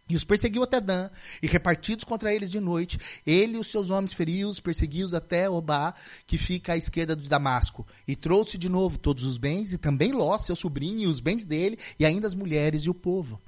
e 0.10 0.16
os 0.16 0.26
perseguiu 0.26 0.62
até 0.62 0.82
Dan, 0.82 1.10
e 1.42 1.48
repartidos 1.48 2.04
contra 2.04 2.34
eles 2.36 2.52
de 2.52 2.60
noite, 2.60 3.00
ele 3.26 3.56
e 3.56 3.60
os 3.60 3.72
seus 3.72 3.90
homens 3.90 4.12
feriu-os, 4.12 4.60
perseguiu-os 4.60 5.14
até 5.14 5.50
Obá, 5.50 5.96
que 6.28 6.38
fica 6.38 6.74
à 6.74 6.78
esquerda 6.78 7.16
de 7.16 7.30
Damasco. 7.30 7.88
E 8.06 8.14
trouxe 8.14 8.58
de 8.58 8.68
novo 8.68 8.98
todos 9.00 9.24
os 9.24 9.38
bens, 9.38 9.72
e 9.72 9.78
também 9.78 10.12
Ló, 10.12 10.38
seu 10.38 10.56
sobrinho, 10.56 11.00
e 11.00 11.08
os 11.08 11.22
bens 11.22 11.46
dele, 11.46 11.80
e 11.98 12.06
ainda 12.06 12.28
as 12.28 12.36
mulheres 12.36 12.84
e 12.84 12.90
o 12.90 12.94
povo. 12.94 13.42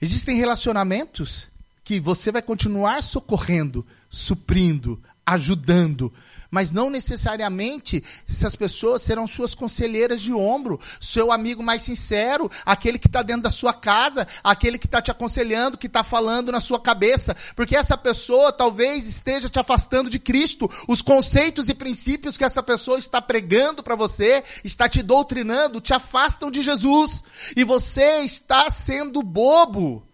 Existem 0.00 0.36
relacionamentos 0.36 1.48
que 1.84 2.00
você 2.00 2.32
vai 2.32 2.42
continuar 2.42 3.02
socorrendo, 3.02 3.86
suprindo, 4.10 5.00
ajudando. 5.26 6.12
Mas 6.48 6.70
não 6.70 6.88
necessariamente 6.88 8.02
essas 8.30 8.54
pessoas 8.54 9.02
serão 9.02 9.26
suas 9.26 9.54
conselheiras 9.54 10.22
de 10.22 10.32
ombro, 10.32 10.80
seu 11.00 11.32
amigo 11.32 11.62
mais 11.62 11.82
sincero, 11.82 12.48
aquele 12.64 12.98
que 12.98 13.08
está 13.08 13.22
dentro 13.22 13.42
da 13.42 13.50
sua 13.50 13.74
casa, 13.74 14.26
aquele 14.44 14.78
que 14.78 14.86
está 14.86 15.02
te 15.02 15.10
aconselhando, 15.10 15.76
que 15.76 15.88
está 15.88 16.04
falando 16.04 16.52
na 16.52 16.60
sua 16.60 16.80
cabeça. 16.80 17.36
Porque 17.56 17.76
essa 17.76 17.98
pessoa 17.98 18.52
talvez 18.52 19.06
esteja 19.06 19.48
te 19.48 19.58
afastando 19.58 20.08
de 20.08 20.20
Cristo. 20.20 20.70
Os 20.86 21.02
conceitos 21.02 21.68
e 21.68 21.74
princípios 21.74 22.38
que 22.38 22.44
essa 22.44 22.62
pessoa 22.62 22.98
está 22.98 23.20
pregando 23.20 23.82
para 23.82 23.96
você, 23.96 24.44
está 24.62 24.88
te 24.88 25.02
doutrinando, 25.02 25.80
te 25.80 25.92
afastam 25.92 26.50
de 26.50 26.62
Jesus. 26.62 27.24
E 27.56 27.64
você 27.64 28.20
está 28.20 28.70
sendo 28.70 29.20
bobo 29.22 30.05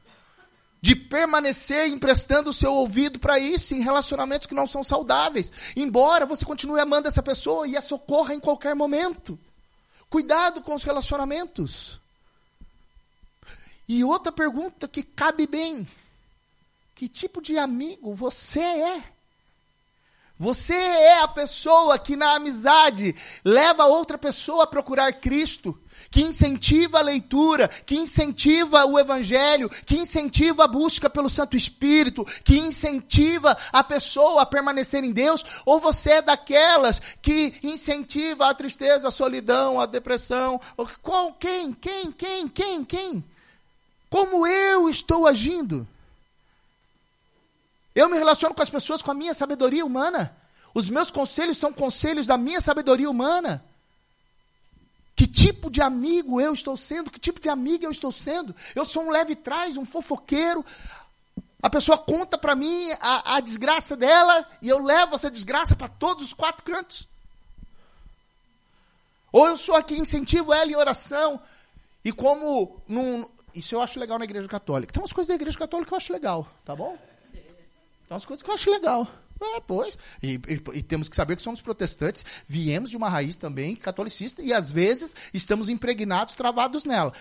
de 0.83 0.97
permanecer 0.97 1.87
emprestando 1.87 2.51
o 2.51 2.53
seu 2.53 2.75
ouvido 2.75 3.21
para 3.21 3.39
isso 3.39 3.73
em 3.73 3.81
relacionamentos 3.81 4.49
que 4.49 4.55
não 4.55 4.67
são 4.67 4.83
saudáveis. 4.83 5.53
Embora 5.77 6.27
você 6.27 6.45
continue 6.45 6.81
amando 6.81 7.07
essa 7.07 7.23
pessoa 7.23 7.69
e 7.69 7.77
a 7.77 7.81
socorra 7.81 8.35
em 8.35 8.41
qualquer 8.41 8.75
momento. 8.75 9.39
Cuidado 10.11 10.61
com 10.61 10.75
os 10.75 10.83
relacionamentos. 10.83 12.01
E 13.89 14.03
outra 14.03 14.33
pergunta 14.33 14.89
que 14.89 15.05
cabe 15.05 15.47
bem: 15.47 15.87
que 16.97 17.09
tipo 17.09 17.41
de 17.41 17.57
amigo 17.57 18.13
você 18.13 18.61
é? 18.61 19.05
Você 20.39 20.75
é 20.75 21.21
a 21.21 21.29
pessoa 21.29 21.97
que 21.97 22.17
na 22.17 22.35
amizade 22.35 23.15
leva 23.45 23.85
outra 23.85 24.19
pessoa 24.19 24.65
a 24.65 24.67
procurar 24.67 25.13
Cristo, 25.13 25.79
que 26.13 26.21
incentiva 26.21 26.99
a 26.99 27.03
leitura, 27.03 27.67
que 27.69 27.97
incentiva 27.97 28.85
o 28.85 28.99
evangelho, 28.99 29.71
que 29.71 29.97
incentiva 29.97 30.65
a 30.65 30.69
busca 30.69 31.09
pelo 31.09 31.31
Santo 31.31 31.57
Espírito, 31.57 32.23
que 32.45 32.59
incentiva 32.59 33.57
a 33.73 33.83
pessoa 33.83 34.43
a 34.43 34.47
permanecer 34.47 35.03
em 35.03 35.11
Deus, 35.11 35.43
ou 35.65 35.81
você 35.81 36.11
é 36.11 36.23
daquelas 36.23 37.01
que 37.23 37.55
incentiva 37.63 38.47
a 38.47 38.55
tristeza, 38.55 39.09
a 39.09 39.11
solidão, 39.11 39.81
a 39.81 39.87
depressão, 39.87 40.61
qual, 41.01 41.33
quem, 41.33 41.73
quem, 41.73 42.13
quem, 42.13 42.47
quem, 42.47 42.85
quem? 42.85 43.25
Como 44.11 44.47
eu 44.47 44.91
estou 44.91 45.27
agindo? 45.27 45.89
Eu 47.95 48.11
me 48.11 48.19
relaciono 48.19 48.55
com 48.55 48.63
as 48.63 48.69
pessoas 48.69 49.01
com 49.01 49.11
a 49.11 49.15
minha 49.15 49.33
sabedoria 49.33 49.85
humana. 49.85 50.37
Os 50.75 50.91
meus 50.91 51.11
conselhos 51.11 51.57
são 51.57 51.73
conselhos 51.73 52.27
da 52.27 52.37
minha 52.37 52.61
sabedoria 52.61 53.09
humana. 53.09 53.65
Que 55.15 55.27
tipo 55.27 55.71
de 55.71 55.81
amigo 55.81 56.41
eu 56.41 56.55
estou 56.55 56.77
sendo? 56.77 57.11
Que 57.11 57.21
tipo 57.21 57.41
de 57.41 57.49
amiga 57.49 57.85
eu 57.85 57.91
estou 57.91 58.11
sendo? 58.11 58.55
Eu 58.75 58.85
sou 58.85 59.05
um 59.05 59.11
leve 59.11 59.37
trás, 59.37 59.77
um 59.77 59.85
fofoqueiro. 59.85 60.65
A 61.63 61.71
pessoa 61.71 61.97
conta 61.99 62.37
para 62.37 62.57
mim 62.57 62.91
a, 63.01 63.37
a, 63.37 63.41
desgraça 63.41 63.97
dela 63.97 64.49
e 64.61 64.69
eu 64.69 64.83
levo 64.83 65.15
essa 65.15 65.31
desgraça 65.31 65.77
para 65.77 65.87
todos 65.87 66.25
os 66.25 66.33
quatro 66.33 66.65
cantos. 66.65 67.07
Ou 69.31 69.47
eu 69.47 69.57
sou 69.57 69.77
aqui, 69.77 69.99
incentivo 69.99 70.53
ela 70.53 70.71
em 70.71 70.77
oração. 70.77 71.41
E 72.05 72.11
como. 72.11 72.83
Num, 72.89 73.29
isso 73.55 73.75
eu 73.75 73.81
acho 73.81 74.01
legal 74.01 74.19
na 74.19 74.25
igreja 74.25 74.49
católica. 74.49 74.93
Tem 74.93 75.01
umas 75.01 75.13
coisas 75.13 75.29
da 75.29 75.35
igreja 75.35 75.59
católica 75.59 75.89
que 75.89 75.95
eu 75.95 75.99
acho 75.99 76.13
legal, 76.13 76.47
tá 76.65 76.75
bom? 76.75 76.99
Tem 77.33 77.43
umas 78.11 78.25
coisas 78.25 78.43
que 78.43 78.51
eu 78.51 78.55
acho 78.55 78.71
legal. 78.71 79.07
É, 79.45 79.61
pois. 79.61 79.99
E, 80.23 80.35
e, 80.35 80.79
e, 80.79 80.83
temos 80.83 81.09
que 81.09 81.17
saber 81.17 81.37
que 81.37 81.43
somos 81.43 81.61
protestantes, 81.61 82.25
viemos 82.47 82.91
de 82.91 82.97
uma 82.97 83.09
raiz 83.09 83.37
também 83.37 83.75
catolicista 83.75 84.41
e 84.41 84.53
às 84.53 84.71
vezes 84.71 85.15
estamos 85.35 85.69
impregnados, 85.69 86.35
travados 86.35 86.85
nela. 86.85 87.13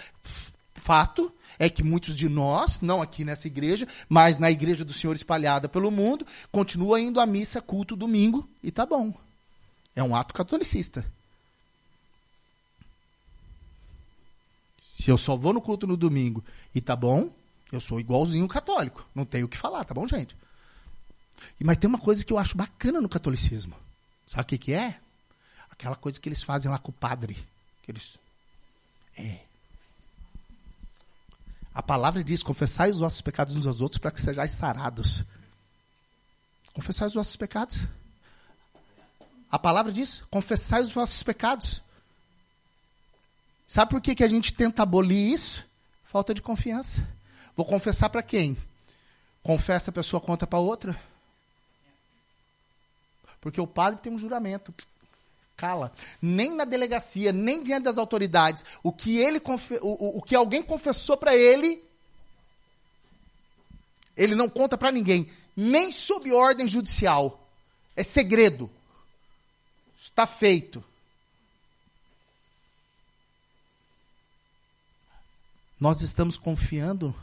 Fato 0.75 1.31
é 1.59 1.69
que 1.69 1.83
muitos 1.83 2.15
de 2.15 2.29
nós, 2.29 2.79
não 2.81 3.01
aqui 3.01 3.25
nessa 3.25 3.47
igreja, 3.47 3.87
mas 4.07 4.37
na 4.37 4.49
igreja 4.49 4.85
do 4.85 4.93
Senhor 4.93 5.15
espalhada 5.15 5.67
pelo 5.67 5.91
mundo, 5.91 6.25
continua 6.51 6.99
indo 6.99 7.19
à 7.19 7.25
missa 7.25 7.61
culto 7.61 7.95
domingo 7.95 8.47
e 8.63 8.71
tá 8.71 8.85
bom. 8.85 9.13
É 9.95 10.03
um 10.03 10.15
ato 10.15 10.33
catolicista. 10.33 11.05
Se 14.97 15.09
eu 15.09 15.17
só 15.17 15.35
vou 15.35 15.53
no 15.53 15.61
culto 15.61 15.87
no 15.87 15.97
domingo 15.97 16.43
e 16.73 16.79
tá 16.79 16.95
bom, 16.95 17.31
eu 17.71 17.81
sou 17.81 17.99
igualzinho 17.99 18.47
católico. 18.47 19.07
Não 19.13 19.25
tenho 19.25 19.47
o 19.47 19.49
que 19.49 19.57
falar, 19.57 19.83
tá 19.83 19.93
bom, 19.93 20.07
gente? 20.07 20.35
Mas 21.59 21.77
tem 21.77 21.87
uma 21.87 21.99
coisa 21.99 22.23
que 22.25 22.33
eu 22.33 22.37
acho 22.37 22.57
bacana 22.57 22.99
no 22.99 23.09
catolicismo. 23.09 23.75
Sabe 24.27 24.43
o 24.43 24.45
que, 24.45 24.57
que 24.57 24.73
é? 24.73 24.99
Aquela 25.69 25.95
coisa 25.95 26.19
que 26.19 26.27
eles 26.27 26.43
fazem 26.43 26.71
lá 26.71 26.77
com 26.77 26.89
o 26.89 26.93
padre. 26.93 27.37
Que 27.83 27.91
eles... 27.91 28.17
É. 29.17 29.39
A 31.73 31.81
palavra 31.81 32.23
diz: 32.23 32.43
confessai 32.43 32.91
os 32.91 32.99
vossos 32.99 33.21
pecados 33.21 33.55
uns 33.55 33.65
aos 33.65 33.81
outros 33.81 33.99
para 33.99 34.11
que 34.11 34.21
sejais 34.21 34.51
sarados. 34.51 35.23
Confessai 36.73 37.07
os 37.07 37.13
vossos 37.13 37.35
pecados. 37.35 37.79
A 39.49 39.59
palavra 39.59 39.91
diz: 39.91 40.23
confessai 40.29 40.81
os 40.81 40.91
vossos 40.91 41.21
pecados. 41.23 41.81
Sabe 43.67 43.91
por 43.91 44.01
que, 44.01 44.15
que 44.15 44.23
a 44.23 44.27
gente 44.27 44.53
tenta 44.53 44.83
abolir 44.83 45.33
isso? 45.33 45.65
Falta 46.03 46.33
de 46.33 46.41
confiança. 46.41 47.07
Vou 47.55 47.65
confessar 47.65 48.09
para 48.09 48.21
quem? 48.21 48.57
Confessa, 49.41 49.91
a 49.91 49.93
pessoa 49.93 50.19
conta 50.19 50.45
para 50.45 50.59
outra. 50.59 50.99
Porque 53.41 53.59
o 53.59 53.65
padre 53.65 53.99
tem 53.99 54.13
um 54.13 54.19
juramento. 54.19 54.73
Cala. 55.57 55.91
Nem 56.21 56.55
na 56.55 56.63
delegacia, 56.63 57.33
nem 57.33 57.63
diante 57.63 57.83
das 57.83 57.97
autoridades, 57.97 58.63
o 58.83 58.93
que 58.93 59.17
ele 59.17 59.41
o, 59.81 60.19
o 60.19 60.21
que 60.21 60.35
alguém 60.35 60.61
confessou 60.61 61.17
para 61.17 61.35
ele, 61.35 61.83
ele 64.15 64.35
não 64.35 64.47
conta 64.47 64.77
para 64.77 64.91
ninguém, 64.91 65.29
nem 65.57 65.91
sob 65.91 66.31
ordem 66.31 66.67
judicial. 66.67 67.47
É 67.95 68.03
segredo. 68.03 68.69
Está 69.99 70.25
feito. 70.25 70.83
Nós 75.79 76.01
estamos 76.01 76.37
confiando 76.37 77.13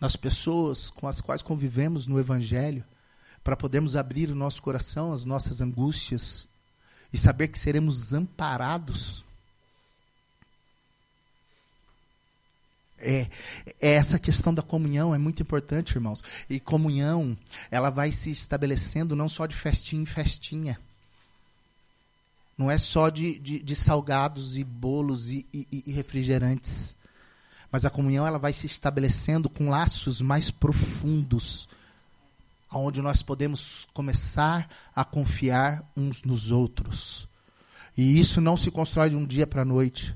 nas 0.00 0.16
pessoas 0.16 0.90
com 0.90 1.06
as 1.06 1.20
quais 1.20 1.42
convivemos 1.42 2.06
no 2.06 2.18
Evangelho 2.18 2.84
para 3.44 3.54
podermos 3.54 3.94
abrir 3.94 4.30
o 4.30 4.34
nosso 4.34 4.62
coração 4.62 5.12
às 5.12 5.26
nossas 5.26 5.60
angústias 5.60 6.48
e 7.12 7.18
saber 7.18 7.48
que 7.48 7.58
seremos 7.58 8.14
amparados. 8.14 9.22
É, 12.98 13.28
é, 13.82 13.94
essa 13.96 14.18
questão 14.18 14.54
da 14.54 14.62
comunhão 14.62 15.14
é 15.14 15.18
muito 15.18 15.42
importante, 15.42 15.94
irmãos. 15.94 16.24
E 16.48 16.58
comunhão, 16.58 17.36
ela 17.70 17.90
vai 17.90 18.10
se 18.10 18.30
estabelecendo 18.30 19.14
não 19.14 19.28
só 19.28 19.44
de 19.44 19.54
festinha 19.54 20.02
em 20.02 20.06
festinha. 20.06 20.80
Não 22.56 22.70
é 22.70 22.78
só 22.78 23.10
de, 23.10 23.38
de, 23.38 23.58
de 23.58 23.76
salgados 23.76 24.56
e 24.56 24.64
bolos 24.64 25.28
e, 25.28 25.46
e, 25.52 25.84
e 25.86 25.92
refrigerantes. 25.92 26.96
Mas 27.70 27.84
a 27.84 27.90
comunhão 27.90 28.26
ela 28.26 28.38
vai 28.38 28.54
se 28.54 28.64
estabelecendo 28.64 29.50
com 29.50 29.68
laços 29.68 30.22
mais 30.22 30.50
profundos 30.50 31.68
onde 32.78 33.00
nós 33.00 33.22
podemos 33.22 33.86
começar 33.92 34.68
a 34.94 35.04
confiar 35.04 35.88
uns 35.96 36.22
nos 36.22 36.50
outros. 36.50 37.28
E 37.96 38.18
isso 38.18 38.40
não 38.40 38.56
se 38.56 38.70
constrói 38.70 39.10
de 39.10 39.16
um 39.16 39.24
dia 39.24 39.46
para 39.46 39.62
a 39.62 39.64
noite. 39.64 40.14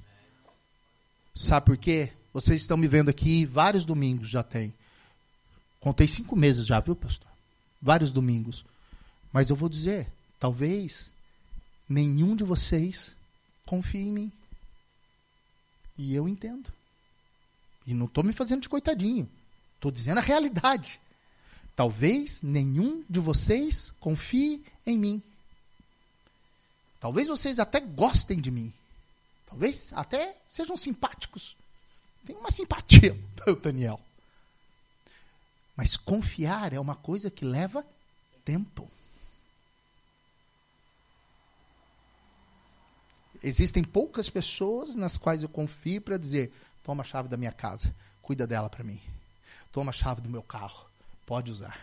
Sabe 1.35 1.67
por 1.67 1.77
quê? 1.77 2.13
Vocês 2.33 2.61
estão 2.61 2.77
me 2.77 2.89
vendo 2.89 3.09
aqui 3.09 3.47
vários 3.47 3.85
domingos 3.85 4.29
já 4.29 4.43
tem. 4.43 4.75
Contei 5.81 6.09
cinco 6.09 6.35
meses 6.35 6.67
já, 6.67 6.81
viu, 6.81 6.97
pastor? 6.97 7.29
Vários 7.81 8.11
domingos. 8.11 8.65
Mas 9.33 9.51
eu 9.51 9.57
vou 9.57 9.69
dizer, 9.69 10.11
talvez 10.41 11.13
nenhum 11.89 12.35
de 12.35 12.43
vocês 12.43 13.15
confie 13.65 14.01
em 14.01 14.13
mim. 14.13 14.33
E 15.97 16.15
eu 16.15 16.29
entendo. 16.29 16.71
E 17.87 17.95
não 17.95 18.07
estou 18.07 18.25
me 18.25 18.33
fazendo 18.33 18.63
de 18.63 18.69
coitadinho. 18.69 19.29
Estou 19.77 19.91
dizendo 19.91 20.19
a 20.19 20.23
realidade. 20.23 21.01
Talvez 21.79 22.43
nenhum 22.43 23.05
de 23.09 23.21
vocês 23.21 23.93
confie 24.01 24.65
em 24.85 24.99
mim. 24.99 25.23
Talvez 26.99 27.29
vocês 27.29 27.61
até 27.61 27.79
gostem 27.79 28.41
de 28.41 28.51
mim. 28.51 28.73
Talvez 29.47 29.93
até 29.93 30.37
sejam 30.49 30.77
simpáticos. 30.77 31.57
Tem 32.27 32.35
uma 32.35 32.51
simpatia 32.51 33.17
pelo 33.45 33.61
Daniel. 33.61 34.01
Mas 35.77 35.97
confiar 35.97 36.73
é 36.73 36.81
uma 36.81 36.97
coisa 36.97 37.31
que 37.31 37.45
leva 37.45 37.87
tempo. 38.45 38.91
Existem 43.41 43.85
poucas 43.85 44.29
pessoas 44.29 44.97
nas 44.97 45.17
quais 45.17 45.45
eu 45.45 45.49
confio 45.49 46.01
para 46.01 46.19
dizer: 46.19 46.53
toma 46.83 47.03
a 47.03 47.07
chave 47.07 47.29
da 47.29 47.37
minha 47.37 47.53
casa, 47.53 47.95
cuida 48.21 48.49
dela 48.49 48.69
para 48.69 48.83
mim. 48.83 49.01
Toma 49.71 49.91
a 49.91 49.93
chave 49.93 50.21
do 50.21 50.29
meu 50.29 50.43
carro, 50.43 50.89
Pode 51.29 51.51
usar. 51.51 51.79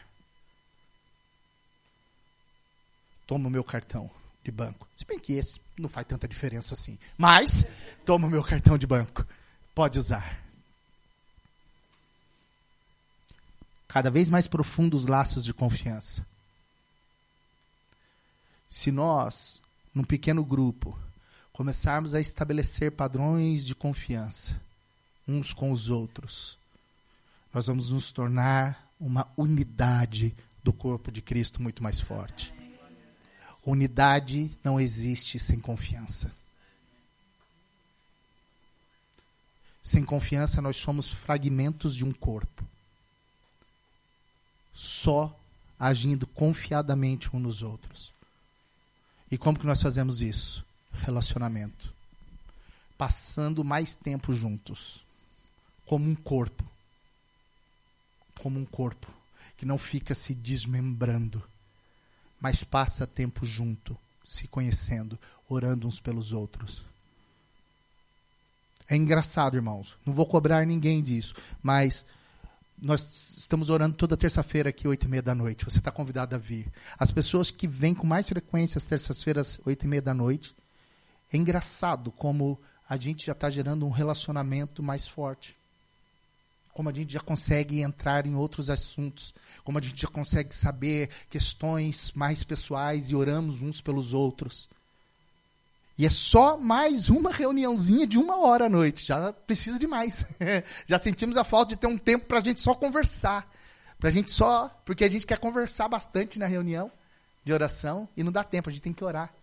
Toma 3.27 3.47
o 3.47 3.51
meu 3.51 3.63
cartão 3.63 4.09
de 4.43 4.49
banco. 4.49 4.87
Se 4.97 5.05
bem 5.05 5.19
que 5.19 5.33
esse 5.33 5.61
não 5.77 5.87
faz 5.87 6.07
tanta 6.07 6.27
diferença 6.27 6.73
assim. 6.73 6.97
Mas, 7.15 7.63
toma 8.03 8.25
o 8.25 8.29
meu 8.29 8.43
cartão 8.43 8.75
de 8.75 8.87
banco. 8.87 9.23
Pode 9.75 9.99
usar. 9.99 10.43
Cada 13.87 14.09
vez 14.09 14.31
mais 14.31 14.47
profundos 14.47 15.05
laços 15.05 15.45
de 15.45 15.53
confiança. 15.53 16.25
Se 18.67 18.91
nós, 18.91 19.61
num 19.93 20.03
pequeno 20.03 20.43
grupo, 20.43 20.97
começarmos 21.53 22.15
a 22.15 22.19
estabelecer 22.19 22.93
padrões 22.93 23.63
de 23.63 23.75
confiança 23.75 24.59
uns 25.27 25.53
com 25.53 25.71
os 25.71 25.87
outros, 25.87 26.57
nós 27.53 27.67
vamos 27.67 27.91
nos 27.91 28.11
tornar 28.11 28.84
uma 29.05 29.31
unidade 29.37 30.35
do 30.63 30.73
corpo 30.73 31.11
de 31.11 31.21
Cristo 31.21 31.61
muito 31.61 31.83
mais 31.83 31.99
forte. 31.99 32.51
Unidade 33.63 34.51
não 34.63 34.79
existe 34.79 35.39
sem 35.39 35.59
confiança. 35.59 36.33
Sem 39.83 40.03
confiança, 40.03 40.59
nós 40.59 40.77
somos 40.77 41.07
fragmentos 41.07 41.95
de 41.95 42.03
um 42.03 42.11
corpo. 42.11 42.65
Só 44.73 45.37
agindo 45.79 46.25
confiadamente 46.25 47.29
uns 47.35 47.41
nos 47.41 47.61
outros. 47.61 48.11
E 49.31 49.37
como 49.37 49.59
que 49.59 49.67
nós 49.67 49.83
fazemos 49.83 50.19
isso? 50.19 50.65
Relacionamento. 50.91 51.93
Passando 52.97 53.63
mais 53.63 53.95
tempo 53.95 54.33
juntos. 54.33 55.05
Como 55.85 56.09
um 56.09 56.15
corpo. 56.15 56.74
Como 58.39 58.59
um 58.59 58.65
corpo. 58.65 59.11
Que 59.57 59.65
não 59.65 59.77
fica 59.77 60.13
se 60.13 60.33
desmembrando. 60.33 61.43
Mas 62.39 62.63
passa 62.63 63.07
tempo 63.07 63.45
junto. 63.45 63.97
Se 64.23 64.47
conhecendo. 64.47 65.17
Orando 65.47 65.87
uns 65.87 65.99
pelos 65.99 66.33
outros. 66.33 66.83
É 68.87 68.95
engraçado, 68.95 69.55
irmãos. 69.55 69.97
Não 70.05 70.13
vou 70.13 70.25
cobrar 70.25 70.65
ninguém 70.65 71.01
disso. 71.01 71.33
Mas 71.61 72.05
nós 72.77 73.37
estamos 73.37 73.69
orando 73.69 73.95
toda 73.95 74.17
terça-feira 74.17 74.69
aqui, 74.69 74.87
oito 74.87 75.05
e 75.05 75.09
meia 75.09 75.21
da 75.21 75.33
noite. 75.33 75.65
Você 75.65 75.79
está 75.79 75.91
convidado 75.91 76.35
a 76.35 76.37
vir. 76.37 76.71
As 76.99 77.09
pessoas 77.09 77.49
que 77.49 77.67
vêm 77.67 77.93
com 77.93 78.05
mais 78.05 78.27
frequência 78.27 78.77
às 78.77 78.85
terças-feiras, 78.85 79.59
oito 79.65 79.85
e 79.85 79.87
meia 79.87 80.01
da 80.01 80.13
noite, 80.13 80.55
é 81.31 81.37
engraçado 81.37 82.11
como 82.11 82.59
a 82.87 82.97
gente 82.97 83.25
já 83.25 83.31
está 83.31 83.49
gerando 83.49 83.85
um 83.85 83.89
relacionamento 83.89 84.83
mais 84.83 85.07
forte. 85.07 85.55
Como 86.75 86.89
a 86.89 86.93
gente 86.93 87.13
já 87.13 87.21
consegue 87.21 87.81
entrar 87.81 88.27
em 88.27 88.35
outros 88.35 88.69
assuntos. 88.69 89.33
Como 89.63 89.77
a 89.77 89.81
gente 89.81 90.01
já 90.01 90.09
consegue 90.09 90.53
saber 90.53 91.09
questões 91.29 92.11
mais 92.13 92.43
pessoais 92.43 93.09
e 93.09 93.15
oramos 93.15 93.61
uns 93.61 93.79
pelos 93.79 94.13
outros. 94.13 94.67
E 95.97 96.05
é 96.05 96.09
só 96.09 96.57
mais 96.57 97.07
uma 97.07 97.31
reuniãozinha 97.31 98.05
de 98.05 98.17
uma 98.17 98.39
hora 98.39 98.65
à 98.65 98.69
noite. 98.69 99.05
Já 99.05 99.31
precisa 99.31 99.79
de 99.79 99.87
mais. 99.87 100.25
Já 100.85 100.99
sentimos 100.99 101.37
a 101.37 101.45
falta 101.45 101.75
de 101.75 101.79
ter 101.79 101.87
um 101.87 101.97
tempo 101.97 102.25
para 102.25 102.39
a 102.39 102.43
gente 102.43 102.59
só 102.59 102.73
conversar. 102.73 103.49
Para 103.97 104.09
a 104.09 104.11
gente 104.11 104.29
só. 104.29 104.67
Porque 104.83 105.05
a 105.05 105.09
gente 105.09 105.25
quer 105.25 105.39
conversar 105.39 105.87
bastante 105.87 106.37
na 106.37 106.45
reunião 106.45 106.91
de 107.41 107.53
oração 107.53 108.09
e 108.17 108.21
não 108.21 108.33
dá 108.33 108.43
tempo, 108.43 108.69
a 108.69 108.73
gente 108.73 108.81
tem 108.81 108.91
que 108.91 109.03
orar. 109.05 109.33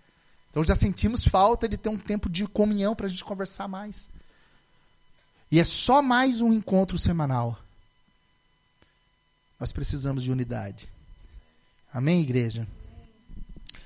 Então 0.50 0.62
já 0.62 0.74
sentimos 0.74 1.26
falta 1.26 1.66
de 1.66 1.78
ter 1.78 1.88
um 1.88 1.96
tempo 1.96 2.28
de 2.28 2.46
comunhão 2.46 2.94
para 2.94 3.06
a 3.06 3.08
gente 3.08 3.24
conversar 3.24 3.66
mais. 3.68 4.10
E 5.52 5.60
é 5.60 5.64
só 5.64 6.00
mais 6.00 6.40
um 6.40 6.50
encontro 6.50 6.96
semanal. 6.96 7.62
Nós 9.60 9.70
precisamos 9.70 10.22
de 10.22 10.32
unidade. 10.32 10.88
Amém, 11.92 12.22
igreja? 12.22 12.66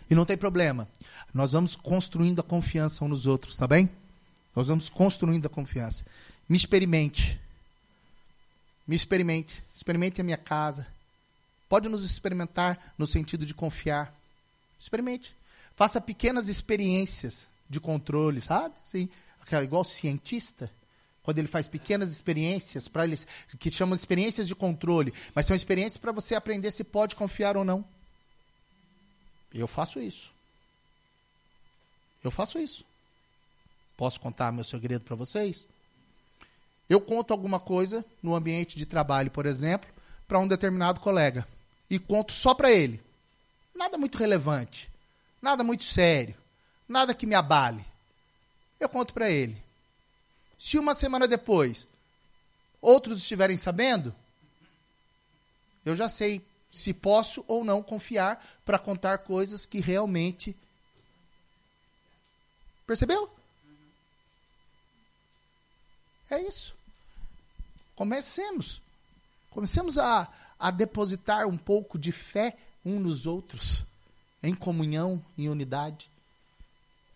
E 0.09 0.15
não 0.15 0.25
tem 0.25 0.37
problema. 0.37 0.89
Nós 1.35 1.51
vamos 1.51 1.75
construindo 1.75 2.39
a 2.39 2.45
confiança 2.45 3.05
uns 3.05 3.09
nos 3.09 3.27
outros, 3.27 3.57
tá 3.57 3.67
bem? 3.67 3.91
Nós 4.55 4.69
vamos 4.69 4.89
construindo 4.89 5.47
a 5.47 5.49
confiança. 5.49 6.07
Me 6.49 6.57
experimente. 6.57 7.37
Me 8.87 8.95
experimente. 8.95 9.61
Experimente 9.75 10.21
a 10.21 10.25
minha 10.25 10.37
casa. 10.37 10.87
Pode 11.69 11.89
nos 11.89 12.05
experimentar 12.05 12.95
no 12.97 13.09
sentido 13.09 13.45
de 13.45 13.53
confiar. 13.53 14.15
Experimente. 14.79 15.35
Faça 15.75 16.01
pequenas 16.01 16.49
experiências 16.49 17.49
de 17.69 17.81
controle, 17.81 18.41
sabe? 18.41 18.73
Sim. 18.85 19.09
Igual 19.65 19.83
cientista 19.83 20.71
quando 21.27 21.41
ele 21.41 21.49
faz 21.49 21.67
pequenas 21.67 22.13
experiências 22.13 22.87
para 22.87 23.05
eles 23.05 23.27
que 23.59 23.69
chamam 23.69 23.97
experiências 23.97 24.47
de 24.47 24.55
controle, 24.55 25.13
mas 25.35 25.45
são 25.45 25.57
experiências 25.57 25.97
para 25.97 26.13
você 26.13 26.37
aprender 26.37 26.71
se 26.71 26.85
pode 26.85 27.17
confiar 27.17 27.57
ou 27.57 27.65
não. 27.65 27.85
Eu 29.53 29.67
faço 29.67 29.99
isso. 29.99 30.31
Eu 32.23 32.31
faço 32.31 32.61
isso. 32.61 32.85
Posso 33.97 34.21
contar 34.21 34.53
meu 34.53 34.63
segredo 34.63 35.05
para 35.05 35.17
vocês? 35.17 35.67
Eu 36.89 37.01
conto 37.01 37.33
alguma 37.33 37.59
coisa 37.59 38.05
no 38.23 38.37
ambiente 38.37 38.77
de 38.77 38.87
trabalho, 38.87 39.33
por 39.33 39.47
exemplo, 39.47 39.91
para 40.29 40.39
um 40.39 40.47
determinado 40.47 41.01
colega. 41.01 41.45
E 41.91 41.99
conto 41.99 42.33
só 42.33 42.55
para 42.55 42.71
ele. 42.71 43.03
Nada 43.75 43.99
muito 43.99 44.17
relevante. 44.17 44.89
Nada 45.43 45.65
muito 45.65 45.83
sério. 45.83 46.37
Nada 46.89 47.13
que 47.13 47.27
me 47.27 47.35
abale. 47.35 47.85
Eu 48.79 48.89
conto 48.89 49.13
para 49.13 49.29
ele. 49.29 49.66
Se 50.59 50.79
uma 50.79 50.95
semana 50.95 51.29
depois 51.29 51.87
outros 52.81 53.19
estiverem 53.19 53.57
sabendo, 53.57 54.15
eu 55.85 55.95
já 55.95 56.09
sei 56.09 56.45
se 56.71 56.93
posso 56.93 57.45
ou 57.47 57.65
não 57.65 57.83
confiar 57.83 58.45
para 58.65 58.79
contar 58.79 59.19
coisas 59.19 59.67
que 59.67 59.81
realmente. 59.81 60.57
Percebeu? 62.87 63.31
É 66.31 66.41
isso. 66.41 66.75
Comecemos. 67.95 68.83
Comecemos 69.51 69.97
a, 69.99 70.31
a 70.59 70.71
depositar 70.71 71.47
um 71.47 71.57
pouco 71.57 71.99
de 71.99 72.13
fé 72.13 72.57
um 72.85 73.01
nos 73.01 73.27
outros, 73.27 73.83
em 74.43 74.55
comunhão, 74.55 75.25
em 75.37 75.49
unidade 75.49 76.11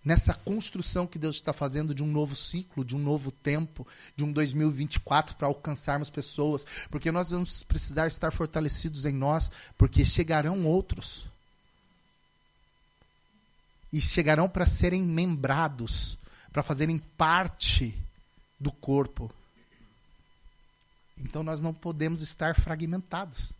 nessa 0.04 0.32
construção 0.32 1.06
que 1.06 1.18
Deus 1.18 1.36
está 1.36 1.52
fazendo 1.52 1.94
de 1.94 2.02
um 2.02 2.06
novo 2.06 2.34
ciclo, 2.34 2.84
de 2.84 2.96
um 2.96 2.98
novo 2.98 3.30
tempo, 3.30 3.86
de 4.16 4.24
um 4.24 4.32
2024 4.32 5.36
para 5.36 5.46
alcançarmos 5.46 6.08
pessoas, 6.08 6.64
porque 6.90 7.12
nós 7.12 7.30
vamos 7.30 7.62
precisar 7.62 8.06
estar 8.06 8.30
fortalecidos 8.30 9.04
em 9.04 9.12
nós, 9.12 9.50
porque 9.76 10.04
chegarão 10.04 10.64
outros. 10.66 11.24
E 13.92 14.00
chegarão 14.00 14.48
para 14.48 14.64
serem 14.64 15.02
membrados, 15.02 16.16
para 16.52 16.62
fazerem 16.62 16.98
parte 16.98 17.94
do 18.58 18.70
corpo. 18.70 19.30
Então 21.18 21.42
nós 21.42 21.60
não 21.60 21.74
podemos 21.74 22.22
estar 22.22 22.54
fragmentados. 22.54 23.52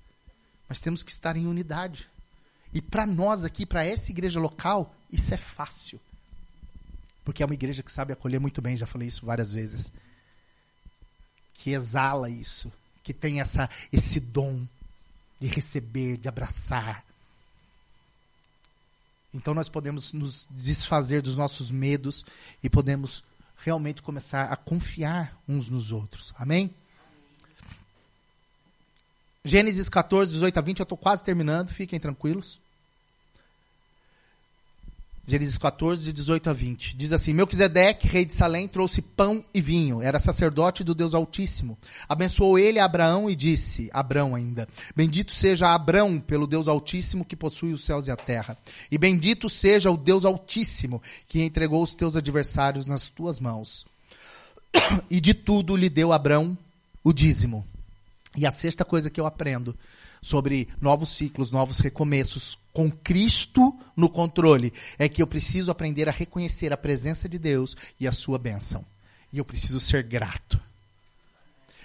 Nós 0.69 0.81
temos 0.81 1.03
que 1.03 1.11
estar 1.11 1.37
em 1.37 1.47
unidade. 1.47 2.09
E 2.73 2.81
para 2.81 3.05
nós 3.05 3.45
aqui, 3.45 3.67
para 3.67 3.85
essa 3.85 4.13
igreja 4.13 4.39
local, 4.39 4.95
isso 5.11 5.35
é 5.35 5.37
fácil 5.37 6.01
porque 7.31 7.45
é 7.45 7.47
uma 7.47 7.55
igreja 7.55 7.81
que 7.81 7.93
sabe 7.93 8.13
acolher 8.13 8.41
muito 8.41 8.61
bem, 8.61 8.77
já 8.77 8.89
falei 8.89 9.07
isso 9.07 9.25
várias 9.25 9.53
vezes. 9.53 9.93
Que 11.55 11.71
exala 11.71 12.29
isso, 12.29 12.73
que 13.05 13.15
tem 13.15 13.41
essa 13.41 13.71
esse 13.93 14.19
dom 14.19 14.67
de 15.39 15.47
receber, 15.47 16.17
de 16.17 16.29
abraçar. 16.29 17.05
Então 19.33 19.55
nós 19.55 19.69
podemos 19.69 20.13
nos 20.13 20.49
desfazer 20.51 21.23
dos 21.23 21.37
nossos 21.37 21.71
medos 21.71 22.27
e 22.65 22.69
podemos 22.69 23.23
realmente 23.59 24.03
começar 24.03 24.47
a 24.47 24.57
confiar 24.57 25.41
uns 25.47 25.69
nos 25.69 25.93
outros. 25.93 26.35
Amém? 26.37 26.75
Gênesis 29.45 29.89
14, 29.89 30.33
18 30.33 30.59
a 30.59 30.61
20, 30.61 30.81
eu 30.81 30.83
estou 30.83 30.99
quase 30.99 31.23
terminando, 31.23 31.69
fiquem 31.69 32.01
tranquilos. 32.01 32.61
Gênesis 35.31 35.57
14, 35.59 36.03
de 36.03 36.13
18 36.13 36.51
a 36.51 36.53
20. 36.53 36.97
Diz 36.97 37.13
assim: 37.13 37.33
Melquisedeque, 37.33 38.09
rei 38.09 38.25
de 38.25 38.33
Salém, 38.33 38.67
trouxe 38.67 39.01
pão 39.01 39.45
e 39.55 39.61
vinho. 39.61 40.03
Era 40.03 40.19
sacerdote 40.19 40.83
do 40.83 40.93
Deus 40.93 41.15
Altíssimo. 41.15 41.79
Abençoou 42.09 42.59
ele 42.59 42.81
a 42.81 42.85
Abraão 42.85 43.31
e 43.31 43.37
disse: 43.37 43.89
Abraão 43.93 44.35
ainda: 44.35 44.69
Bendito 44.97 45.31
seja 45.31 45.73
Abraão 45.73 46.19
pelo 46.19 46.49
Deus 46.49 46.67
Altíssimo 46.67 47.25
que 47.25 47.37
possui 47.37 47.73
os 47.73 47.85
céus 47.85 48.09
e 48.09 48.11
a 48.11 48.17
terra. 48.17 48.59
E 48.91 48.99
bendito 48.99 49.49
seja 49.49 49.89
o 49.89 49.97
Deus 49.97 50.25
Altíssimo 50.25 51.01
que 51.29 51.41
entregou 51.45 51.81
os 51.81 51.95
teus 51.95 52.17
adversários 52.17 52.85
nas 52.85 53.09
tuas 53.09 53.39
mãos. 53.39 53.87
E 55.09 55.21
de 55.21 55.33
tudo 55.33 55.77
lhe 55.77 55.89
deu 55.89 56.13
Abraão 56.13 56.59
o 57.05 57.13
dízimo. 57.13 57.65
E 58.37 58.45
a 58.45 58.51
sexta 58.51 58.85
coisa 58.85 59.09
que 59.09 59.21
eu 59.21 59.27
aprendo 59.27 59.77
sobre 60.21 60.69
novos 60.81 61.11
ciclos, 61.11 61.51
novos 61.51 61.79
recomeços, 61.79 62.59
com 62.73 62.91
Cristo 62.91 63.77
no 63.97 64.09
controle, 64.09 64.73
é 64.99 65.09
que 65.09 65.23
eu 65.23 65.27
preciso 65.27 65.71
aprender 65.71 66.09
a 66.09 66.13
reconhecer 66.13 66.73
a 66.73 66.77
presença 66.77 67.29
de 67.29 67.39
Deus 67.39 67.77
e 67.99 68.07
a 68.07 68.13
sua 68.13 68.39
bênção. 68.39 68.85
E 69.33 69.39
eu 69.39 69.45
preciso 69.45 69.81
ser 69.81 70.03
grato. 70.03 70.61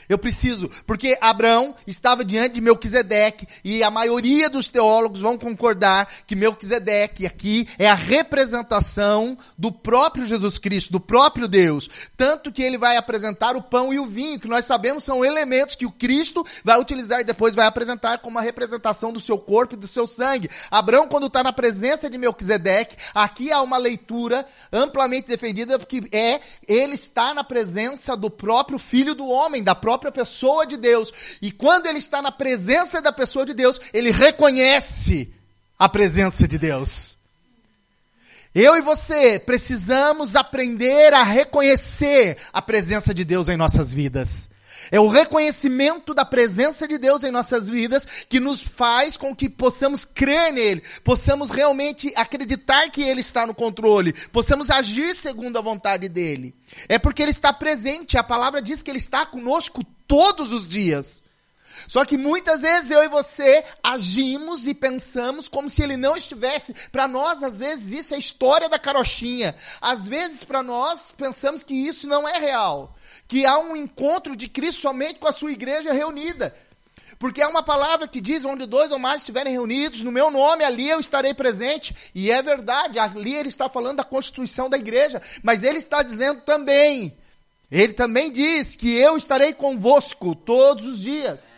Eu 0.07 0.17
preciso, 0.17 0.69
porque 0.85 1.17
Abraão 1.19 1.75
estava 1.87 2.23
diante 2.23 2.55
de 2.55 2.61
Melquisedeque 2.61 3.47
e 3.63 3.83
a 3.83 3.89
maioria 3.89 4.49
dos 4.49 4.67
teólogos 4.67 5.21
vão 5.21 5.37
concordar 5.37 6.07
que 6.27 6.35
Melquisedeque 6.35 7.25
aqui 7.25 7.67
é 7.79 7.89
a 7.89 7.95
representação 7.95 9.37
do 9.57 9.71
próprio 9.71 10.25
Jesus 10.25 10.57
Cristo, 10.57 10.91
do 10.91 10.99
próprio 10.99 11.47
Deus. 11.47 11.89
Tanto 12.15 12.51
que 12.51 12.61
ele 12.61 12.77
vai 12.77 12.97
apresentar 12.97 13.55
o 13.55 13.61
pão 13.61 13.93
e 13.93 13.99
o 13.99 14.05
vinho, 14.05 14.39
que 14.39 14.47
nós 14.47 14.65
sabemos 14.65 15.03
são 15.03 15.25
elementos 15.25 15.75
que 15.75 15.85
o 15.85 15.91
Cristo 15.91 16.45
vai 16.63 16.79
utilizar 16.79 17.21
e 17.21 17.23
depois 17.25 17.55
vai 17.55 17.65
apresentar 17.65 18.19
como 18.19 18.37
a 18.37 18.41
representação 18.41 19.11
do 19.11 19.19
seu 19.19 19.37
corpo 19.37 19.75
e 19.75 19.77
do 19.77 19.87
seu 19.87 20.05
sangue. 20.05 20.49
Abraão, 20.69 21.07
quando 21.07 21.27
está 21.27 21.43
na 21.43 21.53
presença 21.53 22.09
de 22.09 22.17
Melquisedeque, 22.17 22.97
aqui 23.13 23.51
há 23.51 23.61
uma 23.61 23.77
leitura 23.77 24.45
amplamente 24.71 25.27
defendida, 25.27 25.79
porque 25.79 26.03
é, 26.11 26.39
ele 26.67 26.95
está 26.95 27.33
na 27.33 27.43
presença 27.43 28.15
do 28.15 28.29
próprio 28.29 28.77
Filho 28.77 29.15
do 29.15 29.27
Homem, 29.27 29.63
da 29.63 29.73
própria 29.73 29.94
própria 29.97 30.11
pessoa 30.11 30.65
de 30.65 30.77
Deus. 30.77 31.11
E 31.41 31.51
quando 31.51 31.85
ele 31.85 31.99
está 31.99 32.21
na 32.21 32.31
presença 32.31 33.01
da 33.01 33.11
pessoa 33.11 33.45
de 33.45 33.53
Deus, 33.53 33.79
ele 33.93 34.11
reconhece 34.11 35.31
a 35.77 35.87
presença 35.87 36.47
de 36.47 36.57
Deus. 36.57 37.17
Eu 38.53 38.75
e 38.77 38.81
você 38.81 39.37
precisamos 39.37 40.35
aprender 40.35 41.13
a 41.13 41.23
reconhecer 41.23 42.37
a 42.53 42.61
presença 42.61 43.13
de 43.13 43.25
Deus 43.25 43.49
em 43.49 43.57
nossas 43.57 43.93
vidas. 43.93 44.49
É 44.91 44.99
o 44.99 45.07
reconhecimento 45.07 46.13
da 46.13 46.23
presença 46.23 46.87
de 46.87 46.97
Deus 46.97 47.23
em 47.23 47.31
nossas 47.31 47.67
vidas 47.67 48.05
que 48.29 48.39
nos 48.39 48.61
faz 48.61 49.17
com 49.17 49.35
que 49.35 49.49
possamos 49.49 50.05
crer 50.05 50.53
nele, 50.53 50.83
possamos 51.03 51.51
realmente 51.51 52.11
acreditar 52.15 52.89
que 52.89 53.01
ele 53.01 53.21
está 53.21 53.45
no 53.45 53.55
controle, 53.55 54.13
possamos 54.31 54.69
agir 54.69 55.15
segundo 55.15 55.57
a 55.57 55.61
vontade 55.61 56.09
dele. 56.09 56.53
É 56.87 56.99
porque 56.99 57.21
ele 57.21 57.31
está 57.31 57.51
presente, 57.51 58.17
a 58.17 58.23
palavra 58.23 58.61
diz 58.61 58.81
que 58.81 58.91
ele 58.91 58.97
está 58.97 59.25
conosco 59.25 59.83
todos 60.07 60.53
os 60.53 60.67
dias. 60.67 61.24
Só 61.87 62.05
que 62.05 62.17
muitas 62.17 62.61
vezes 62.61 62.91
eu 62.91 63.03
e 63.03 63.07
você 63.07 63.63
agimos 63.83 64.67
e 64.67 64.73
pensamos 64.73 65.47
como 65.47 65.69
se 65.69 65.83
ele 65.83 65.97
não 65.97 66.15
estivesse. 66.15 66.73
Para 66.91 67.07
nós, 67.07 67.43
às 67.43 67.59
vezes, 67.59 67.93
isso 67.93 68.13
é 68.13 68.17
história 68.17 68.69
da 68.69 68.79
carochinha. 68.79 69.55
Às 69.81 70.07
vezes, 70.07 70.43
para 70.43 70.63
nós, 70.63 71.11
pensamos 71.11 71.63
que 71.63 71.73
isso 71.73 72.07
não 72.07 72.27
é 72.27 72.39
real 72.39 72.95
que 73.27 73.45
há 73.45 73.57
um 73.57 73.75
encontro 73.75 74.35
de 74.35 74.47
Cristo 74.47 74.81
somente 74.81 75.19
com 75.19 75.27
a 75.27 75.31
sua 75.31 75.51
igreja 75.51 75.91
reunida. 75.91 76.55
Porque 77.17 77.41
é 77.41 77.47
uma 77.47 77.63
palavra 77.63 78.07
que 78.07 78.21
diz: 78.21 78.43
onde 78.43 78.65
dois 78.65 78.91
ou 78.91 78.99
mais 78.99 79.21
estiverem 79.21 79.53
reunidos, 79.53 80.01
no 80.01 80.11
meu 80.11 80.29
nome, 80.29 80.63
ali 80.63 80.89
eu 80.89 80.99
estarei 80.99 81.33
presente. 81.33 81.95
E 82.13 82.29
é 82.29 82.41
verdade, 82.41 82.99
ali 82.99 83.35
ele 83.35 83.49
está 83.49 83.69
falando 83.69 83.97
da 83.97 84.03
constituição 84.03 84.69
da 84.69 84.77
igreja. 84.77 85.21
Mas 85.41 85.63
ele 85.63 85.79
está 85.79 86.03
dizendo 86.03 86.41
também, 86.41 87.17
ele 87.71 87.93
também 87.93 88.31
diz 88.31 88.75
que 88.75 88.93
eu 88.93 89.17
estarei 89.17 89.53
convosco 89.53 90.35
todos 90.35 90.85
os 90.85 91.01
dias. 91.01 91.54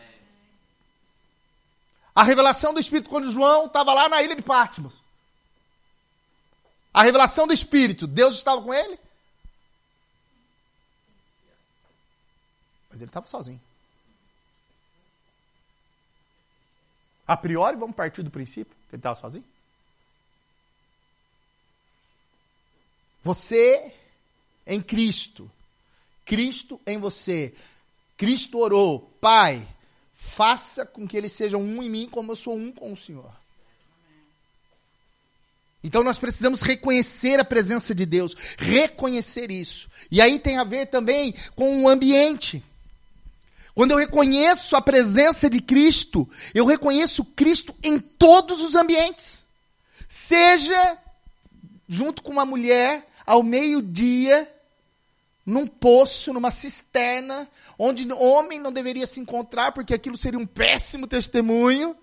A 2.18 2.24
revelação 2.24 2.74
do 2.74 2.80
Espírito 2.80 3.12
quando 3.12 3.32
João 3.32 3.68
estava 3.68 3.94
lá 3.94 4.10
na 4.10 4.24
ilha 4.24 4.36
de 4.36 4.42
Patmos. 4.42 5.04
A 6.92 7.04
revelação 7.04 7.46
do 7.46 7.54
Espírito, 7.54 8.08
Deus 8.08 8.34
estava 8.34 8.60
com 8.60 8.74
ele? 8.74 9.00
Mas 12.90 13.00
ele 13.02 13.12
estava 13.12 13.28
sozinho. 13.28 13.62
A 17.28 17.38
priori, 17.38 17.78
vamos 17.78 17.96
partir 17.96 18.24
do 18.24 18.32
princípio 18.32 18.76
que 18.90 18.96
ele 18.96 19.00
estava 19.00 19.14
sozinho. 19.14 19.46
Você 23.22 23.94
em 24.66 24.82
Cristo, 24.82 25.52
Cristo 26.26 26.82
em 26.84 26.98
você. 26.98 27.56
Cristo 28.18 28.58
orou, 28.58 29.02
Pai, 29.22 29.68
faça 30.28 30.86
com 30.86 31.08
que 31.08 31.18
eles 31.18 31.32
sejam 31.32 31.62
um 31.62 31.82
em 31.82 31.90
mim 31.90 32.10
como 32.12 32.32
eu 32.32 32.36
sou 32.36 32.56
um 32.56 32.72
com 32.72 32.92
o 32.92 32.98
Senhor. 32.98 33.32
Então 35.84 36.04
nós 36.04 36.20
precisamos 36.20 36.62
reconhecer 36.62 37.40
a 37.40 37.46
presença 37.46 37.96
de 37.96 38.06
Deus, 38.06 38.36
reconhecer 38.58 39.50
isso. 39.52 39.88
E 40.12 40.22
aí 40.22 40.38
tem 40.38 40.58
a 40.58 40.64
ver 40.64 40.88
também 40.88 41.34
com 41.56 41.84
o 41.84 41.90
ambiente. 41.90 42.64
Quando 43.74 43.92
eu 43.92 43.98
reconheço 43.98 44.76
a 44.76 44.82
presença 44.82 45.50
de 45.50 45.62
Cristo, 45.62 46.28
eu 46.54 46.66
reconheço 46.66 47.24
Cristo 47.24 47.74
em 47.84 48.00
todos 48.00 48.60
os 48.62 48.76
ambientes. 48.76 49.46
Seja 50.10 50.98
junto 51.88 52.22
com 52.22 52.32
uma 52.32 52.46
mulher 52.46 53.08
ao 53.26 53.44
meio-dia, 53.44 54.50
num 55.48 55.66
poço, 55.66 56.34
numa 56.34 56.52
cisterna, 56.52 57.48
onde 57.80 58.12
homem 58.12 58.60
não 58.60 58.70
deveria 58.70 59.08
se 59.08 59.22
encontrar, 59.22 59.72
porque 59.72 59.94
aquilo 59.94 60.18
seria 60.18 60.38
um 60.38 60.46
péssimo 60.46 61.08
testemunho. 61.08 61.96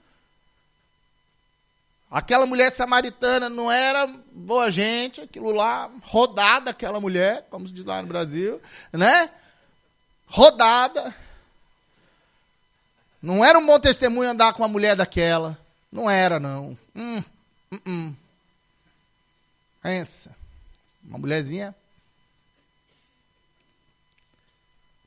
Aquela 2.10 2.46
mulher 2.46 2.70
samaritana 2.70 3.50
não 3.50 3.70
era 3.70 4.06
boa 4.32 4.70
gente, 4.70 5.20
aquilo 5.20 5.50
lá, 5.50 5.90
rodada 6.04 6.70
aquela 6.70 6.98
mulher, 6.98 7.46
como 7.50 7.68
se 7.68 7.74
diz 7.74 7.84
lá 7.84 8.00
no 8.00 8.08
Brasil, 8.08 8.62
né? 8.90 9.28
Rodada. 10.26 11.14
Não 13.20 13.44
era 13.44 13.58
um 13.58 13.66
bom 13.66 13.78
testemunho 13.78 14.30
andar 14.30 14.54
com 14.54 14.62
uma 14.62 14.68
mulher 14.68 14.96
daquela. 14.96 15.58
Não 15.92 16.08
era, 16.08 16.40
não. 16.40 16.78
Hum, 16.96 17.22
hum, 17.70 17.80
hum. 17.86 18.14
Pensa. 19.82 20.34
Uma 21.04 21.18
mulherzinha. 21.18 21.74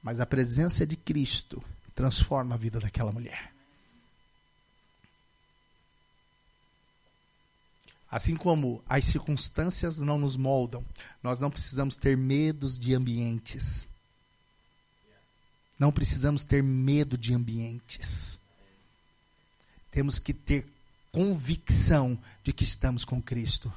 Mas 0.08 0.22
a 0.22 0.26
presença 0.26 0.88
de 0.88 0.96
Cristo 0.96 1.62
transforma 1.94 2.56
a 2.56 2.58
vida 2.58 2.80
daquela 2.80 3.12
mulher. 3.12 3.52
Assim 8.10 8.38
como 8.38 8.82
as 8.88 9.04
circunstâncias 9.04 9.98
não 9.98 10.18
nos 10.18 10.38
moldam, 10.38 10.82
nós 11.22 11.42
não 11.42 11.52
precisamos 11.52 11.98
ter 11.98 12.16
medos 12.16 12.80
de 12.80 12.96
ambientes. 12.96 13.86
Não 15.78 15.92
precisamos 15.92 16.46
ter 16.46 16.64
medo 16.64 17.18
de 17.18 17.34
ambientes. 17.34 18.40
Temos 19.92 20.20
que 20.20 20.34
ter 20.34 20.66
convicção 21.12 22.18
de 22.46 22.54
que 22.54 22.64
estamos 22.64 23.04
com 23.04 23.22
Cristo. 23.22 23.74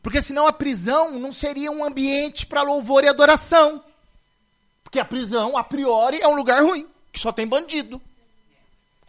Porque 0.00 0.22
senão 0.22 0.46
a 0.46 0.52
prisão 0.52 1.18
não 1.18 1.32
seria 1.32 1.72
um 1.72 1.82
ambiente 1.82 2.46
para 2.46 2.62
louvor 2.62 3.02
e 3.02 3.08
adoração. 3.08 3.84
Porque 4.94 5.00
a 5.00 5.04
prisão, 5.04 5.56
a 5.56 5.64
priori, 5.64 6.20
é 6.20 6.28
um 6.28 6.36
lugar 6.36 6.62
ruim, 6.62 6.88
que 7.10 7.18
só 7.18 7.32
tem 7.32 7.48
bandido. 7.48 8.00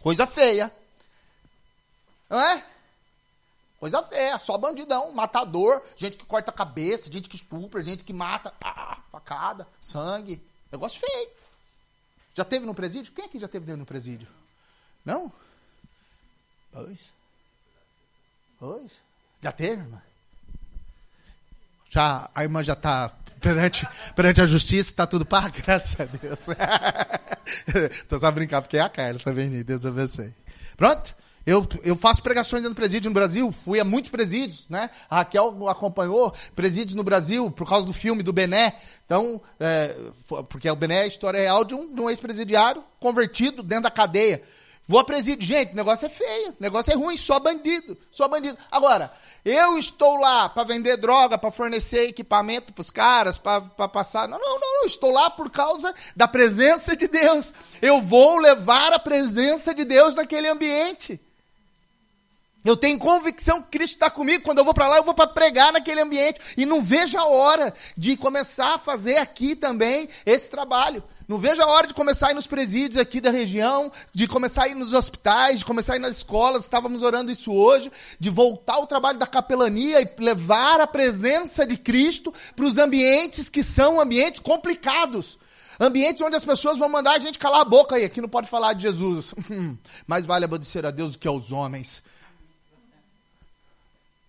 Coisa 0.00 0.26
feia. 0.26 0.74
Não 2.28 2.40
é? 2.40 2.66
Coisa 3.78 4.02
feia, 4.02 4.36
só 4.40 4.58
bandidão, 4.58 5.12
matador, 5.12 5.80
gente 5.94 6.16
que 6.16 6.24
corta 6.24 6.50
a 6.50 6.54
cabeça, 6.54 7.12
gente 7.12 7.28
que 7.28 7.36
estupra, 7.36 7.84
gente 7.84 8.02
que 8.02 8.12
mata, 8.12 8.52
ah, 8.60 8.98
facada, 9.12 9.64
sangue. 9.80 10.42
Negócio 10.72 10.98
feio. 10.98 11.30
Já 12.34 12.44
teve 12.44 12.66
no 12.66 12.74
presídio? 12.74 13.12
Quem 13.12 13.26
aqui 13.26 13.38
já 13.38 13.46
teve 13.46 13.76
no 13.76 13.86
presídio? 13.86 14.26
Não? 15.04 15.32
Pois. 16.72 16.98
Pois. 18.58 19.00
Já 19.40 19.52
teve, 19.52 19.82
irmã? 19.82 20.02
Já, 21.88 22.28
a 22.34 22.42
irmã 22.42 22.60
já 22.60 22.72
está 22.72 23.14
perante, 23.46 23.88
perante 24.14 24.40
a 24.40 24.46
justiça, 24.46 24.90
está 24.90 25.06
tudo 25.06 25.24
pago, 25.24 25.54
graças 25.64 25.98
a 26.00 26.04
Deus. 26.04 26.40
Estou 27.92 28.18
só 28.18 28.30
brincando, 28.30 28.62
porque 28.62 28.76
é 28.76 28.80
a 28.80 28.88
Carla 28.88 29.20
também, 29.20 29.50
tá 29.58 29.62
Deus 29.64 29.86
abençoe. 29.86 30.32
Pronto? 30.76 31.14
Eu, 31.46 31.64
eu 31.84 31.94
faço 31.94 32.20
pregações 32.22 32.62
dentro 32.62 32.74
do 32.74 32.76
presídio 32.76 33.08
no 33.08 33.14
Brasil, 33.14 33.52
fui 33.52 33.78
a 33.78 33.84
muitos 33.84 34.10
presídios, 34.10 34.66
né? 34.68 34.90
A 35.08 35.18
Raquel 35.18 35.68
acompanhou 35.68 36.34
presídios 36.56 36.96
no 36.96 37.04
Brasil 37.04 37.48
por 37.52 37.68
causa 37.68 37.86
do 37.86 37.92
filme 37.92 38.20
do 38.20 38.32
Bené. 38.32 38.74
Então, 39.04 39.40
é, 39.60 39.96
porque 40.48 40.68
o 40.68 40.74
Bené 40.74 40.96
é 40.96 41.02
a 41.02 41.06
história 41.06 41.38
real 41.38 41.64
de 41.64 41.72
um, 41.72 41.88
um 42.02 42.10
ex-presidiário 42.10 42.82
convertido 42.98 43.62
dentro 43.62 43.84
da 43.84 43.92
cadeia. 43.92 44.42
Vou 44.88 45.00
a 45.00 45.04
presídio. 45.04 45.44
Gente, 45.44 45.72
o 45.72 45.76
negócio 45.76 46.06
é 46.06 46.08
feio, 46.08 46.50
o 46.50 46.56
negócio 46.60 46.92
é 46.92 46.94
ruim, 46.94 47.16
só 47.16 47.40
bandido, 47.40 47.98
só 48.08 48.28
bandido. 48.28 48.56
Agora, 48.70 49.12
eu 49.44 49.76
estou 49.76 50.16
lá 50.16 50.48
para 50.48 50.62
vender 50.62 50.96
droga, 50.96 51.36
para 51.36 51.50
fornecer 51.50 52.08
equipamento 52.08 52.72
para 52.72 52.82
os 52.82 52.90
caras, 52.90 53.36
para 53.36 53.60
passar. 53.88 54.28
Não, 54.28 54.38
não, 54.38 54.60
não, 54.60 54.74
não, 54.80 54.86
estou 54.86 55.10
lá 55.10 55.28
por 55.28 55.50
causa 55.50 55.92
da 56.14 56.28
presença 56.28 56.96
de 56.96 57.08
Deus. 57.08 57.52
Eu 57.82 58.00
vou 58.00 58.38
levar 58.38 58.92
a 58.92 58.98
presença 58.98 59.74
de 59.74 59.84
Deus 59.84 60.14
naquele 60.14 60.46
ambiente. 60.46 61.20
Eu 62.64 62.76
tenho 62.76 62.98
convicção 62.98 63.62
que 63.62 63.78
Cristo 63.78 63.94
está 63.94 64.10
comigo. 64.10 64.44
Quando 64.44 64.58
eu 64.58 64.64
vou 64.64 64.74
para 64.74 64.88
lá, 64.88 64.96
eu 64.98 65.04
vou 65.04 65.14
para 65.14 65.28
pregar 65.28 65.72
naquele 65.72 66.00
ambiente. 66.00 66.40
E 66.56 66.66
não 66.66 66.82
vejo 66.82 67.18
a 67.18 67.26
hora 67.26 67.74
de 67.96 68.16
começar 68.16 68.74
a 68.74 68.78
fazer 68.78 69.18
aqui 69.18 69.54
também 69.54 70.08
esse 70.24 70.48
trabalho. 70.48 71.02
Não 71.28 71.38
vejo 71.38 71.60
a 71.60 71.66
hora 71.66 71.88
de 71.88 71.94
começar 71.94 72.28
a 72.28 72.30
ir 72.30 72.34
nos 72.34 72.46
presídios 72.46 72.96
aqui 72.96 73.20
da 73.20 73.30
região, 73.30 73.90
de 74.14 74.28
começar 74.28 74.64
a 74.64 74.68
ir 74.68 74.76
nos 74.76 74.94
hospitais, 74.94 75.58
de 75.58 75.64
começar 75.64 75.94
a 75.94 75.96
ir 75.96 76.00
nas 76.00 76.18
escolas. 76.18 76.62
Estávamos 76.62 77.02
orando 77.02 77.32
isso 77.32 77.52
hoje, 77.52 77.90
de 78.20 78.30
voltar 78.30 78.74
ao 78.74 78.86
trabalho 78.86 79.18
da 79.18 79.26
capelania 79.26 80.00
e 80.00 80.22
levar 80.22 80.80
a 80.80 80.86
presença 80.86 81.66
de 81.66 81.76
Cristo 81.76 82.32
para 82.54 82.64
os 82.64 82.78
ambientes 82.78 83.48
que 83.48 83.62
são 83.64 84.00
ambientes 84.00 84.38
complicados. 84.38 85.36
Ambientes 85.80 86.22
onde 86.22 86.36
as 86.36 86.44
pessoas 86.44 86.78
vão 86.78 86.88
mandar 86.88 87.16
a 87.16 87.18
gente 87.18 87.40
calar 87.40 87.62
a 87.62 87.64
boca 87.64 87.96
aí. 87.96 88.04
Aqui 88.04 88.20
não 88.20 88.28
pode 88.28 88.48
falar 88.48 88.72
de 88.74 88.82
Jesus. 88.82 89.34
Mais 90.06 90.24
vale 90.24 90.44
obedecer 90.44 90.86
a 90.86 90.92
Deus 90.92 91.12
do 91.12 91.18
que 91.18 91.26
aos 91.26 91.50
homens. 91.50 92.04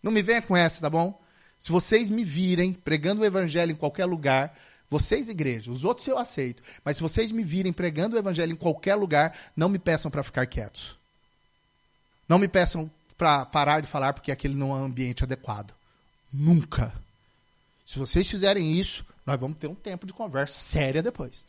Não 0.01 0.11
me 0.11 0.23
venha 0.23 0.41
com 0.41 0.57
essa, 0.57 0.81
tá 0.81 0.89
bom? 0.89 1.19
Se 1.59 1.71
vocês 1.71 2.09
me 2.09 2.23
virem 2.23 2.73
pregando 2.73 3.21
o 3.21 3.25
evangelho 3.25 3.71
em 3.71 3.75
qualquer 3.75 4.05
lugar, 4.05 4.55
vocês, 4.89 5.27
igreja, 5.27 5.69
os 5.69 5.83
outros 5.83 6.07
eu 6.07 6.17
aceito. 6.17 6.63
Mas 6.83 6.97
se 6.97 7.03
vocês 7.03 7.31
me 7.31 7.43
virem 7.43 7.73
pregando 7.73 8.15
o 8.15 8.19
evangelho 8.19 8.53
em 8.53 8.55
qualquer 8.55 8.95
lugar, 8.95 9.37
não 9.55 9.67
me 9.67 9.77
peçam 9.77 10.09
para 10.09 10.23
ficar 10.23 10.45
quietos. 10.45 10.97
Não 12.27 12.39
me 12.39 12.47
peçam 12.47 12.89
para 13.17 13.45
parar 13.45 13.81
de 13.81 13.87
falar 13.87 14.13
porque 14.13 14.31
aquele 14.31 14.55
não 14.55 14.71
é 14.71 14.79
um 14.79 14.85
ambiente 14.85 15.23
adequado. 15.23 15.73
Nunca. 16.31 16.93
Se 17.85 17.99
vocês 17.99 18.29
fizerem 18.29 18.73
isso, 18.73 19.05
nós 19.25 19.39
vamos 19.39 19.57
ter 19.57 19.67
um 19.67 19.75
tempo 19.75 20.05
de 20.05 20.13
conversa 20.13 20.59
séria 20.59 21.03
depois. 21.03 21.45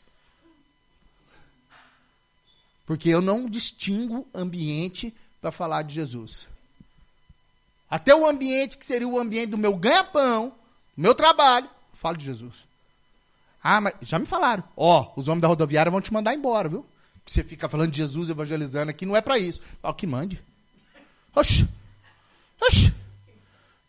Porque 2.84 3.08
eu 3.08 3.20
não 3.20 3.48
distingo 3.48 4.26
ambiente 4.34 5.14
para 5.40 5.52
falar 5.52 5.82
de 5.82 5.94
Jesus. 5.94 6.48
Até 7.88 8.14
o 8.14 8.26
ambiente 8.26 8.76
que 8.76 8.84
seria 8.84 9.06
o 9.06 9.18
ambiente 9.18 9.50
do 9.50 9.58
meu 9.58 9.76
ganha-pão, 9.76 10.52
meu 10.96 11.14
trabalho, 11.14 11.68
falo 11.92 12.16
de 12.16 12.24
Jesus. 12.24 12.67
Ah, 13.62 13.80
mas 13.80 13.94
já 14.02 14.18
me 14.18 14.26
falaram. 14.26 14.64
Ó, 14.76 15.12
os 15.16 15.28
homens 15.28 15.42
da 15.42 15.48
rodoviária 15.48 15.90
vão 15.90 16.00
te 16.00 16.12
mandar 16.12 16.34
embora, 16.34 16.68
viu? 16.68 16.86
Você 17.26 17.44
fica 17.44 17.68
falando 17.68 17.90
de 17.90 17.98
Jesus 17.98 18.30
evangelizando 18.30 18.90
aqui, 18.90 19.04
não 19.04 19.16
é 19.16 19.20
para 19.20 19.38
isso. 19.38 19.60
Ó, 19.82 19.92
que 19.92 20.06
mande. 20.06 20.42
Oxi. 21.34 21.68
Oxi. 22.62 22.94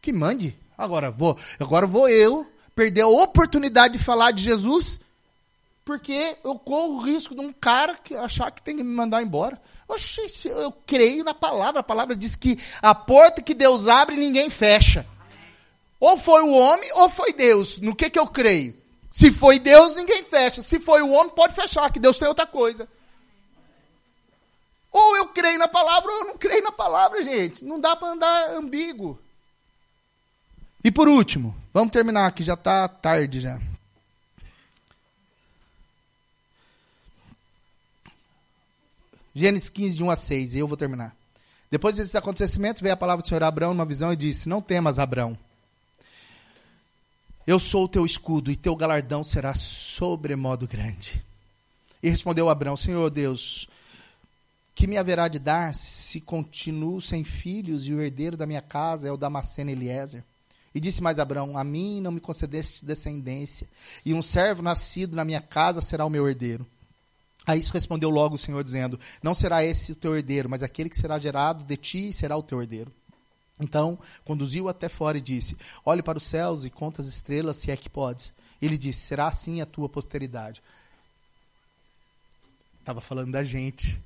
Que 0.02 0.12
mande. 0.12 0.58
Agora 0.78 1.12
vou, 1.12 1.38
agora 1.60 1.88
vou 1.88 2.08
eu 2.10 2.46
perder 2.76 3.02
a 3.02 3.08
oportunidade 3.08 3.98
de 3.98 4.04
falar 4.04 4.32
de 4.32 4.44
Jesus 4.44 5.00
porque 5.90 6.38
eu 6.44 6.54
corro 6.54 6.98
o 6.98 7.02
risco 7.02 7.34
de 7.34 7.42
um 7.42 7.52
cara 7.52 7.96
que 7.96 8.14
achar 8.14 8.52
que 8.52 8.62
tem 8.62 8.78
que 8.78 8.84
me 8.84 8.94
mandar 8.94 9.24
embora. 9.24 9.60
Oxi, 9.88 10.48
eu 10.48 10.72
creio 10.86 11.24
na 11.24 11.34
palavra. 11.34 11.80
A 11.80 11.84
palavra 11.84 12.16
diz 12.16 12.36
que 12.36 12.60
a 12.80 12.94
porta 12.94 13.42
que 13.42 13.56
Deus 13.56 13.88
abre, 13.88 14.16
ninguém 14.16 14.52
fecha. 14.52 15.04
Ou 16.00 16.16
foi 16.16 16.44
o 16.44 16.54
homem 16.54 16.92
ou 16.94 17.10
foi 17.10 17.34
Deus. 17.34 17.80
No 17.80 17.96
que, 17.96 18.08
que 18.08 18.20
eu 18.20 18.28
creio? 18.28 18.79
Se 19.10 19.32
foi 19.32 19.60
Deus, 19.60 19.96
ninguém 19.96 20.24
fecha. 20.24 20.62
Se 20.62 20.80
foi 20.80 21.02
o 21.02 21.12
homem, 21.12 21.34
pode 21.34 21.56
fechar, 21.56 21.92
que 21.92 22.00
Deus 22.00 22.18
tem 22.18 22.28
outra 22.28 22.46
coisa. 22.46 22.88
Ou 24.92 25.18
eu 25.18 25.28
creio 25.28 25.58
na 25.58 25.68
palavra 25.68 26.12
ou 26.12 26.18
eu 26.20 26.26
não 26.26 26.38
creio 26.38 26.64
na 26.64 26.72
palavra, 26.72 27.22
gente. 27.22 27.64
Não 27.64 27.80
dá 27.80 27.96
para 27.96 28.10
andar 28.10 28.52
ambíguo. 28.52 29.20
E 30.84 30.92
por 30.92 31.08
último, 31.08 31.56
vamos 31.74 31.92
terminar 31.92 32.32
que 32.32 32.44
já 32.44 32.54
está 32.54 32.88
tarde 32.88 33.40
já. 33.40 33.60
Gênesis 39.34 39.70
15, 39.70 39.96
de 39.96 40.04
1 40.04 40.10
a 40.10 40.16
6, 40.16 40.54
e 40.54 40.60
eu 40.60 40.68
vou 40.68 40.78
terminar. 40.78 41.16
Depois 41.70 41.96
desses 41.96 42.16
acontecimentos, 42.16 42.82
veio 42.82 42.94
a 42.94 42.98
palavra 42.98 43.22
do 43.22 43.28
Senhor 43.28 43.44
Abraão 43.44 43.74
numa 43.74 43.86
visão 43.86 44.12
e 44.12 44.16
disse: 44.16 44.50
Não 44.50 44.62
temas, 44.62 44.98
Abraão. 44.98 45.38
Eu 47.50 47.58
sou 47.58 47.86
o 47.86 47.88
teu 47.88 48.06
escudo, 48.06 48.52
e 48.52 48.56
teu 48.56 48.76
galardão 48.76 49.24
será 49.24 49.56
sobremodo 49.56 50.68
grande. 50.68 51.26
E 52.04 52.08
respondeu 52.08 52.48
Abraão: 52.48 52.78
Senhor 52.78 53.10
Deus, 53.10 53.68
que 54.76 54.86
me 54.86 55.00
haverá 55.00 55.28
de 55.28 55.40
dar 55.40 55.74
se 55.74 56.22
continuo 56.22 57.02
sem 57.02 57.24
filhos 57.24 57.88
e 57.88 57.94
o 57.96 58.00
herdeiro 58.00 58.38
da 58.38 58.46
minha 58.46 58.62
casa 58.62 59.08
é 59.08 59.12
o 59.12 59.18
Damasceno 59.18 59.72
Eliezer? 59.72 60.24
E 60.76 60.80
disse 60.80 61.02
mais 61.02 61.18
Abraão: 61.18 61.58
A 61.58 61.64
mim 61.64 62.00
não 62.02 62.12
me 62.12 62.20
concedeste 62.20 62.86
descendência, 62.86 63.68
e 64.06 64.14
um 64.14 64.22
servo 64.22 64.62
nascido 64.62 65.16
na 65.16 65.26
minha 65.26 65.42
casa 65.42 65.82
será 65.82 66.06
o 66.06 66.10
meu 66.10 66.30
herdeiro. 66.30 66.68
A 67.48 67.58
isso 67.58 67.74
respondeu 67.74 68.12
logo 68.12 68.36
o 68.36 68.38
Senhor, 68.38 68.64
dizendo: 68.64 69.00
Não 69.24 69.34
será 69.34 69.66
esse 69.66 69.94
o 69.94 69.96
teu 69.96 70.16
herdeiro, 70.16 70.48
mas 70.48 70.62
aquele 70.62 70.88
que 70.88 70.98
será 70.98 71.18
gerado 71.18 71.64
de 71.64 71.78
ti 71.78 72.14
será 72.14 72.38
o 72.38 72.44
teu 72.44 72.62
herdeiro. 72.62 72.94
Então 73.60 74.00
conduziu 74.24 74.70
até 74.70 74.88
fora 74.88 75.18
e 75.18 75.22
disse: 75.22 75.58
Olhe 75.84 76.02
para 76.02 76.18
os 76.18 76.24
céus 76.24 76.66
e 76.66 76.70
conta 76.70 77.02
as 77.02 77.08
estrelas, 77.08 77.58
se 77.58 77.72
é 77.72 77.78
que 77.78 77.90
podes. 77.90 78.34
Ele 78.62 78.78
disse: 78.78 79.02
Será 79.02 79.28
assim 79.28 79.62
a 79.62 79.66
tua 79.66 79.90
posteridade. 79.90 80.62
Estava 82.80 83.02
falando 83.02 83.32
da 83.32 83.44
gente. 83.44 84.02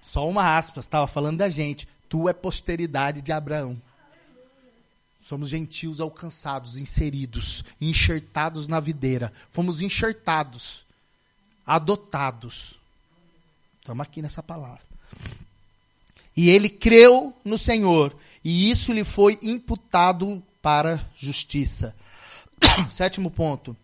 Só 0.00 0.28
uma 0.28 0.56
aspas, 0.56 0.84
estava 0.84 1.06
falando 1.06 1.38
da 1.38 1.48
gente. 1.48 1.88
Tu 2.08 2.28
é 2.28 2.32
posteridade 2.32 3.20
de 3.20 3.32
Abraão. 3.32 3.76
Somos 5.20 5.48
gentios 5.48 6.00
alcançados, 6.00 6.76
inseridos, 6.76 7.64
enxertados 7.80 8.68
na 8.68 8.78
videira. 8.78 9.32
Fomos 9.50 9.80
enxertados, 9.80 10.86
adotados. 11.66 12.78
Estamos 13.80 14.06
aqui 14.06 14.22
nessa 14.22 14.40
palavra. 14.40 14.82
E 16.36 16.50
ele 16.50 16.68
creu 16.68 17.34
no 17.44 17.56
Senhor, 17.56 18.14
e 18.44 18.70
isso 18.70 18.92
lhe 18.92 19.04
foi 19.04 19.38
imputado 19.42 20.42
para 20.60 21.00
justiça. 21.16 21.94
Sétimo 22.90 23.30
ponto. 23.30 23.76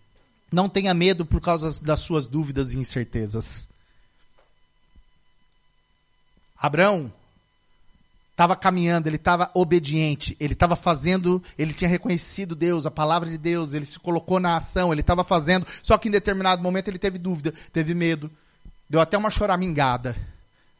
Não 0.52 0.68
tenha 0.68 0.92
medo 0.92 1.24
por 1.24 1.40
causa 1.40 1.82
das 1.82 2.00
suas 2.00 2.28
dúvidas 2.28 2.72
e 2.72 2.78
incertezas. 2.78 3.70
Abraão 6.56 7.12
estava 8.32 8.54
caminhando, 8.54 9.06
ele 9.06 9.16
estava 9.16 9.50
obediente, 9.54 10.36
ele 10.38 10.52
estava 10.52 10.76
fazendo, 10.76 11.42
ele 11.58 11.72
tinha 11.72 11.88
reconhecido 11.88 12.54
Deus, 12.54 12.86
a 12.86 12.90
palavra 12.90 13.30
de 13.30 13.38
Deus, 13.38 13.74
ele 13.74 13.86
se 13.86 13.98
colocou 13.98 14.40
na 14.40 14.56
ação, 14.56 14.92
ele 14.92 15.00
estava 15.00 15.22
fazendo, 15.22 15.66
só 15.82 15.96
que 15.96 16.08
em 16.08 16.12
determinado 16.12 16.62
momento 16.62 16.88
ele 16.88 16.98
teve 16.98 17.18
dúvida, 17.18 17.52
teve 17.72 17.94
medo, 17.94 18.30
deu 18.88 19.00
até 19.00 19.16
uma 19.16 19.30
choramingada. 19.30 20.16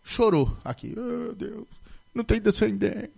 Chorou 0.05 0.57
aqui, 0.64 0.94
oh, 0.96 1.32
Deus, 1.34 1.66
não 2.14 2.24
tem 2.24 2.40
descendente. 2.40 3.12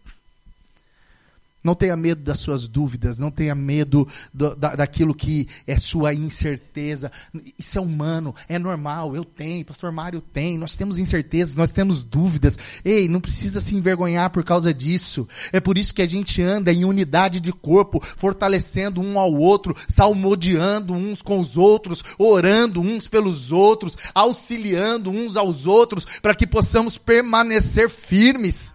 Não 1.64 1.74
tenha 1.74 1.96
medo 1.96 2.22
das 2.22 2.40
suas 2.40 2.68
dúvidas, 2.68 3.18
não 3.18 3.30
tenha 3.30 3.54
medo 3.54 4.06
do, 4.34 4.54
da, 4.54 4.76
daquilo 4.76 5.14
que 5.14 5.48
é 5.66 5.78
sua 5.78 6.12
incerteza. 6.12 7.10
Isso 7.58 7.78
é 7.78 7.80
humano, 7.80 8.34
é 8.46 8.58
normal, 8.58 9.16
eu 9.16 9.24
tenho, 9.24 9.64
pastor 9.64 9.90
Mário 9.90 10.20
tem, 10.20 10.58
nós 10.58 10.76
temos 10.76 10.98
incertezas, 10.98 11.54
nós 11.54 11.72
temos 11.72 12.04
dúvidas. 12.04 12.58
Ei, 12.84 13.08
não 13.08 13.18
precisa 13.18 13.62
se 13.62 13.74
envergonhar 13.74 14.28
por 14.28 14.44
causa 14.44 14.74
disso. 14.74 15.26
É 15.52 15.58
por 15.58 15.78
isso 15.78 15.94
que 15.94 16.02
a 16.02 16.06
gente 16.06 16.42
anda 16.42 16.70
em 16.70 16.84
unidade 16.84 17.40
de 17.40 17.50
corpo, 17.50 17.98
fortalecendo 18.14 19.00
um 19.00 19.18
ao 19.18 19.32
outro, 19.32 19.74
salmodiando 19.88 20.92
uns 20.92 21.22
com 21.22 21.40
os 21.40 21.56
outros, 21.56 22.04
orando 22.18 22.82
uns 22.82 23.08
pelos 23.08 23.50
outros, 23.50 23.96
auxiliando 24.14 25.10
uns 25.10 25.34
aos 25.34 25.66
outros, 25.66 26.04
para 26.20 26.34
que 26.34 26.46
possamos 26.46 26.98
permanecer 26.98 27.88
firmes. 27.88 28.74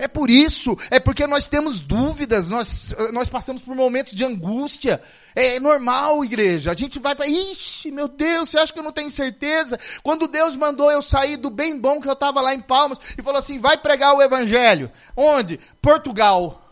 É 0.00 0.08
por 0.08 0.30
isso, 0.30 0.74
é 0.90 0.98
porque 0.98 1.26
nós 1.26 1.46
temos 1.46 1.78
dúvidas, 1.78 2.48
nós, 2.48 2.96
nós 3.12 3.28
passamos 3.28 3.60
por 3.60 3.74
momentos 3.74 4.14
de 4.14 4.24
angústia. 4.24 5.02
É 5.34 5.60
normal, 5.60 6.24
igreja. 6.24 6.72
A 6.72 6.74
gente 6.74 6.98
vai 6.98 7.14
para, 7.14 7.26
ixi, 7.28 7.90
meu 7.90 8.08
Deus, 8.08 8.48
você 8.48 8.58
acha 8.58 8.72
que 8.72 8.78
eu 8.78 8.82
não 8.82 8.94
tenho 8.94 9.10
certeza? 9.10 9.78
Quando 10.02 10.26
Deus 10.26 10.56
mandou 10.56 10.90
eu 10.90 11.02
sair 11.02 11.36
do 11.36 11.50
bem 11.50 11.78
bom 11.78 12.00
que 12.00 12.08
eu 12.08 12.14
estava 12.14 12.40
lá 12.40 12.54
em 12.54 12.62
Palmas 12.62 12.98
e 13.18 13.22
falou 13.22 13.38
assim: 13.38 13.58
vai 13.58 13.76
pregar 13.76 14.14
o 14.14 14.22
evangelho. 14.22 14.90
Onde? 15.14 15.60
Portugal. 15.82 16.66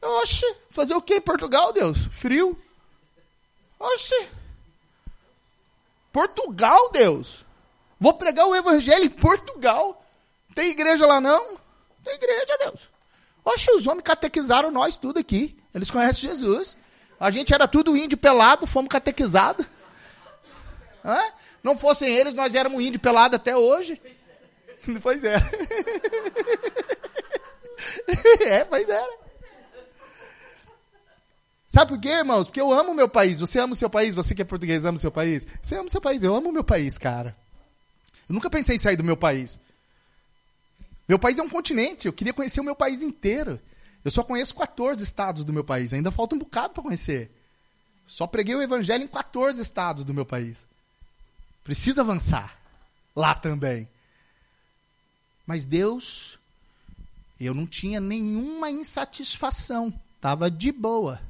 Oxe, 0.00 0.46
fazer 0.70 0.94
o 0.94 1.02
que 1.02 1.16
em 1.16 1.20
Portugal, 1.20 1.72
Deus? 1.72 1.98
Frio? 2.12 2.56
Oxe. 3.80 4.28
Portugal, 6.12 6.92
Deus. 6.92 7.44
Vou 7.98 8.14
pregar 8.14 8.46
o 8.46 8.54
evangelho 8.54 9.06
em 9.06 9.10
Portugal. 9.10 10.06
Tem 10.54 10.70
igreja 10.70 11.04
lá 11.04 11.20
não? 11.20 11.63
Da 12.04 12.12
igreja, 12.12 12.58
Deus. 12.60 12.88
Oxe, 13.44 13.70
os 13.72 13.86
homens 13.86 14.04
catequizaram 14.04 14.70
nós 14.70 14.96
tudo 14.96 15.18
aqui. 15.18 15.56
Eles 15.74 15.90
conhecem 15.90 16.28
Jesus. 16.28 16.76
A 17.18 17.30
gente 17.30 17.52
era 17.54 17.66
tudo 17.66 17.96
índio 17.96 18.18
pelado, 18.18 18.66
fomos 18.66 18.88
catequizados. 18.88 19.66
Hã? 21.04 21.18
Não 21.62 21.76
fossem 21.76 22.08
eles, 22.08 22.34
nós 22.34 22.54
éramos 22.54 22.82
índio 22.82 23.00
pelado 23.00 23.36
até 23.36 23.56
hoje. 23.56 24.00
Pois 25.02 25.24
é. 25.24 25.36
é, 28.44 28.64
pois 28.64 28.86
era. 28.86 29.18
Sabe 31.66 31.92
por 31.92 32.00
quê, 32.00 32.10
irmãos? 32.10 32.48
Porque 32.48 32.60
eu 32.60 32.70
amo 32.70 32.92
meu 32.92 33.08
país. 33.08 33.40
Você 33.40 33.58
ama 33.58 33.72
o 33.72 33.76
seu 33.76 33.88
país? 33.88 34.14
Você 34.14 34.34
que 34.34 34.42
é 34.42 34.44
português 34.44 34.84
ama 34.84 34.96
o 34.96 35.00
seu 35.00 35.10
país? 35.10 35.46
Você 35.62 35.74
ama 35.74 35.86
o 35.86 35.90
seu 35.90 36.02
país. 36.02 36.22
Eu 36.22 36.36
amo 36.36 36.50
o 36.50 36.52
meu 36.52 36.62
país, 36.62 36.98
cara. 36.98 37.34
Eu 38.28 38.34
nunca 38.34 38.50
pensei 38.50 38.76
em 38.76 38.78
sair 38.78 38.96
do 38.96 39.02
meu 39.02 39.16
país. 39.16 39.58
Meu 41.08 41.18
país 41.18 41.38
é 41.38 41.42
um 41.42 41.48
continente, 41.48 42.06
eu 42.06 42.12
queria 42.12 42.32
conhecer 42.32 42.60
o 42.60 42.64
meu 42.64 42.74
país 42.74 43.02
inteiro. 43.02 43.60
Eu 44.04 44.10
só 44.10 44.22
conheço 44.22 44.54
14 44.54 45.02
estados 45.02 45.44
do 45.44 45.52
meu 45.52 45.64
país, 45.64 45.92
ainda 45.92 46.10
falta 46.10 46.34
um 46.34 46.38
bocado 46.38 46.74
para 46.74 46.82
conhecer. 46.82 47.30
Só 48.06 48.26
preguei 48.26 48.54
o 48.54 48.62
evangelho 48.62 49.04
em 49.04 49.08
14 49.08 49.60
estados 49.60 50.04
do 50.04 50.14
meu 50.14 50.26
país. 50.26 50.66
Precisa 51.62 52.02
avançar 52.02 52.58
lá 53.16 53.34
também. 53.34 53.88
Mas 55.46 55.64
Deus, 55.64 56.38
eu 57.40 57.54
não 57.54 57.66
tinha 57.66 58.00
nenhuma 58.00 58.70
insatisfação, 58.70 59.92
estava 60.16 60.50
de 60.50 60.70
boa. 60.70 61.20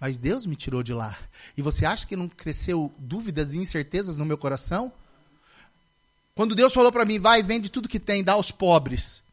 Mas 0.00 0.16
Deus 0.16 0.46
me 0.46 0.54
tirou 0.54 0.82
de 0.82 0.92
lá. 0.92 1.18
E 1.56 1.62
você 1.62 1.84
acha 1.84 2.06
que 2.06 2.16
não 2.16 2.28
cresceu 2.28 2.92
dúvidas 2.98 3.54
e 3.54 3.58
incertezas 3.58 4.16
no 4.16 4.24
meu 4.24 4.38
coração? 4.38 4.92
Quando 6.38 6.54
Deus 6.54 6.72
falou 6.72 6.92
para 6.92 7.04
mim, 7.04 7.18
vai, 7.18 7.42
vende 7.42 7.68
tudo 7.68 7.88
que 7.88 7.98
tem, 7.98 8.22
dá 8.22 8.34
aos 8.34 8.52
pobres. 8.52 9.24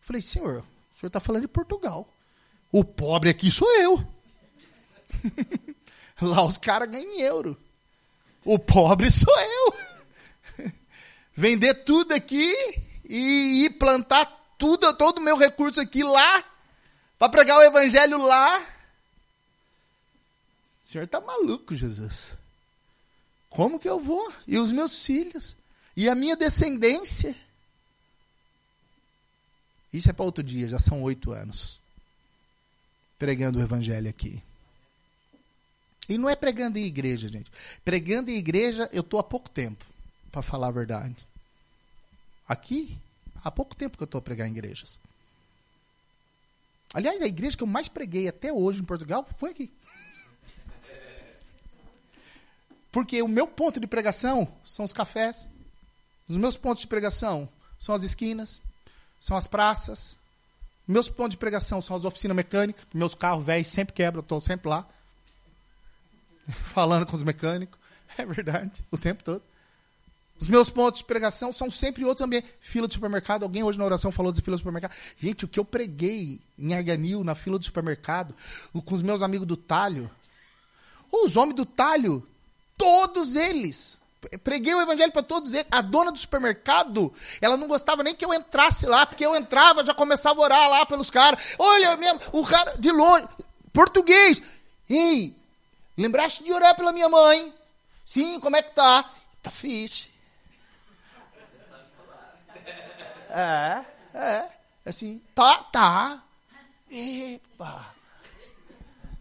Falei, 0.00 0.22
senhor, 0.22 0.64
o 0.94 0.98
senhor 0.98 1.08
está 1.08 1.20
falando 1.20 1.42
de 1.42 1.48
Portugal. 1.48 2.08
O 2.72 2.82
pobre 2.82 3.28
aqui 3.28 3.50
sou 3.50 3.70
eu. 3.74 4.02
Lá 6.22 6.42
os 6.42 6.56
caras 6.56 6.88
ganham 6.88 7.12
em 7.12 7.20
euro. 7.20 7.60
O 8.42 8.58
pobre 8.58 9.10
sou 9.10 9.38
eu. 9.38 9.74
Vender 11.36 11.84
tudo 11.84 12.14
aqui 12.14 12.50
e 13.04 13.66
ir 13.66 13.70
plantar 13.78 14.24
tudo, 14.56 14.96
todo 14.96 15.18
o 15.18 15.22
meu 15.22 15.36
recurso 15.36 15.78
aqui 15.78 16.02
lá, 16.02 16.42
para 17.18 17.28
pregar 17.28 17.58
o 17.58 17.64
evangelho 17.64 18.16
lá. 18.24 18.58
O 20.82 20.88
senhor 20.90 21.04
está 21.04 21.20
maluco, 21.20 21.76
Jesus. 21.76 22.37
Como 23.50 23.78
que 23.78 23.88
eu 23.88 24.00
vou? 24.00 24.32
E 24.46 24.58
os 24.58 24.70
meus 24.70 25.04
filhos? 25.04 25.56
E 25.96 26.08
a 26.08 26.14
minha 26.14 26.36
descendência? 26.36 27.34
Isso 29.92 30.10
é 30.10 30.12
para 30.12 30.24
outro 30.24 30.44
dia, 30.44 30.68
já 30.68 30.78
são 30.78 31.02
oito 31.02 31.32
anos. 31.32 31.80
Pregando 33.18 33.58
o 33.58 33.62
evangelho 33.62 34.08
aqui. 34.08 34.42
E 36.08 36.16
não 36.16 36.28
é 36.28 36.36
pregando 36.36 36.78
em 36.78 36.84
igreja, 36.84 37.28
gente. 37.28 37.50
Pregando 37.84 38.30
em 38.30 38.36
igreja, 38.36 38.88
eu 38.92 39.00
estou 39.00 39.20
há 39.20 39.24
pouco 39.24 39.50
tempo, 39.50 39.84
para 40.30 40.40
falar 40.40 40.68
a 40.68 40.72
verdade. 40.72 41.16
Aqui, 42.46 42.96
há 43.44 43.50
pouco 43.50 43.74
tempo 43.74 43.96
que 43.96 44.02
eu 44.02 44.06
estou 44.06 44.18
a 44.18 44.22
pregar 44.22 44.48
em 44.48 44.52
igrejas. 44.52 44.98
Aliás, 46.94 47.20
a 47.20 47.26
igreja 47.26 47.56
que 47.56 47.62
eu 47.62 47.66
mais 47.66 47.88
preguei 47.88 48.28
até 48.28 48.52
hoje 48.52 48.80
em 48.80 48.84
Portugal 48.84 49.26
foi 49.36 49.50
aqui. 49.50 49.70
Porque 52.90 53.20
o 53.22 53.28
meu 53.28 53.46
ponto 53.46 53.78
de 53.78 53.86
pregação 53.86 54.48
são 54.64 54.84
os 54.84 54.92
cafés. 54.92 55.48
Os 56.28 56.36
meus 56.36 56.56
pontos 56.56 56.82
de 56.82 56.86
pregação 56.86 57.48
são 57.78 57.94
as 57.94 58.02
esquinas, 58.02 58.60
são 59.18 59.36
as 59.36 59.46
praças. 59.46 60.16
Meus 60.86 61.08
pontos 61.08 61.32
de 61.32 61.38
pregação 61.38 61.80
são 61.80 61.96
as 61.96 62.04
oficinas 62.04 62.36
mecânicas. 62.36 62.84
Meus 62.92 63.14
carros 63.14 63.44
velhos 63.44 63.68
sempre 63.68 63.94
quebram, 63.94 64.20
eu 64.20 64.22
estou 64.22 64.40
sempre 64.40 64.68
lá. 64.68 64.86
Falando 66.48 67.06
com 67.06 67.16
os 67.16 67.24
mecânicos. 67.24 67.78
É 68.16 68.26
verdade, 68.26 68.84
o 68.90 68.98
tempo 68.98 69.22
todo. 69.22 69.42
Os 70.40 70.48
meus 70.48 70.70
pontos 70.70 71.00
de 71.00 71.04
pregação 71.04 71.52
são 71.52 71.70
sempre 71.70 72.04
outros 72.04 72.24
ambientes. 72.24 72.50
Fila 72.58 72.88
de 72.88 72.94
supermercado. 72.94 73.42
Alguém 73.42 73.62
hoje 73.62 73.78
na 73.78 73.84
oração 73.84 74.10
falou 74.10 74.32
de 74.32 74.40
fila 74.40 74.56
de 74.56 74.60
supermercado. 74.60 74.92
Gente, 75.16 75.44
o 75.44 75.48
que 75.48 75.60
eu 75.60 75.64
preguei 75.64 76.40
em 76.58 76.74
Arganil, 76.74 77.22
na 77.22 77.34
fila 77.34 77.58
do 77.58 77.64
supermercado, 77.64 78.34
com 78.84 78.94
os 78.94 79.02
meus 79.02 79.22
amigos 79.22 79.46
do 79.46 79.56
talho. 79.56 80.10
Os 81.12 81.36
homens 81.36 81.54
do 81.54 81.66
talho 81.66 82.26
Todos 82.78 83.36
eles. 83.36 83.98
Preguei 84.42 84.74
o 84.74 84.80
evangelho 84.80 85.12
para 85.12 85.22
todos 85.22 85.52
eles. 85.52 85.66
A 85.70 85.80
dona 85.80 86.10
do 86.10 86.18
supermercado, 86.18 87.12
ela 87.40 87.56
não 87.56 87.68
gostava 87.68 88.02
nem 88.02 88.14
que 88.14 88.24
eu 88.24 88.32
entrasse 88.32 88.86
lá, 88.86 89.04
porque 89.04 89.26
eu 89.26 89.34
entrava, 89.34 89.84
já 89.84 89.92
começava 89.92 90.40
a 90.40 90.44
orar 90.44 90.70
lá 90.70 90.86
pelos 90.86 91.10
caras. 91.10 91.54
Olha 91.58 91.96
mesmo, 91.96 92.20
o 92.32 92.46
cara 92.46 92.76
de 92.78 92.90
longe, 92.90 93.28
português. 93.72 94.40
Ei, 94.88 95.36
lembraste 95.96 96.42
de 96.42 96.52
orar 96.52 96.74
pela 96.74 96.92
minha 96.92 97.08
mãe? 97.08 97.52
Sim, 98.06 98.40
como 98.40 98.56
é 98.56 98.62
que 98.62 98.74
tá? 98.74 99.04
Tá 99.42 99.50
fixe. 99.50 100.08
É, 103.30 103.84
é, 104.14 104.48
assim, 104.86 105.22
tá, 105.34 105.62
tá. 105.64 106.22
Epa. 106.90 107.94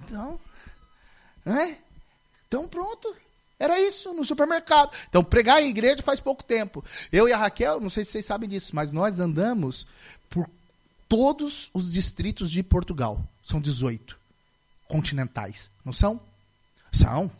Então, 0.01 0.39
é? 1.45 1.77
Então 2.47 2.67
pronto. 2.67 3.15
Era 3.59 3.79
isso, 3.79 4.13
no 4.13 4.23
supermercado. 4.23 4.91
Então, 5.09 5.23
pregar 5.23 5.61
em 5.61 5.69
igreja 5.69 6.03
faz 6.03 6.19
pouco 6.19 6.43
tempo. 6.43 6.83
Eu 7.11 7.27
e 7.27 7.33
a 7.33 7.37
Raquel, 7.37 7.79
não 7.79 7.89
sei 7.89 8.03
se 8.03 8.11
vocês 8.11 8.25
sabem 8.25 8.47
disso, 8.47 8.75
mas 8.75 8.91
nós 8.91 9.19
andamos 9.19 9.87
por 10.29 10.47
todos 11.09 11.69
os 11.73 11.91
distritos 11.91 12.51
de 12.51 12.61
Portugal. 12.61 13.21
São 13.43 13.59
18 13.59 14.17
continentais. 14.87 15.71
Não 15.83 15.91
são? 15.91 16.21
São. 16.91 17.31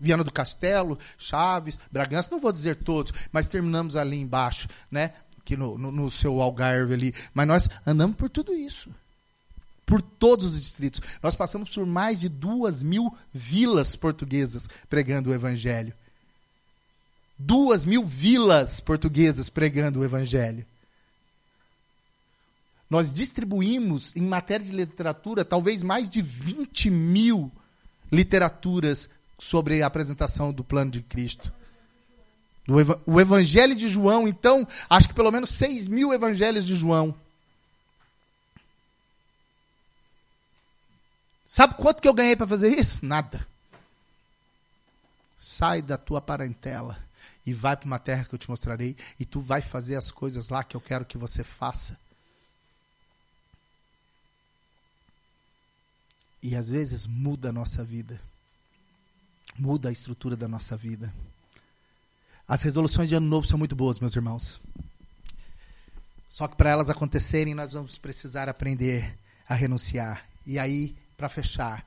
Viana 0.00 0.24
do 0.24 0.32
Castelo, 0.32 0.98
Chaves, 1.16 1.78
Bragança, 1.90 2.28
não 2.32 2.40
vou 2.40 2.50
dizer 2.50 2.76
todos, 2.76 3.12
mas 3.30 3.48
terminamos 3.48 3.94
ali 3.94 4.16
embaixo, 4.16 4.66
né? 4.90 5.12
Aqui 5.38 5.56
no, 5.56 5.78
no, 5.78 5.92
no 5.92 6.10
seu 6.10 6.40
Algarve 6.40 6.94
ali. 6.94 7.14
Mas 7.32 7.46
nós 7.46 7.68
andamos 7.86 8.16
por 8.16 8.28
tudo 8.28 8.52
isso 8.52 8.90
por 9.84 10.00
todos 10.00 10.46
os 10.46 10.62
distritos. 10.62 11.00
Nós 11.22 11.36
passamos 11.36 11.70
por 11.70 11.86
mais 11.86 12.20
de 12.20 12.28
duas 12.28 12.82
mil 12.82 13.12
vilas 13.32 13.96
portuguesas 13.96 14.68
pregando 14.88 15.30
o 15.30 15.34
Evangelho. 15.34 15.92
Duas 17.38 17.84
mil 17.84 18.06
vilas 18.06 18.80
portuguesas 18.80 19.48
pregando 19.48 20.00
o 20.00 20.04
Evangelho. 20.04 20.64
Nós 22.88 23.12
distribuímos, 23.12 24.14
em 24.14 24.20
matéria 24.20 24.66
de 24.66 24.72
literatura, 24.72 25.44
talvez 25.44 25.82
mais 25.82 26.10
de 26.10 26.20
20 26.20 26.90
mil 26.90 27.50
literaturas 28.12 29.08
sobre 29.38 29.82
a 29.82 29.86
apresentação 29.86 30.52
do 30.52 30.62
plano 30.62 30.90
de 30.90 31.00
Cristo. 31.00 31.52
O 33.06 33.20
Evangelho 33.20 33.74
de 33.74 33.88
João, 33.88 34.28
então, 34.28 34.66
acho 34.88 35.08
que 35.08 35.14
pelo 35.14 35.32
menos 35.32 35.50
6 35.50 35.88
mil 35.88 36.12
evangelhos 36.12 36.64
de 36.64 36.76
João. 36.76 37.14
Sabe 41.52 41.74
quanto 41.74 42.00
que 42.00 42.08
eu 42.08 42.14
ganhei 42.14 42.34
para 42.34 42.46
fazer 42.46 42.68
isso? 42.68 43.04
Nada. 43.04 43.46
Sai 45.38 45.82
da 45.82 45.98
tua 45.98 46.18
parentela 46.18 46.98
e 47.44 47.52
vai 47.52 47.76
para 47.76 47.84
uma 47.84 47.98
terra 47.98 48.24
que 48.24 48.34
eu 48.34 48.38
te 48.38 48.48
mostrarei 48.48 48.96
e 49.20 49.26
tu 49.26 49.38
vai 49.38 49.60
fazer 49.60 49.96
as 49.96 50.10
coisas 50.10 50.48
lá 50.48 50.64
que 50.64 50.74
eu 50.74 50.80
quero 50.80 51.04
que 51.04 51.18
você 51.18 51.44
faça. 51.44 51.98
E 56.42 56.56
às 56.56 56.70
vezes 56.70 57.06
muda 57.06 57.50
a 57.50 57.52
nossa 57.52 57.84
vida. 57.84 58.18
Muda 59.58 59.90
a 59.90 59.92
estrutura 59.92 60.34
da 60.34 60.48
nossa 60.48 60.74
vida. 60.74 61.12
As 62.48 62.62
resoluções 62.62 63.10
de 63.10 63.14
ano 63.14 63.26
novo 63.26 63.46
são 63.46 63.58
muito 63.58 63.76
boas, 63.76 64.00
meus 64.00 64.16
irmãos. 64.16 64.58
Só 66.30 66.48
que 66.48 66.56
para 66.56 66.70
elas 66.70 66.88
acontecerem, 66.88 67.54
nós 67.54 67.74
vamos 67.74 67.98
precisar 67.98 68.48
aprender 68.48 69.18
a 69.46 69.54
renunciar. 69.54 70.26
E 70.46 70.58
aí 70.58 70.96
para 71.22 71.28
fechar, 71.28 71.86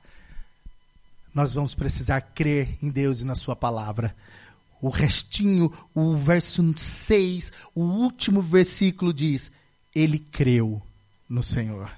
nós 1.34 1.52
vamos 1.52 1.74
precisar 1.74 2.22
crer 2.22 2.78
em 2.82 2.88
Deus 2.88 3.20
e 3.20 3.26
na 3.26 3.34
Sua 3.34 3.54
palavra. 3.54 4.16
O 4.80 4.88
restinho, 4.88 5.70
o 5.94 6.16
verso 6.16 6.62
6, 6.74 7.52
o 7.74 7.82
último 7.82 8.40
versículo 8.40 9.12
diz: 9.12 9.52
Ele 9.94 10.18
creu 10.18 10.80
no 11.28 11.42
Senhor. 11.42 11.90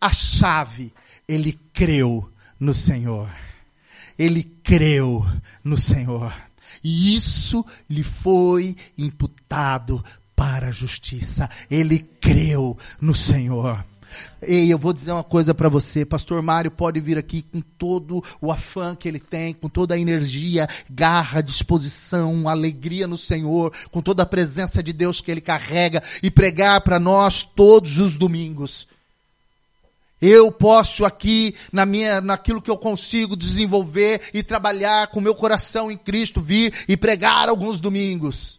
A 0.00 0.12
chave, 0.12 0.92
ele 1.28 1.52
creu 1.72 2.28
no 2.58 2.74
Senhor. 2.74 3.30
Ele 4.18 4.42
creu 4.64 5.24
no 5.62 5.78
Senhor. 5.78 6.34
E 6.82 7.14
isso 7.14 7.64
lhe 7.88 8.02
foi 8.02 8.76
imputado 8.98 10.04
para 10.34 10.68
a 10.68 10.72
justiça. 10.72 11.48
Ele 11.70 12.00
creu 12.20 12.76
no 13.00 13.14
Senhor. 13.14 13.84
Ei, 14.42 14.72
eu 14.72 14.78
vou 14.78 14.92
dizer 14.92 15.12
uma 15.12 15.24
coisa 15.24 15.54
para 15.54 15.68
você. 15.68 16.04
Pastor 16.04 16.40
Mário 16.42 16.70
pode 16.70 17.00
vir 17.00 17.18
aqui 17.18 17.42
com 17.42 17.60
todo 17.60 18.22
o 18.40 18.52
afã 18.52 18.94
que 18.94 19.08
ele 19.08 19.18
tem, 19.18 19.52
com 19.52 19.68
toda 19.68 19.94
a 19.94 19.98
energia, 19.98 20.68
garra, 20.88 21.40
disposição, 21.40 22.48
alegria 22.48 23.06
no 23.06 23.16
Senhor, 23.16 23.72
com 23.90 24.00
toda 24.00 24.22
a 24.22 24.26
presença 24.26 24.82
de 24.82 24.92
Deus 24.92 25.20
que 25.20 25.30
ele 25.30 25.40
carrega 25.40 26.02
e 26.22 26.30
pregar 26.30 26.80
para 26.82 27.00
nós 27.00 27.42
todos 27.42 27.98
os 27.98 28.16
domingos. 28.16 28.86
Eu 30.20 30.50
posso 30.50 31.04
aqui, 31.04 31.54
na 31.70 31.84
minha, 31.84 32.20
naquilo 32.20 32.62
que 32.62 32.70
eu 32.70 32.78
consigo 32.78 33.36
desenvolver 33.36 34.30
e 34.32 34.42
trabalhar 34.42 35.08
com 35.08 35.20
meu 35.20 35.34
coração 35.34 35.90
em 35.90 35.96
Cristo, 35.96 36.40
vir 36.40 36.72
e 36.88 36.96
pregar 36.96 37.48
alguns 37.48 37.80
domingos. 37.80 38.58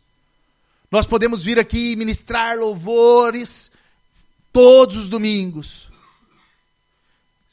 Nós 0.91 1.05
podemos 1.05 1.43
vir 1.43 1.59
aqui 1.59 1.95
ministrar 1.95 2.57
louvores, 2.57 3.71
todos 4.51 4.95
os 4.95 5.09
domingos. 5.09 5.86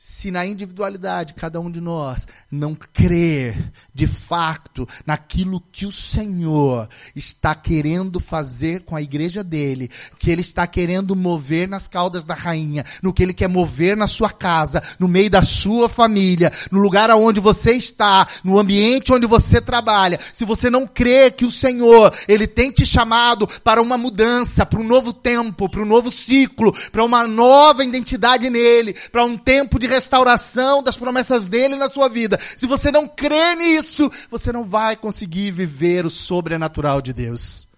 Se 0.07 0.31
na 0.31 0.45
individualidade 0.45 1.33
cada 1.33 1.59
um 1.59 1.71
de 1.71 1.81
nós 1.81 2.27
não 2.51 2.75
crer 2.75 3.73
de 3.95 4.07
fato 4.07 4.87
naquilo 5.07 5.63
que 5.73 5.87
o 5.87 5.93
Senhor 5.93 6.87
está 7.17 7.55
querendo 7.55 8.21
fazer 8.21 8.83
com 8.83 8.95
a 8.95 9.01
igreja 9.01 9.43
dele, 9.43 9.91
que 10.19 10.31
ele 10.31 10.43
está 10.43 10.67
querendo 10.67 11.17
mover 11.17 11.67
nas 11.67 11.89
caudas 11.89 12.23
da 12.23 12.35
rainha, 12.35 12.85
no 13.03 13.15
que 13.15 13.23
ele 13.23 13.33
quer 13.33 13.49
mover 13.49 13.97
na 13.97 14.07
sua 14.07 14.29
casa, 14.29 14.83
no 14.99 15.09
meio 15.09 15.31
da 15.31 15.43
sua 15.43 15.89
família, 15.89 16.53
no 16.71 16.81
lugar 16.81 17.09
aonde 17.09 17.41
você 17.41 17.73
está, 17.73 18.29
no 18.45 18.59
ambiente 18.59 19.11
onde 19.11 19.27
você 19.27 19.59
trabalha, 19.59 20.21
se 20.35 20.45
você 20.45 20.69
não 20.69 20.87
crê 20.87 21.31
que 21.31 21.47
o 21.47 21.51
Senhor, 21.51 22.15
ele 22.29 22.47
tem 22.47 22.71
te 22.71 22.85
chamado 22.85 23.49
para 23.65 23.81
uma 23.81 23.97
mudança, 23.97 24.67
para 24.67 24.81
um 24.81 24.85
novo 24.85 25.15
tempo, 25.15 25.67
para 25.67 25.81
um 25.81 25.87
novo 25.87 26.13
ciclo, 26.13 26.75
para 26.93 27.03
uma 27.03 27.27
nova 27.27 27.83
identidade 27.83 28.51
nele, 28.51 28.95
para 29.11 29.25
um 29.25 29.39
tempo 29.39 29.79
de 29.79 29.94
restauração 29.95 30.83
das 30.83 30.97
promessas 30.97 31.47
dele 31.47 31.77
na 31.77 31.89
sua 31.89 32.09
vida. 32.09 32.39
Se 32.57 32.67
você 32.67 32.91
não 32.91 33.07
crê 33.07 33.55
nisso, 33.55 34.11
você 34.31 34.53
não 34.53 34.65
vai 34.65 34.97
conseguir 34.97 35.51
viver 35.51 36.05
o 36.05 36.11
sobrenatural 36.11 37.01
de 37.01 37.13
Deus. 37.13 37.74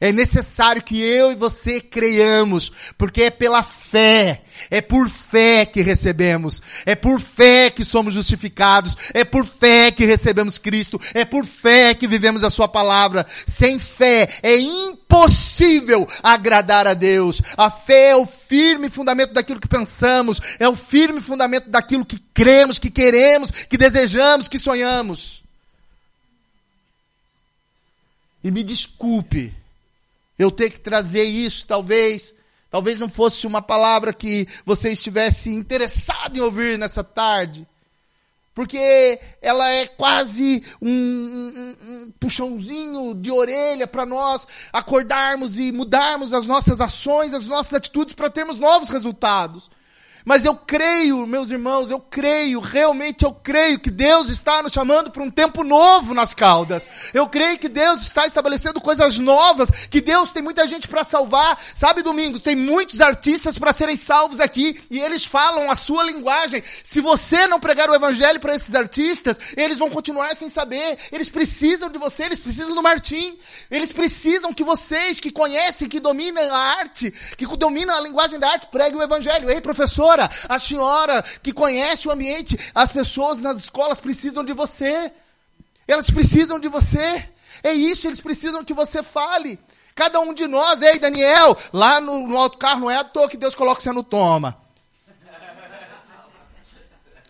É 0.00 0.12
necessário 0.12 0.80
que 0.80 1.00
eu 1.00 1.32
e 1.32 1.34
você 1.34 1.80
creiamos, 1.80 2.70
porque 2.96 3.24
é 3.24 3.30
pela 3.30 3.64
fé, 3.64 4.42
é 4.70 4.80
por 4.80 5.10
fé 5.10 5.66
que 5.66 5.82
recebemos, 5.82 6.62
é 6.86 6.94
por 6.94 7.20
fé 7.20 7.68
que 7.68 7.84
somos 7.84 8.14
justificados, 8.14 8.96
é 9.12 9.24
por 9.24 9.44
fé 9.44 9.90
que 9.90 10.06
recebemos 10.06 10.56
Cristo, 10.56 11.00
é 11.12 11.24
por 11.24 11.44
fé 11.44 11.94
que 11.94 12.06
vivemos 12.06 12.44
a 12.44 12.50
Sua 12.50 12.68
palavra. 12.68 13.26
Sem 13.44 13.80
fé 13.80 14.28
é 14.40 14.56
impossível 14.56 16.06
agradar 16.22 16.86
a 16.86 16.94
Deus. 16.94 17.42
A 17.56 17.68
fé 17.68 18.10
é 18.10 18.16
o 18.16 18.24
firme 18.24 18.88
fundamento 18.88 19.32
daquilo 19.32 19.60
que 19.60 19.66
pensamos, 19.66 20.40
é 20.60 20.68
o 20.68 20.76
firme 20.76 21.20
fundamento 21.20 21.68
daquilo 21.70 22.06
que 22.06 22.20
cremos, 22.32 22.78
que 22.78 22.88
queremos, 22.88 23.50
que 23.50 23.76
desejamos, 23.76 24.46
que 24.46 24.60
sonhamos. 24.60 25.42
E 28.44 28.52
me 28.52 28.62
desculpe, 28.62 29.52
eu 30.38 30.50
ter 30.50 30.70
que 30.70 30.80
trazer 30.80 31.24
isso, 31.24 31.66
talvez, 31.66 32.34
talvez 32.70 32.98
não 32.98 33.08
fosse 33.08 33.46
uma 33.46 33.60
palavra 33.60 34.12
que 34.12 34.46
você 34.64 34.92
estivesse 34.92 35.50
interessado 35.50 36.36
em 36.36 36.40
ouvir 36.40 36.78
nessa 36.78 37.02
tarde, 37.02 37.66
porque 38.54 39.20
ela 39.40 39.70
é 39.70 39.86
quase 39.86 40.64
um, 40.82 40.90
um, 40.90 41.76
um 41.80 42.12
puxãozinho 42.18 43.14
de 43.14 43.30
orelha 43.30 43.86
para 43.86 44.04
nós 44.04 44.46
acordarmos 44.72 45.58
e 45.58 45.70
mudarmos 45.70 46.34
as 46.34 46.46
nossas 46.46 46.80
ações, 46.80 47.32
as 47.32 47.46
nossas 47.46 47.74
atitudes 47.74 48.14
para 48.14 48.30
termos 48.30 48.58
novos 48.58 48.88
resultados. 48.88 49.70
Mas 50.28 50.44
eu 50.44 50.54
creio, 50.54 51.26
meus 51.26 51.50
irmãos, 51.50 51.90
eu 51.90 51.98
creio, 51.98 52.60
realmente 52.60 53.24
eu 53.24 53.32
creio 53.32 53.80
que 53.80 53.90
Deus 53.90 54.28
está 54.28 54.62
nos 54.62 54.74
chamando 54.74 55.10
para 55.10 55.22
um 55.22 55.30
tempo 55.30 55.64
novo 55.64 56.12
nas 56.12 56.34
caldas. 56.34 56.86
Eu 57.14 57.26
creio 57.26 57.58
que 57.58 57.66
Deus 57.66 58.02
está 58.02 58.26
estabelecendo 58.26 58.78
coisas 58.78 59.16
novas, 59.16 59.70
que 59.88 60.02
Deus 60.02 60.28
tem 60.28 60.42
muita 60.42 60.68
gente 60.68 60.86
para 60.86 61.02
salvar. 61.02 61.58
Sabe, 61.74 62.02
domingo, 62.02 62.38
tem 62.38 62.54
muitos 62.54 63.00
artistas 63.00 63.58
para 63.58 63.72
serem 63.72 63.96
salvos 63.96 64.38
aqui 64.38 64.78
e 64.90 65.00
eles 65.00 65.24
falam 65.24 65.70
a 65.70 65.74
sua 65.74 66.04
linguagem. 66.04 66.62
Se 66.84 67.00
você 67.00 67.46
não 67.46 67.58
pregar 67.58 67.88
o 67.88 67.94
evangelho 67.94 68.38
para 68.38 68.54
esses 68.54 68.74
artistas, 68.74 69.40
eles 69.56 69.78
vão 69.78 69.88
continuar 69.88 70.36
sem 70.36 70.50
saber. 70.50 70.98
Eles 71.10 71.30
precisam 71.30 71.88
de 71.88 71.98
você, 71.98 72.24
eles 72.24 72.38
precisam 72.38 72.74
do 72.74 72.82
Martim. 72.82 73.38
Eles 73.70 73.92
precisam 73.92 74.52
que 74.52 74.62
vocês 74.62 75.20
que 75.20 75.32
conhecem, 75.32 75.88
que 75.88 75.98
dominam 75.98 76.54
a 76.54 76.58
arte, 76.80 77.10
que 77.34 77.46
dominam 77.56 77.96
a 77.96 78.00
linguagem 78.02 78.38
da 78.38 78.50
arte, 78.50 78.66
preguem 78.66 79.00
o 79.00 79.02
evangelho. 79.02 79.48
Ei, 79.48 79.62
professor, 79.62 80.17
senhora, 80.18 80.30
a 80.48 80.58
senhora 80.58 81.22
que 81.42 81.52
conhece 81.52 82.08
o 82.08 82.10
ambiente, 82.10 82.58
as 82.74 82.90
pessoas 82.90 83.38
nas 83.38 83.58
escolas 83.58 84.00
precisam 84.00 84.44
de 84.44 84.52
você. 84.52 85.12
Elas 85.86 86.10
precisam 86.10 86.58
de 86.58 86.68
você. 86.68 87.28
É 87.62 87.72
isso, 87.72 88.06
eles 88.06 88.20
precisam 88.20 88.64
que 88.64 88.74
você 88.74 89.02
fale. 89.02 89.58
Cada 89.94 90.20
um 90.20 90.32
de 90.32 90.46
nós, 90.46 90.82
ei 90.82 90.98
Daniel, 90.98 91.56
lá 91.72 92.00
no, 92.00 92.26
no 92.26 92.36
alto 92.36 92.58
carro 92.58 92.80
não 92.80 92.90
é 92.90 92.96
à 92.96 93.04
toa 93.04 93.28
que 93.28 93.36
Deus 93.36 93.54
coloca 93.54 93.80
você 93.80 93.92
no 93.92 94.02
toma. 94.02 94.56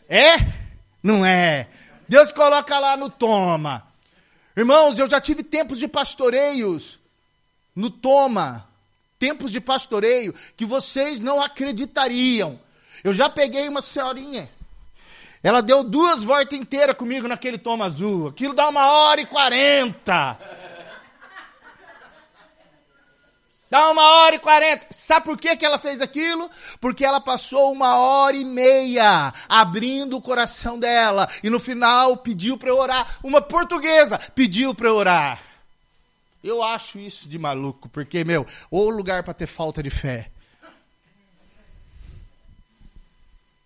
É? 0.08 0.36
Não 1.02 1.24
é. 1.24 1.68
Deus 2.08 2.32
coloca 2.32 2.78
lá 2.78 2.96
no 2.96 3.10
toma. 3.10 3.86
Irmãos, 4.56 4.98
eu 4.98 5.08
já 5.08 5.20
tive 5.20 5.42
tempos 5.42 5.78
de 5.78 5.86
pastoreios 5.86 6.98
no 7.74 7.90
toma. 7.90 8.66
Tempos 9.18 9.50
de 9.50 9.60
pastoreio 9.60 10.34
que 10.56 10.64
vocês 10.64 11.20
não 11.20 11.42
acreditariam. 11.42 12.58
Eu 13.04 13.12
já 13.14 13.28
peguei 13.28 13.68
uma 13.68 13.82
senhorinha. 13.82 14.48
Ela 15.42 15.60
deu 15.60 15.84
duas 15.84 16.22
voltas 16.24 16.58
inteiras 16.58 16.96
comigo 16.96 17.28
naquele 17.28 17.58
toma 17.58 17.84
azul. 17.84 18.28
Aquilo 18.28 18.54
dá 18.54 18.68
uma 18.68 18.86
hora 18.86 19.20
e 19.20 19.26
quarenta. 19.26 20.38
Dá 23.70 23.90
uma 23.90 24.02
hora 24.02 24.34
e 24.34 24.38
quarenta. 24.38 24.86
Sabe 24.90 25.26
por 25.26 25.38
que, 25.38 25.56
que 25.56 25.64
ela 25.64 25.78
fez 25.78 26.00
aquilo? 26.00 26.50
Porque 26.80 27.04
ela 27.04 27.20
passou 27.20 27.70
uma 27.70 27.96
hora 27.96 28.36
e 28.36 28.44
meia 28.44 29.32
abrindo 29.48 30.16
o 30.16 30.22
coração 30.22 30.78
dela. 30.78 31.28
E 31.42 31.50
no 31.50 31.60
final 31.60 32.16
pediu 32.16 32.58
para 32.58 32.70
eu 32.70 32.78
orar. 32.78 33.18
Uma 33.22 33.40
portuguesa 33.40 34.18
pediu 34.34 34.74
para 34.74 34.88
eu 34.88 34.96
orar. 34.96 35.42
Eu 36.42 36.62
acho 36.62 36.98
isso 36.98 37.28
de 37.28 37.38
maluco, 37.38 37.88
porque, 37.88 38.24
meu, 38.24 38.46
ou 38.70 38.90
lugar 38.90 39.22
para 39.22 39.34
ter 39.34 39.46
falta 39.46 39.82
de 39.82 39.90
fé. 39.90 40.30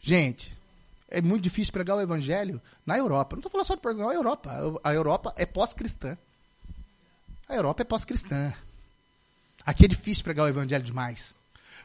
Gente, 0.03 0.53
é 1.09 1.23
muito 1.23 1.43
difícil 1.43 1.73
pregar 1.73 1.97
o 1.97 2.01
evangelho 2.01 2.61
na 2.85 2.99
Europa. 2.99 3.37
Não 3.37 3.39
estou 3.39 3.53
falando 3.53 3.67
só 3.67 3.77
de 3.77 3.81
pregar 3.81 4.11
a 4.11 4.15
Europa. 4.15 4.51
A 4.83 4.93
Europa 4.93 5.33
é 5.37 5.47
pós-cristã. 5.47 6.19
A 7.49 7.55
Europa 7.55 7.83
é 7.83 7.85
pós-cristã. 7.85 8.53
Aqui 9.65 9.85
é 9.85 9.89
difícil 9.89 10.25
pregar 10.25 10.47
o 10.47 10.49
evangelho 10.49 10.83
demais. 10.83 11.35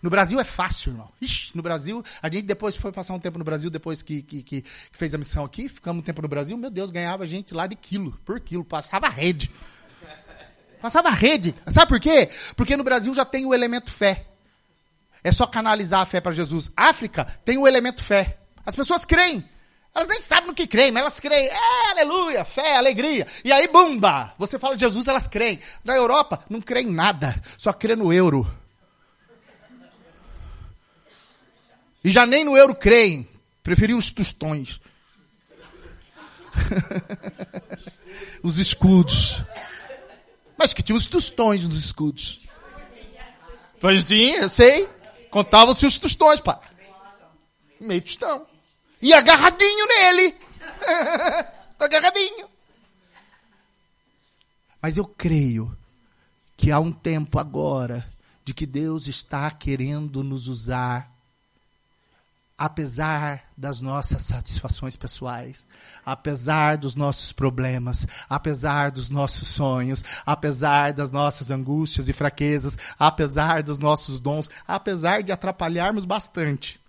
No 0.02 0.10
Brasil 0.10 0.39
é 0.39 0.44
fácil, 0.44 0.94
irmão. 0.94 1.10
Ixi, 1.22 1.56
no 1.56 1.61
Brasil, 1.61 2.03
a 2.22 2.30
gente 2.30 2.45
depois 2.45 2.76
foi 2.76 2.91
passar 2.91 3.14
um 3.14 3.19
tempo 3.19 3.38
no 3.38 3.44
Brasil, 3.44 3.69
depois 3.69 4.02
que, 4.02 4.23
que, 4.23 4.41
que 4.41 4.64
fez 4.91 5.14
a 5.14 5.18
missão 5.18 5.45
aqui, 5.45 5.69
ficamos 5.69 6.02
um 6.02 6.03
tempo 6.03 6.22
no 6.22 6.27
Brasil, 6.27 6.57
meu 6.57 6.69
Deus, 6.69 6.89
ganhava 6.89 7.26
gente 7.27 7.53
lá 7.53 7.68
de 7.68 7.76
quilo, 7.76 8.18
por 8.26 8.39
quilo, 8.39 8.64
passava 8.64 9.10
rede. 9.10 9.52
Passava 10.81 11.10
rede. 11.10 11.56
Sabe 11.68 11.88
por 11.88 11.99
quê? 11.99 12.30
Porque 12.56 12.77
no 12.77 12.84
Brasil 12.84 13.14
já 13.14 13.26
tem 13.26 13.45
o 13.45 13.53
elemento 13.53 13.91
fé. 13.91 14.26
É 15.28 15.32
só 15.34 15.45
canalizar 15.45 15.99
a 15.99 16.06
fé 16.06 16.22
para 16.22 16.32
Jesus. 16.32 16.72
África 16.74 17.26
tem 17.44 17.58
o 17.58 17.68
elemento 17.68 18.02
fé. 18.02 18.38
As 18.66 18.74
pessoas 18.74 19.04
creem. 19.04 19.44
Elas 19.94 20.08
nem 20.08 20.22
sabem 20.22 20.48
no 20.48 20.56
que 20.56 20.66
creem, 20.66 20.90
mas 20.90 21.02
elas 21.02 21.20
creem. 21.20 21.49
É, 21.49 21.91
aleluia, 21.91 22.45
fé, 22.45 22.78
alegria. 22.78 23.28
E 23.44 23.52
aí, 23.52 23.68
bumba! 23.68 24.34
Você 24.38 24.58
fala 24.58 24.78
de 24.78 24.86
Jesus, 24.86 25.06
elas 25.06 25.28
creem. 25.28 25.60
Na 25.84 25.94
Europa, 25.98 26.45
não 26.49 26.62
creem 26.62 26.88
nada. 26.88 27.36
Só 27.58 27.74
crê 27.74 27.94
no 27.94 28.14
euro. 28.14 28.49
E 32.02 32.10
já 32.10 32.26
nem 32.26 32.45
no 32.45 32.56
euro 32.56 32.74
creem. 32.74 33.28
Preferiam 33.62 33.99
os 33.99 34.10
tostões. 34.10 34.80
os 38.41 38.60
escudos. 38.60 39.44
Mas 40.58 40.72
que 40.74 40.82
tinha 40.82 40.98
os 40.98 41.06
tostões 41.06 41.66
nos 41.66 41.78
escudos. 41.78 42.48
Pois 43.82 44.06
tinha, 44.06 44.48
sei. 44.48 44.95
Contavam-se 45.30 45.86
os 45.86 45.98
tostões, 45.99 46.40
pá. 46.40 46.60
Meio 47.80 48.02
tostão. 48.02 48.45
E 49.02 49.14
agarradinho 49.14 49.88
nele. 49.88 50.36
agarradinho. 51.80 52.49
Mas 54.82 54.98
eu 54.98 55.06
creio 55.06 55.78
que 56.56 56.72
há 56.72 56.80
um 56.80 56.91
tempo 56.91 57.40
agora 57.40 58.08
de 58.44 58.54
que 58.54 58.66
Deus 58.66 59.08
está 59.08 59.52
querendo 59.52 60.24
nos 60.24 60.48
usar 60.48 61.12
apesar 62.57 63.43
das 63.55 63.81
nossas 63.81 64.23
satisfações 64.23 64.95
pessoais, 64.95 65.65
apesar 66.03 66.77
dos 66.77 66.95
nossos 66.95 67.31
problemas, 67.31 68.07
apesar 68.27 68.89
dos 68.89 69.11
nossos 69.11 69.47
sonhos, 69.49 70.03
apesar 70.25 70.91
das 70.91 71.11
nossas 71.11 71.51
angústias 71.51 72.09
e 72.09 72.13
fraquezas, 72.13 72.75
apesar 72.97 73.61
dos 73.61 73.77
nossos 73.77 74.19
dons, 74.19 74.49
apesar 74.67 75.21
de 75.21 75.31
atrapalharmos 75.31 76.03
bastante. 76.03 76.79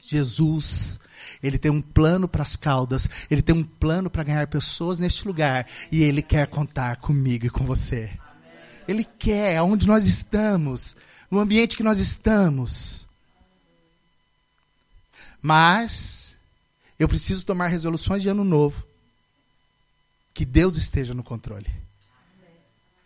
Jesus, 0.00 0.98
ele 1.42 1.58
tem 1.58 1.70
um 1.70 1.82
plano 1.82 2.26
para 2.26 2.42
as 2.42 2.56
caudas, 2.56 3.10
ele 3.30 3.42
tem 3.42 3.54
um 3.54 3.64
plano 3.64 4.08
para 4.08 4.24
ganhar 4.24 4.46
pessoas 4.46 5.00
neste 5.00 5.26
lugar 5.26 5.66
e 5.92 6.02
ele 6.02 6.22
quer 6.22 6.46
contar 6.46 6.96
comigo 6.96 7.44
e 7.44 7.50
com 7.50 7.66
você. 7.66 8.10
Ele 8.86 9.04
quer, 9.04 9.58
aonde 9.58 9.86
nós 9.86 10.06
estamos, 10.06 10.96
no 11.30 11.40
ambiente 11.40 11.76
que 11.76 11.82
nós 11.82 12.00
estamos. 12.00 13.07
Mas 15.40 16.36
eu 16.98 17.08
preciso 17.08 17.44
tomar 17.44 17.68
resoluções 17.68 18.22
de 18.22 18.28
ano 18.28 18.44
novo. 18.44 18.84
Que 20.34 20.44
Deus 20.44 20.76
esteja 20.76 21.14
no 21.14 21.22
controle. 21.22 21.68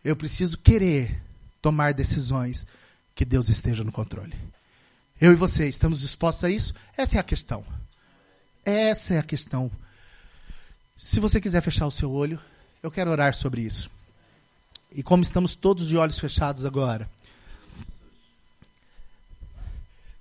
Eu 0.05 0.17
preciso 0.17 0.59
querer 0.59 1.21
tomar 1.61 1.95
decisões 1.95 2.67
que 3.15 3.25
Deus 3.25 3.49
esteja 3.49 3.85
no 3.85 3.93
controle. 3.93 4.37
Eu 5.21 5.33
e 5.33 5.37
você 5.37 5.69
estamos 5.69 6.01
dispostos 6.01 6.45
a 6.45 6.51
isso? 6.51 6.75
Essa 6.97 7.17
é 7.17 7.21
a 7.21 7.23
questão. 7.23 7.65
Essa 8.65 9.15
é 9.15 9.19
a 9.19 9.23
questão. 9.23 9.71
Se 10.97 11.21
você 11.21 11.41
quiser 11.41 11.63
fechar 11.63 11.87
o 11.87 11.93
seu 11.93 12.11
olho, 12.11 12.41
eu 12.83 12.91
quero 12.91 13.11
orar 13.11 13.35
sobre 13.35 13.63
isso. 13.63 13.91
E 14.91 15.03
como 15.03 15.23
estamos 15.23 15.55
todos 15.55 15.89
de 15.89 15.97
olhos 15.97 16.19
fechados 16.19 16.67
agora, 16.67 17.09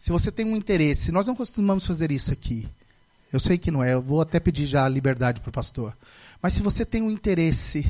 se 0.02 0.11
você 0.11 0.32
tem 0.32 0.48
um 0.48 0.56
interesse, 0.56 1.11
nós 1.11 1.28
não 1.28 1.36
costumamos 1.36 1.86
fazer 1.86 2.11
isso 2.11 2.34
aqui. 2.34 2.68
Eu 3.32 3.40
sei 3.40 3.56
que 3.56 3.69
não 3.69 3.84
é, 3.84 3.94
eu 3.94 4.02
vou 4.02 4.19
até 4.19 4.40
pedir 4.40 4.65
já 4.65 4.90
liberdade 4.90 5.40
para 5.40 5.49
o 5.49 5.53
pastor. 5.53 5.95
Mas 6.41 6.53
se 6.56 6.64
você 6.64 6.84
tem 6.84 7.03
um 7.03 7.11
interesse, 7.11 7.88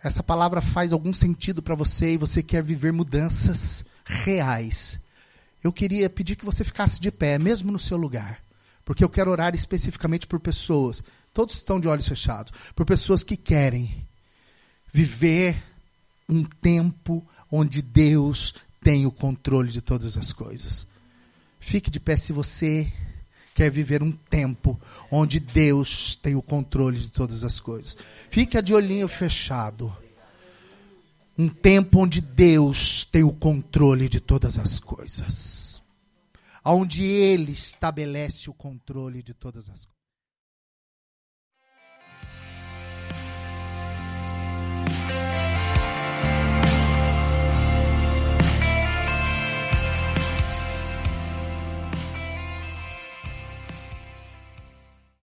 essa 0.00 0.22
palavra 0.22 0.60
faz 0.60 0.92
algum 0.92 1.12
sentido 1.12 1.60
para 1.60 1.74
você 1.74 2.14
e 2.14 2.16
você 2.16 2.44
quer 2.44 2.62
viver 2.62 2.92
mudanças 2.92 3.84
reais, 4.04 5.00
eu 5.64 5.72
queria 5.72 6.08
pedir 6.08 6.36
que 6.36 6.44
você 6.44 6.62
ficasse 6.62 7.00
de 7.00 7.10
pé, 7.10 7.40
mesmo 7.40 7.72
no 7.72 7.78
seu 7.80 7.96
lugar. 7.96 8.38
Porque 8.84 9.02
eu 9.02 9.08
quero 9.08 9.32
orar 9.32 9.52
especificamente 9.52 10.28
por 10.28 10.38
pessoas, 10.38 11.02
todos 11.32 11.56
estão 11.56 11.80
de 11.80 11.88
olhos 11.88 12.06
fechados, 12.06 12.52
por 12.72 12.86
pessoas 12.86 13.24
que 13.24 13.36
querem 13.36 13.92
viver 14.92 15.60
um 16.28 16.44
tempo 16.44 17.26
onde 17.50 17.82
Deus 17.82 18.54
tem 18.84 19.06
o 19.06 19.10
controle 19.10 19.72
de 19.72 19.80
todas 19.80 20.18
as 20.18 20.30
coisas. 20.30 20.86
Fique 21.58 21.90
de 21.90 21.98
pé 21.98 22.18
se 22.18 22.34
você 22.34 22.92
quer 23.54 23.70
viver 23.70 24.02
um 24.02 24.12
tempo 24.12 24.78
onde 25.10 25.40
Deus 25.40 26.14
tem 26.14 26.34
o 26.34 26.42
controle 26.42 26.98
de 26.98 27.08
todas 27.08 27.42
as 27.44 27.58
coisas. 27.58 27.96
Fique 28.28 28.60
de 28.60 28.74
olhinho 28.74 29.08
fechado. 29.08 29.96
Um 31.36 31.48
tempo 31.48 32.00
onde 32.00 32.20
Deus 32.20 33.06
tem 33.06 33.24
o 33.24 33.32
controle 33.32 34.06
de 34.06 34.20
todas 34.20 34.58
as 34.58 34.78
coisas. 34.78 35.82
Onde 36.62 37.02
Ele 37.02 37.52
estabelece 37.52 38.50
o 38.50 38.54
controle 38.54 39.22
de 39.22 39.32
todas 39.32 39.70
as 39.70 39.86
coisas. 39.86 39.93